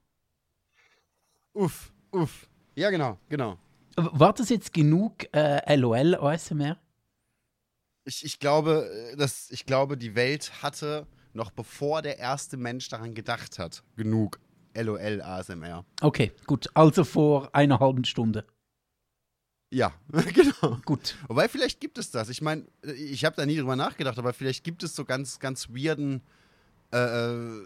[1.55, 2.49] Uff, uff.
[2.77, 3.59] Ja, genau, genau.
[3.97, 6.79] War das jetzt genug äh, LOL ASMR?
[8.09, 12.89] Ich, ich, glaube, äh, dass, ich glaube, die Welt hatte, noch bevor der erste Mensch
[12.89, 14.40] daran gedacht hat, genug
[14.74, 15.85] LOL ASMR.
[16.01, 16.68] Okay, gut.
[16.72, 18.47] Also vor einer halben Stunde.
[19.70, 19.93] Ja,
[20.35, 20.78] genau.
[20.86, 21.16] Gut.
[21.28, 22.30] Wobei, vielleicht gibt es das.
[22.30, 25.68] Ich meine, ich habe da nie drüber nachgedacht, aber vielleicht gibt es so ganz, ganz
[25.68, 26.22] weirden,
[26.93, 27.62] äh, äh,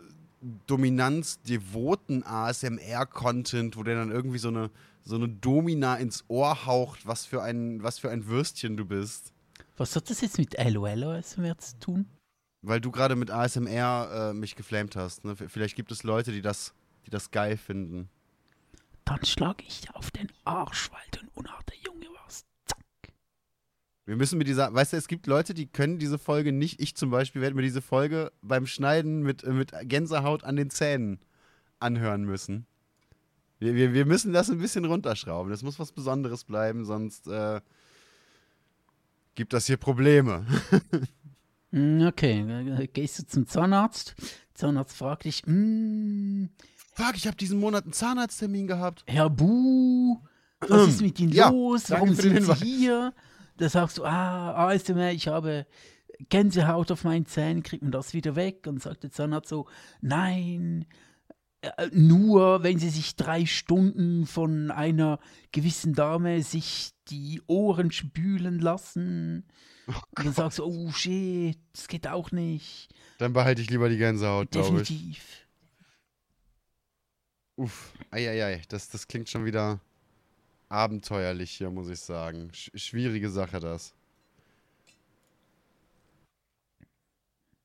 [0.67, 4.71] dominanz-devoten ASMR-Content, wo der dann irgendwie so eine,
[5.05, 9.33] so eine Domina ins Ohr haucht, was für ein, was für ein Würstchen du bist.
[9.77, 12.07] Was hat das jetzt mit LOL ASMR zu tun?
[12.63, 15.25] Weil du gerade mit ASMR äh, mich geflamed hast.
[15.25, 15.35] Ne?
[15.37, 16.75] Vielleicht gibt es Leute, die das,
[17.07, 18.09] die das geil finden.
[19.05, 22.47] Dann schlage ich dir auf den Arsch, weil du ein unarter Junge warst.
[22.67, 22.79] Zack.
[24.05, 26.81] Wir müssen mit dieser, weißt du, es gibt Leute, die können diese Folge nicht.
[26.81, 30.71] Ich zum Beispiel werde mir diese Folge beim Schneiden mit, äh, mit Gänsehaut an den
[30.71, 31.19] Zähnen
[31.81, 32.67] anhören müssen.
[33.59, 35.51] Wir, wir, wir müssen das ein bisschen runterschrauben.
[35.51, 37.61] Das muss was Besonderes bleiben, sonst äh,
[39.35, 40.45] gibt das hier Probleme.
[41.71, 44.15] Hm, Okay, äh, gehst du zum Zahnarzt?
[44.55, 46.47] Zahnarzt fragt dich, "Mm,
[46.95, 49.03] Fuck, ich habe diesen Monat einen Zahnarzttermin gehabt.
[49.07, 50.19] Herr Bu,
[50.61, 51.91] was ist mit Ihnen Ja, los?
[51.91, 53.15] Warum sind Sie hier?
[53.57, 55.67] Da sagst du, ah, ASMR, ich habe
[56.29, 58.67] Gänsehaut auf meinen Zähnen, kriegt man das wieder weg?
[58.67, 59.67] Und sagt der Zahnarzt so,
[60.03, 60.85] nein,
[61.63, 65.19] äh, nur wenn Sie sich drei Stunden von einer
[65.53, 69.45] gewissen Dame sich die Ohren spülen lassen.
[69.87, 72.89] Und dann sagst du, oh shit, das geht auch nicht.
[73.19, 74.89] Dann behalte ich lieber die Gänsehaut, glaube ich.
[74.89, 75.47] Definitiv.
[77.57, 79.79] Uff, eieiei, das, das klingt schon wieder
[80.71, 82.51] abenteuerlich hier, muss ich sagen.
[82.55, 83.93] Sch schwierige Sache, das.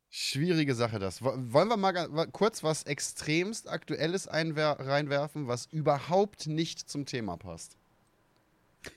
[0.10, 1.22] Schwierige Sache, das.
[1.22, 7.38] Wo- Wollen wir mal kurz was extremst Aktuelles einwer reinwerfen, was überhaupt nicht zum Thema
[7.38, 7.78] passt?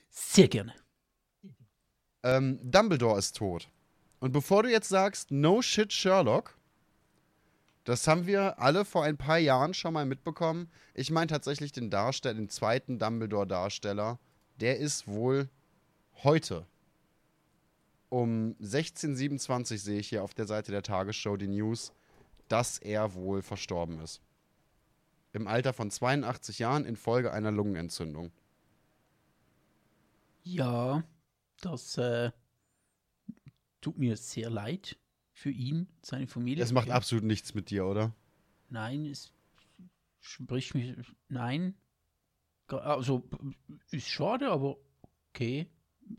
[0.09, 0.73] Sehr gerne.
[2.23, 3.69] Ähm, Dumbledore ist tot.
[4.19, 6.57] Und bevor du jetzt sagst, no shit, Sherlock,
[7.83, 10.69] Das haben wir alle vor ein paar Jahren schon mal mitbekommen.
[10.93, 14.19] Ich meine tatsächlich den Darsteller, den zweiten Dumbledore-Darsteller.
[14.57, 15.49] Der ist wohl
[16.23, 16.67] heute
[18.11, 21.93] um 16.27 sehe ich hier auf der Seite der Tagesschau die News,
[22.49, 24.19] dass er wohl verstorben ist.
[25.31, 28.33] Im Alter von 82 Jahren infolge einer Lungenentzündung.
[30.43, 31.03] Ja,
[31.61, 32.31] das äh,
[33.81, 34.97] tut mir sehr leid
[35.33, 36.63] für ihn, seine Familie.
[36.63, 38.15] Das macht absolut nichts mit dir, oder?
[38.69, 39.33] Nein, es
[40.19, 40.95] spricht mich.
[41.27, 41.75] Nein.
[42.67, 43.27] Also,
[43.89, 44.77] ist schade, aber
[45.33, 45.67] okay.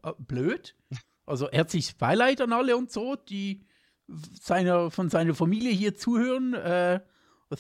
[0.03, 0.77] Äh, blöd.
[1.25, 3.65] Also, herzliches Beileid an alle und so, die
[4.09, 6.53] seiner, von seiner Familie hier zuhören.
[6.53, 7.01] Äh,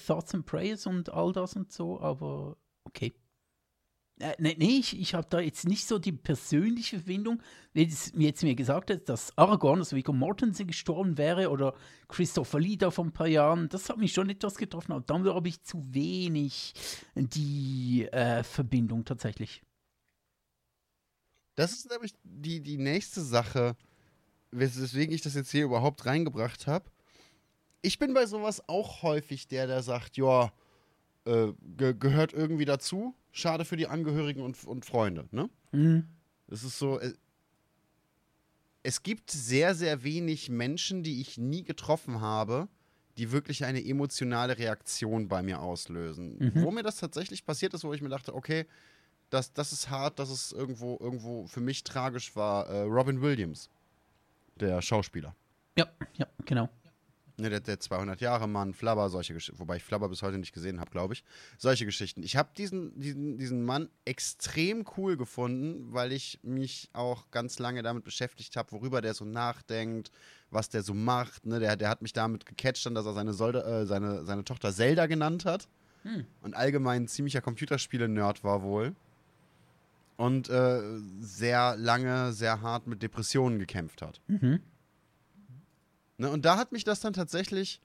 [0.05, 3.12] Thoughts and Prayers und all das und so, aber okay.
[4.23, 7.43] Äh, nee, nee, ich, ich habe da jetzt nicht so die persönliche Verbindung.
[7.73, 11.74] Wenn es mir jetzt mir gesagt hat, dass Aragorn, also Viggo Mortensen gestorben wäre oder
[12.07, 15.27] Christopher Lee da vor ein paar Jahren, das hat mich schon etwas getroffen, aber dann
[15.27, 16.73] habe ich zu wenig
[17.16, 19.62] die äh, Verbindung tatsächlich.
[21.57, 23.77] Das ist nämlich die, die nächste Sache,
[24.53, 26.89] weswegen ich das jetzt hier überhaupt reingebracht habe.
[27.81, 30.53] Ich bin bei sowas auch häufig der, der sagt, ja,
[31.24, 33.15] äh, ge gehört irgendwie dazu.
[33.31, 35.49] Schade für die Angehörigen und, und Freunde, ne?
[35.73, 36.07] Mhm.
[36.49, 37.12] Es ist so, äh,
[38.82, 42.69] es gibt sehr, sehr wenig Menschen, die ich nie getroffen habe,
[43.16, 46.36] die wirklich eine emotionale Reaktion bei mir auslösen.
[46.39, 46.62] Mhm.
[46.62, 48.66] Wo mir das tatsächlich passiert ist, wo ich mir dachte, okay,
[49.31, 53.70] das, das ist hart, dass es irgendwo, irgendwo für mich tragisch war, äh, Robin Williams,
[54.57, 55.35] der Schauspieler.
[55.77, 56.69] Ja, ja, genau.
[57.43, 59.59] Ne, der, der 200 Jahre Mann, Flabber, solche Geschichten.
[59.59, 61.24] Wobei ich Flabber bis heute nicht gesehen habe, glaube ich.
[61.59, 62.23] Solche Geschichten.
[62.23, 67.82] Ich habe diesen, diesen, diesen Mann extrem cool gefunden, weil ich mich auch ganz lange
[67.82, 70.12] damit beschäftigt habe, worüber der so nachdenkt,
[70.51, 71.44] was der so macht.
[71.44, 71.59] Ne?
[71.59, 74.73] Der, der hat mich damit gecatcht, dann, dass er seine, Solda, äh, seine, seine Tochter
[74.73, 75.66] Zelda genannt hat.
[76.05, 76.24] Hm.
[76.43, 78.94] Und allgemein ein ziemlicher Computerspiele-Nerd war wohl.
[80.16, 80.81] Und äh,
[81.19, 84.20] sehr lange, sehr hart mit Depressionen gekämpft hat.
[84.28, 84.60] Mhm.
[86.23, 87.81] Ne, und da hat mich das dann tatsächlich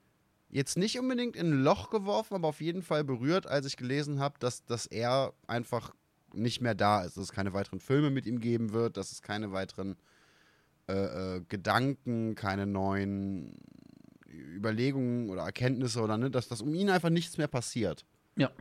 [0.49, 4.19] jetzt nicht unbedingt in ein Loch geworfen, aber auf jeden Fall berührt, als ich gelesen
[4.19, 5.95] habe, dass, dass er einfach
[6.33, 9.23] nicht mehr da ist, dass es keine weiteren Filme mit ihm geben wird, dass es
[9.23, 9.95] keine weiteren
[10.87, 13.57] äh, äh, Gedanken, keine neuen
[14.29, 18.05] Überlegungen oder Erkenntnisse oder ne, dass, dass um ihn einfach nichts mehr passiert.
[18.35, 18.51] Ja.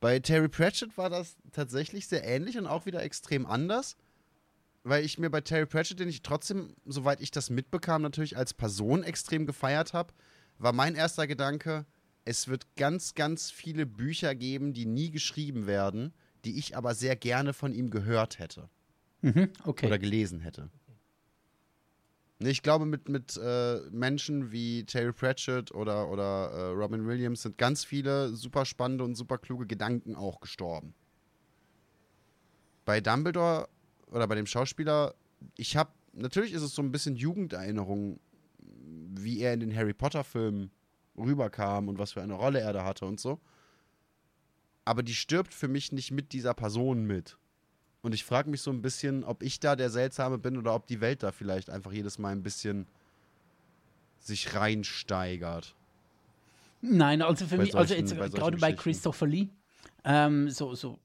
[0.00, 3.98] Bei Terry Pratchett war das tatsächlich sehr ähnlich und auch wieder extrem anders
[4.84, 8.54] weil ich mir bei Terry Pratchett, den ich trotzdem, soweit ich das mitbekam, natürlich als
[8.54, 10.12] Person extrem gefeiert habe,
[10.58, 11.86] war mein erster Gedanke,
[12.26, 16.12] es wird ganz, ganz viele Bücher geben, die nie geschrieben werden,
[16.44, 18.68] die ich aber sehr gerne von ihm gehört hätte.
[19.22, 19.86] Mhm, okay.
[19.86, 20.70] Oder gelesen hätte.
[22.40, 27.56] Ich glaube, mit, mit äh, Menschen wie Terry Pratchett oder, oder äh, Robin Williams sind
[27.56, 30.94] ganz viele super spannende und super kluge Gedanken auch gestorben.
[32.84, 33.68] Bei Dumbledore
[34.10, 35.14] oder bei dem Schauspieler,
[35.56, 38.18] ich habe, natürlich ist es so ein bisschen Jugenderinnerung,
[39.16, 40.70] wie er in den Harry Potter-Filmen
[41.16, 43.40] rüberkam und was für eine Rolle er da hatte und so.
[44.84, 47.38] Aber die stirbt für mich nicht mit dieser Person mit.
[48.02, 50.86] Und ich frage mich so ein bisschen, ob ich da der Seltsame bin oder ob
[50.86, 52.86] die Welt da vielleicht einfach jedes Mal ein bisschen
[54.20, 55.74] sich reinsteigert.
[56.82, 58.72] Nein, also für Bei mich, also solchen- jetzt bei solchen gerade bei.
[58.74, 59.48] Christopher Lee,
[60.04, 60.98] ähm, so, so,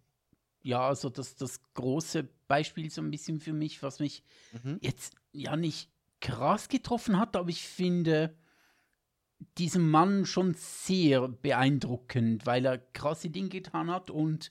[0.61, 4.23] ja, so das, das große Beispiel so ein bisschen für mich, was mich
[4.63, 4.77] Mhm.
[4.81, 5.89] jetzt ja nicht
[6.21, 8.35] krass getroffen hat, aber ich finde
[9.57, 14.49] diesen Mann schon sehr beeindruckend, weil er krasse Dinge getan hat und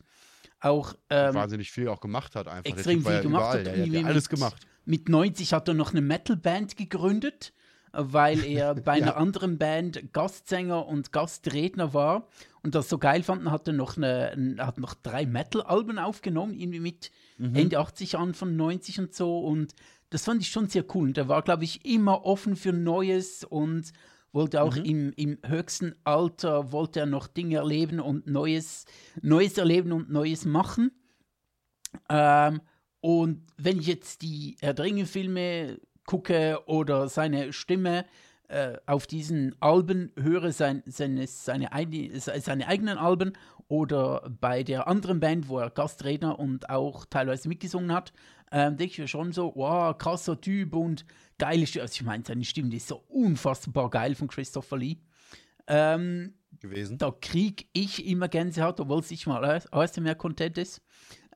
[0.61, 2.71] auch ähm, Wahnsinnig viel auch gemacht hat einfach.
[2.73, 3.69] Extrem viel ja gemacht überall.
[3.69, 3.77] hat.
[3.79, 4.67] Irgendwie ja alles mit- gemacht.
[4.87, 7.53] Mit 90 hat er noch eine Metalband gegründet,
[7.93, 9.17] weil er bei einer Ja.
[9.17, 12.27] anderen Band Gastsänger und Gastredner war
[12.69, 16.55] und das so geil fand, hat er noch, eine, ein- hat noch drei Metal-Alben aufgenommen,
[16.55, 17.55] irgendwie mit Mhm.
[17.55, 19.75] Ende 80 an von 90 und so und
[20.11, 21.09] das fand ich schon sehr cool.
[21.09, 23.93] Und er war, glaube ich, immer offen für Neues und
[24.33, 24.85] wollte auch Mhm.
[24.85, 28.85] im, im höchsten Alter, wollte er noch Dinge erleben und Neues,
[29.23, 30.91] Neues erleben und Neues machen.
[32.09, 32.61] Ähm,
[33.01, 38.05] und wenn ich jetzt die Herr der Ringe-Filme gucke oder seine Stimme
[38.49, 43.33] äh, auf diesen Alben höre, sein, seine, seine, seine eigenen Alben
[43.69, 48.13] oder bei der anderen Band, wo er Gastredner und auch teilweise mitgesungen hat,
[48.51, 51.05] ähm, denke ich mir schon so, wow, krasser Typ und
[51.37, 51.83] geile Stimme.
[51.83, 54.97] Also ich meine, seine Stimme ist so unfassbar geil von Christopher Lee.
[55.67, 56.97] Ähm, gewesen.
[56.97, 60.81] da krieg ich immer Gänsehaut, obwohl es nicht mal ASMR-Content ist.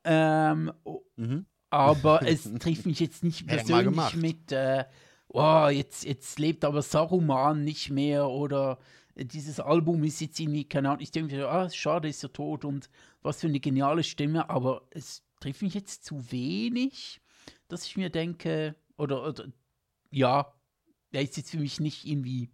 [0.05, 0.73] Ähm,
[1.17, 1.47] Mhm.
[1.71, 4.85] aber es trifft mich jetzt nicht er persönlich mit, äh,
[5.33, 8.79] oh, jetzt, jetzt lebt aber Saruman nicht mehr oder
[9.17, 12.65] dieses Album ist jetzt irgendwie, keine Ahnung, ich denke mir, ah, schade, ist er tot
[12.65, 12.89] und
[13.23, 17.21] was für eine geniale Stimme, aber es trifft mich jetzt zu wenig,
[17.69, 19.47] dass ich mir denke, oder, oder
[20.11, 20.55] ja,
[21.11, 22.51] er ist jetzt für mich nicht irgendwie.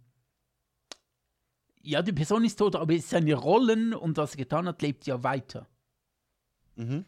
[1.81, 5.23] Ja, die Person ist tot, aber seine Rollen und was er getan hat, lebt ja
[5.23, 5.67] weiter.
[6.75, 7.05] Mhm.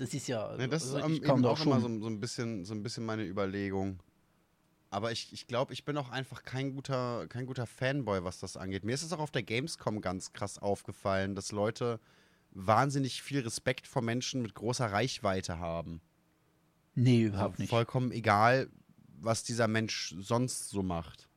[0.00, 0.56] Das ist ja.
[0.56, 2.74] Ne, das ist also ähm, ich eben auch immer schon- so, so, ein bisschen, so
[2.74, 4.02] ein bisschen meine Überlegung.
[4.88, 8.56] Aber ich, ich glaube, ich bin auch einfach kein guter, kein guter Fanboy, was das
[8.56, 8.82] angeht.
[8.84, 12.00] Mir ist es auch auf der Gamescom ganz krass aufgefallen, dass Leute
[12.50, 16.00] wahnsinnig viel Respekt vor Menschen mit großer Reichweite haben.
[16.96, 17.68] Nee, Also überhaupt nicht.
[17.70, 18.68] Vollkommen egal,
[19.20, 21.28] was dieser Mensch sonst so macht.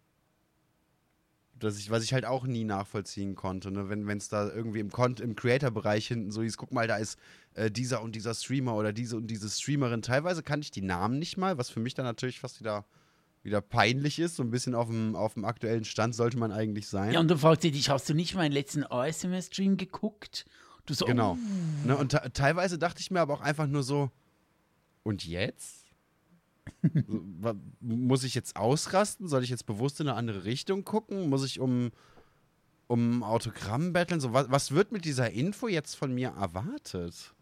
[1.64, 3.90] Das ich, was ich halt auch nie nachvollziehen konnte, ne?
[3.90, 4.90] wenn es da irgendwie im,
[5.22, 7.18] im Creator-Bereich hinten so hieß, guck mal, da ist
[7.56, 10.02] äh, dieser und dieser Streamer oder diese und diese Streamerin.
[10.02, 12.86] Teilweise kannte ich die Namen nicht mal, was für mich dann natürlich fast wieder,
[13.44, 14.36] wieder peinlich ist.
[14.36, 17.14] So ein bisschen auf dem, auf dem aktuellen Stand sollte man eigentlich sein.
[17.14, 20.46] Ja, und dann fragt sie dich, hast du nicht meinen letzten ASMR-Stream geguckt?
[20.86, 21.38] Du so, Genau.
[21.40, 24.12] oh, Ne, und te- teilweise dachte ich mir aber auch einfach nur so,
[25.04, 25.83] und jetzt?
[27.80, 29.28] Muss ich jetzt ausrasten?
[29.28, 31.30] Soll ich jetzt bewusst in eine andere Richtung gucken?
[31.30, 31.92] Muss ich um,
[32.88, 34.20] um Autogramm betteln?
[34.20, 37.34] So, was, was wird mit dieser Info jetzt von mir erwartet?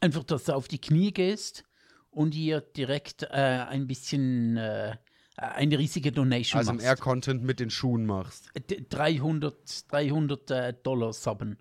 [0.00, 1.62] einfach, dass du auf die Knie gehst
[2.10, 4.96] und ihr direkt äh, ein bisschen äh,
[5.36, 6.84] eine riesige Donation Also machst.
[6.84, 8.50] Air-Content mit den Schuhen machst.
[8.68, 11.56] D- 300, 300 äh, Dollar subben.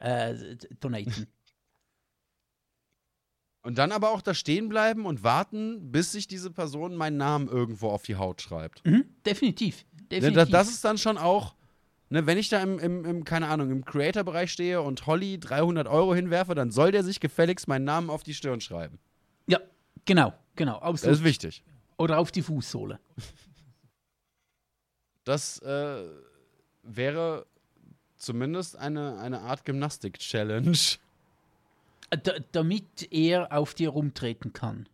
[0.00, 1.28] Äh, donaten.
[3.64, 7.48] Und dann aber auch da stehen bleiben und warten, bis sich diese Person meinen Namen
[7.48, 8.84] irgendwo auf die Haut schreibt.
[8.84, 9.86] mhm, definitiv.
[9.94, 10.34] Ne, definitiv.
[10.34, 11.54] das, das ist dann schon auch,
[12.10, 15.88] ne, wenn ich da im, im, im keine Ahnung, im Creator-Bereich stehe und Holly 300
[15.88, 18.98] Euro hinwerfe, dann soll der sich gefälligst meinen Namen auf die Stirn schreiben.
[19.46, 19.60] ja,
[20.04, 20.74] genau, genau.
[20.74, 21.16] Das Absolut.
[21.16, 21.64] ist wichtig.
[21.96, 23.00] Oder auf die Fußsohle.
[25.24, 26.02] Das äh,
[26.82, 27.46] wäre
[28.18, 30.76] zumindest eine, eine Art Gymnastik-Challenge.
[32.16, 34.88] Da, damit er auf dir rumtreten kann.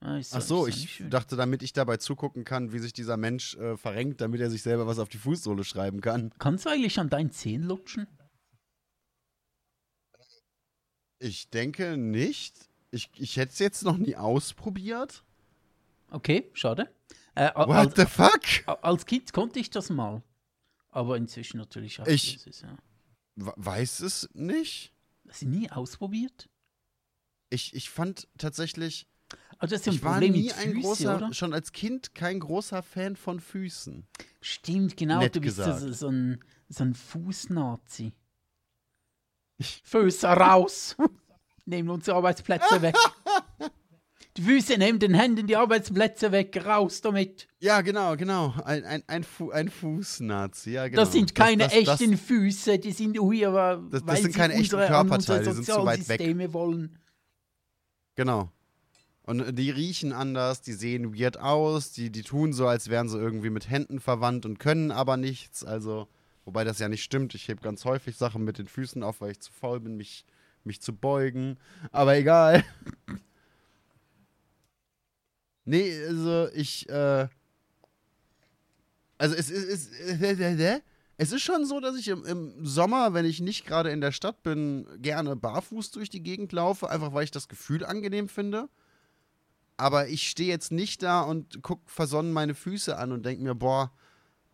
[0.00, 3.76] Ah, Ach so, ich dachte, damit ich dabei zugucken kann, wie sich dieser Mensch äh,
[3.78, 6.30] verrenkt, damit er sich selber was auf die Fußsohle schreiben kann.
[6.38, 8.06] Kannst du eigentlich an deinen Zehen lutschen?
[11.18, 12.68] Ich denke nicht.
[12.90, 15.24] Ich, ich hätte es jetzt noch nie ausprobiert.
[16.10, 16.94] Okay, schade.
[17.34, 18.42] Äh, What als, the fuck?
[18.84, 20.22] als Kind konnte ich das mal.
[20.90, 22.06] Aber inzwischen natürlich auch.
[22.06, 22.76] Ich- ist, ja.
[23.36, 24.92] We- Weiß es nicht.
[25.34, 26.48] Hast du nie ausprobiert?
[27.50, 29.08] Ich, ich fand tatsächlich,
[29.58, 31.34] Also das ist ja ein ich war Problem nie ein Füße, großer, oder?
[31.34, 34.06] schon als Kind kein großer Fan von Füßen.
[34.40, 35.18] Stimmt, genau.
[35.18, 36.38] Nett du bist so, so ein,
[36.68, 38.12] so ein Fußnazi.
[39.60, 40.94] Füße raus!
[41.64, 42.94] Nehmen unsere Arbeitsplätze weg.
[44.36, 46.60] Die Füße nehmen den Händen die Arbeitsplätze weg.
[46.64, 47.46] Raus damit.
[47.60, 48.52] Ja, genau, genau.
[48.64, 51.02] Ein, ein, ein, Fu ein Fußnazi, ja, genau.
[51.02, 52.80] Das sind keine das, das, echten Füße.
[52.80, 56.52] Die sind hier, aber das weil sind keine echten Körperteile, die sind zu weit weg.
[56.52, 56.98] Wollen.
[58.16, 58.50] Genau.
[59.22, 63.18] Und die riechen anders, die sehen weird aus, die, die tun so, als wären sie
[63.18, 65.64] irgendwie mit Händen verwandt und können aber nichts.
[65.64, 66.08] Also,
[66.44, 67.34] wobei das ja nicht stimmt.
[67.34, 70.26] Ich heb ganz häufig Sachen mit den Füßen auf, weil ich zu faul bin, mich,
[70.64, 71.56] mich zu beugen.
[71.92, 72.64] Aber egal.
[75.64, 77.28] Nee, also ich, äh.
[79.18, 79.92] Also es ist.
[81.16, 84.12] Es, ist schon so, dass ich im, im Sommer, wenn ich nicht gerade in der
[84.12, 88.68] Stadt bin, gerne barfuß durch die Gegend laufe, einfach weil ich das Gefühl angenehm finde.
[89.76, 93.54] Aber ich stehe jetzt nicht da und gucke versonnen meine Füße an und denke mir,
[93.54, 93.92] boah,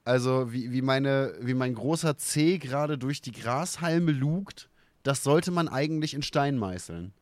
[0.04, 4.70] also wie, wie, meine, wie mein großer Zeh gerade durch die Grashalme lugt,
[5.02, 7.12] das sollte man eigentlich in Stein meißeln.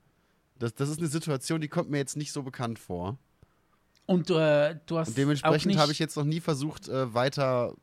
[0.58, 3.18] Das, das ist eine Situation, die kommt mir jetzt nicht so bekannt vor.
[4.08, 7.74] Und äh, du hast Und dementsprechend habe ich jetzt noch nie versucht, äh, weiter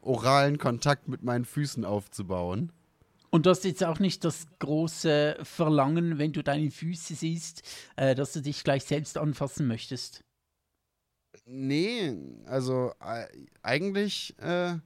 [0.00, 2.70] oralen Kontakt mit meinen Füßen aufzubauen.
[3.30, 7.62] Und du hast jetzt auch nicht das große Verlangen, wenn du deine Füße siehst,
[7.96, 10.22] äh, dass du dich gleich selbst anfassen möchtest.
[11.44, 12.16] Nee,
[12.46, 13.26] also äh,
[13.60, 14.76] eigentlich äh,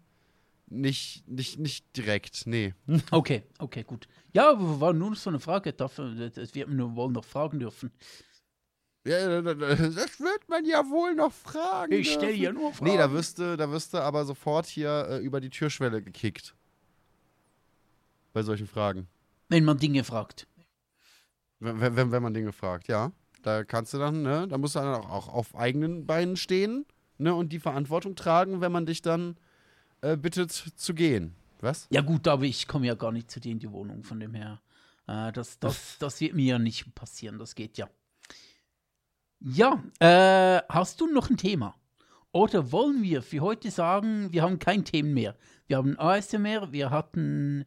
[0.70, 2.72] nicht, nicht, nicht direkt, nee.
[3.10, 4.08] Okay, okay, gut.
[4.32, 5.74] Ja, aber war nur so eine Frage.
[5.74, 7.90] Dafür, das wird man nur wohl noch fragen dürfen.
[9.04, 11.92] Ja, das wird man ja wohl noch fragen.
[11.92, 12.90] Ich stelle ja nur Fragen.
[12.90, 16.54] Nee, da wirst du, da wirst du aber sofort hier äh, über die Türschwelle gekickt.
[18.32, 19.08] Bei solchen Fragen.
[19.48, 20.46] Wenn man Dinge fragt.
[21.58, 23.12] Wenn, wenn, wenn- man Dinge fragt, ja.
[23.42, 26.86] Da kannst du dann, ne, da musst du dann auch, auch auf eigenen Beinen stehen,
[27.18, 29.36] ne, und die Verantwortung tragen, wenn man dich dann
[30.00, 31.34] äh, bittet zu gehen.
[31.60, 31.88] Was?
[31.90, 34.34] Ja gut, aber ich komme ja gar nicht zu dir in die Wohnung, von dem
[34.34, 34.60] her.
[35.08, 37.88] Äh, das, das, das wird mir ja nicht passieren, das geht ja.
[39.44, 41.74] Ja, äh, hast du noch ein Thema?
[42.32, 45.36] Oder wollen wir für heute sagen, wir haben kein Thema mehr?
[45.66, 47.64] Wir haben ASMR, wir hatten.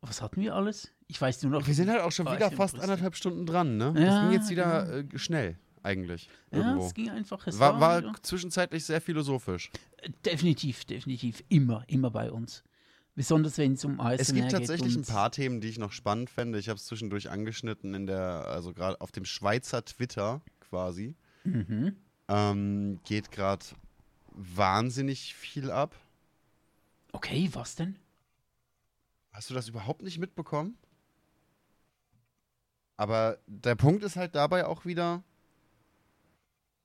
[0.00, 0.90] Was hatten wir alles?
[1.06, 1.66] Ich weiß nur noch.
[1.66, 3.92] Wir sind halt auch schon wieder fast anderthalb Stunden dran, ne?
[3.94, 6.28] das Ja, ging jetzt wieder äh, schnell, eigentlich.
[6.50, 6.86] Ja, Irgendwo.
[6.86, 7.46] es ging einfach.
[7.46, 9.70] Es war, war, war zwischenzeitlich sehr philosophisch.
[10.24, 11.42] definitiv, definitiv.
[11.48, 12.62] Immer, immer bei uns.
[13.14, 14.50] Besonders wenn es um ASMR Es gibt geht.
[14.52, 16.58] tatsächlich ein paar Themen, die ich noch spannend fände.
[16.58, 20.40] Ich habe es zwischendurch angeschnitten in der, also gerade auf dem Schweizer Twitter
[20.70, 21.14] quasi.
[21.44, 21.96] Mhm.
[22.28, 23.66] Ähm, geht gerade
[24.32, 25.94] wahnsinnig viel ab.
[27.12, 27.98] Okay, was denn?
[29.32, 30.78] Hast du das überhaupt nicht mitbekommen?
[32.96, 35.22] Aber der Punkt ist halt dabei auch wieder,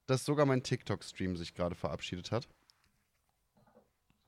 [0.07, 2.48] dass sogar mein TikTok-Stream sich gerade verabschiedet hat.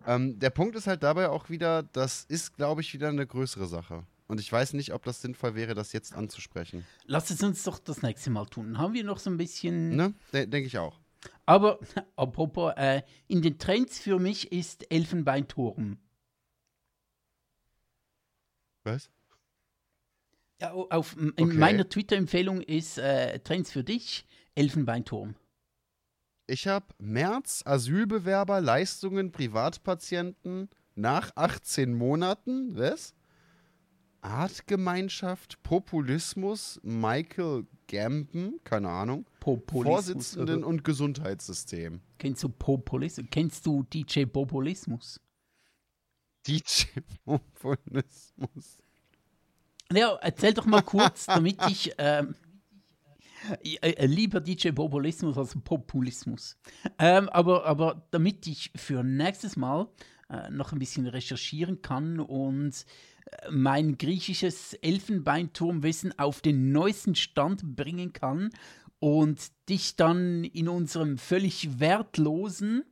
[0.06, 3.68] Ähm, der Punkt ist halt dabei auch wieder, das ist, glaube ich, wieder eine größere
[3.68, 4.06] Sache.
[4.28, 6.86] Und ich weiß nicht, ob das sinnvoll wäre, das jetzt anzusprechen.
[7.06, 8.78] Lass es uns doch das nächste Mal tun.
[8.78, 9.96] Haben wir noch so ein bisschen.
[9.96, 10.14] Ne?
[10.34, 11.00] De Denke ich auch.
[11.46, 11.80] Aber
[12.18, 15.98] apropos, äh, in den Trends für mich ist Elfenbeinturm.
[18.84, 19.10] Was?
[20.62, 21.54] Ja, au- auf, in Okay.
[21.58, 24.26] meiner Twitter-Empfehlung ist äh, Trends für dich
[24.56, 25.36] Elfenbeinturm.
[26.48, 33.14] Ich habe März, Asylbewerber, Leistungen, Privatpatienten nach 18 Monaten, was?
[34.28, 40.06] Artgemeinschaft, Populismus, Michael Gamben, keine Ahnung, Populismus.
[40.06, 40.68] Vorsitzenden oder?
[40.68, 42.02] und Gesundheitssystem.
[42.18, 43.28] Kennst du Populismus?
[43.32, 45.22] Kennst du DJ Populismus?
[46.46, 48.78] DJ Populismus.
[49.94, 52.36] Ja, erzähl doch mal kurz, damit ich ähm,
[53.64, 56.58] äh, äh, lieber DJ Populismus als Populismus.
[57.00, 59.88] Ähm, aber, aber damit ich für nächstes Mal
[60.30, 62.86] äh, noch ein bisschen recherchieren kann und
[63.50, 68.50] mein griechisches Elfenbeinturmwissen auf den neuesten Stand bringen kann
[69.00, 72.84] und dich dann in unserem völlig wertlosen,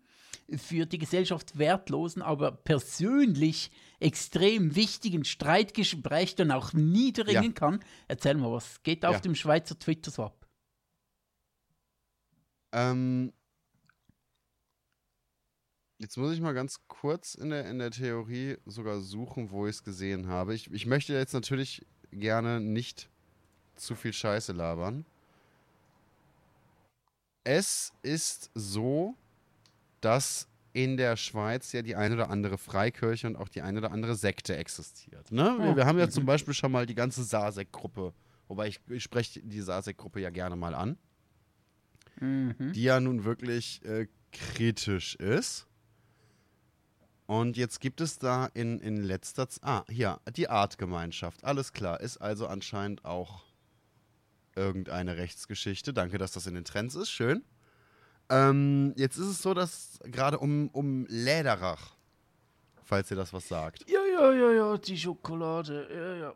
[0.57, 7.52] für die Gesellschaft wertlosen, aber persönlich extrem wichtigen Streitgespräch dann auch niedringen Ja.
[7.52, 7.80] kann.
[8.07, 9.20] Erzähl mal, was geht auf Ja.
[9.22, 10.45] dem Schweizer Twitter so ab?
[12.74, 13.34] Ähm,
[16.06, 19.77] jetzt muss ich mal ganz kurz in der, in der Theorie sogar suchen, wo ich
[19.77, 20.53] es gesehen habe.
[20.53, 23.10] Ich, ich möchte jetzt natürlich gerne nicht
[23.76, 25.03] zu viel Scheiße labern.
[27.44, 29.15] Es ist so,
[29.99, 33.91] dass in der Schweiz ja die eine oder andere Freikirche und auch die eine oder
[33.91, 35.32] andere Sekte existiert.
[35.32, 35.57] Ne?
[35.60, 38.14] Wir, wir haben ja zum Beispiel schon mal die ganze Sasek-Gruppe,
[38.48, 40.99] wobei ich, ich spreche die Sasek-Gruppe ja gerne mal an
[42.22, 42.72] Mhm.
[42.72, 45.68] die ja nun wirklich äh, kritisch ist.
[47.27, 51.99] Und jetzt gibt es da in, in letzter Zeit, ah, hier, die Artgemeinschaft, alles klar,
[51.99, 53.43] ist also anscheinend auch
[54.56, 55.93] irgendeine Rechtsgeschichte.
[55.93, 57.43] Danke, dass das in den Trends ist, schön.
[58.30, 61.95] Ähm, jetzt ist es so, dass gerade um, um Läderach,
[62.84, 66.35] falls ihr das was sagt, Ja, ja, ja, ja, die Schokolade, ja, ja.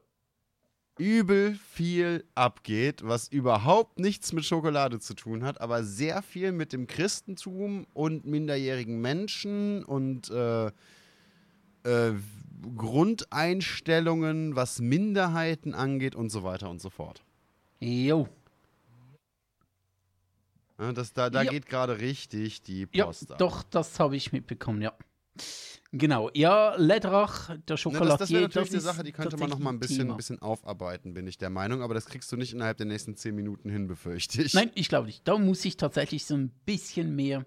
[1.00, 6.74] Übel viel abgeht, was überhaupt nichts mit Schokolade zu tun hat, aber sehr viel mit
[6.74, 10.68] dem Christentum und minderjährigen Menschen und äh,
[11.84, 12.14] äh,
[12.76, 17.24] Grundeinstellungen, was Minderheiten angeht und so weiter und so fort.
[17.80, 18.28] Jo.
[20.78, 21.52] Ja, das, da da Ja.
[21.52, 23.38] geht gerade richtig die Post ab.
[23.38, 24.94] doch, das habe ich mitbekommen, ja.
[25.92, 29.50] Genau, ja, Ledrach, der Ne, das Schokoladier, das wäre natürlich eine Sache, die könnte man
[29.50, 30.14] noch mal ein bisschen, Thema.
[30.16, 31.82] bisschen aufarbeiten, bin ich der Meinung.
[31.82, 34.54] Aber das kriegst du nicht innerhalb der nächsten zehn Minuten hin, befürchte ich.
[34.54, 35.28] Nein, ich glaube nicht.
[35.28, 37.44] Da muss ich tatsächlich so ein bisschen mehr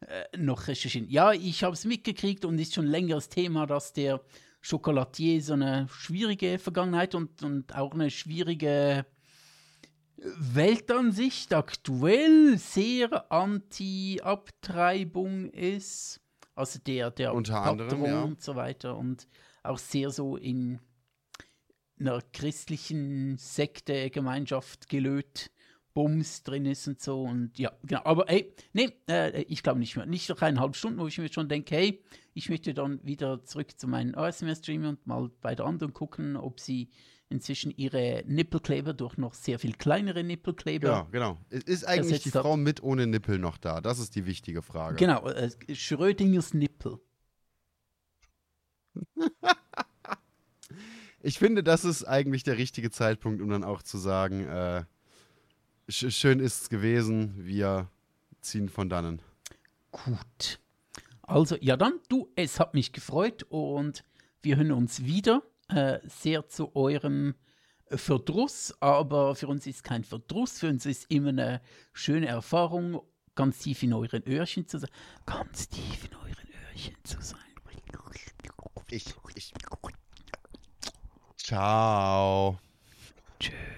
[0.00, 1.08] äh, noch recherchieren.
[1.08, 4.20] Ja, ich habe es mitgekriegt und ist schon ein längeres Thema, dass der
[4.60, 9.06] Schokoladier so eine schwierige Vergangenheit und, und auch eine schwierige
[10.16, 16.20] Weltansicht aktuell sehr anti-Abtreibung ist.
[16.58, 18.22] Also der, der Unter anderem, ja.
[18.22, 19.28] und so weiter und
[19.62, 20.80] auch sehr so in
[22.00, 25.52] einer christlichen Sekte, Gemeinschaft gelöt,
[25.94, 28.02] Bums drin ist und so und ja, genau.
[28.04, 30.06] Aber ey, nee, äh, ich glaube nicht mehr.
[30.06, 32.04] Nicht noch eineinhalb Stunden, wo ich mir schon denke, hey,
[32.34, 36.60] ich möchte dann wieder zurück zu meinen ASMR-Stream und mal bei der anderen gucken, ob
[36.60, 36.90] sie
[37.30, 41.08] inzwischen ihre Nippelkleber durch noch sehr viel kleinere Nippelkleber.
[41.10, 41.38] Genau, genau.
[41.50, 42.30] Es Ist eigentlich die.
[42.30, 43.80] Frau mit ohne Nippel noch da?
[43.80, 44.96] Das ist die wichtige Frage.
[44.96, 46.98] Genau, äh, Schrödingers Nippel.
[51.20, 54.84] Ich finde, das ist eigentlich der richtige Zeitpunkt, um dann auch zu sagen, äh,
[55.88, 57.90] sch schön ist's gewesen, wir
[58.40, 59.20] ziehen von dannen.
[59.90, 60.60] Gut.
[61.22, 64.04] Also, ja dann, du, es hat mich gefreut und
[64.42, 65.42] wir hören uns wieder.
[65.68, 67.34] Äh, sehr zu eurem
[67.86, 71.60] äh, Verdruss, aber für uns ist kein Verdruss, für uns ist immer eine
[71.92, 73.02] schöne Erfahrung,
[73.34, 74.90] ganz tief in euren Öhrchen zu sein.
[75.26, 77.38] Ganz tief in euren Öhrchen zu sein.
[78.90, 79.52] Ich, ich.
[81.36, 82.58] Ciao.
[83.38, 83.77] Tschüss.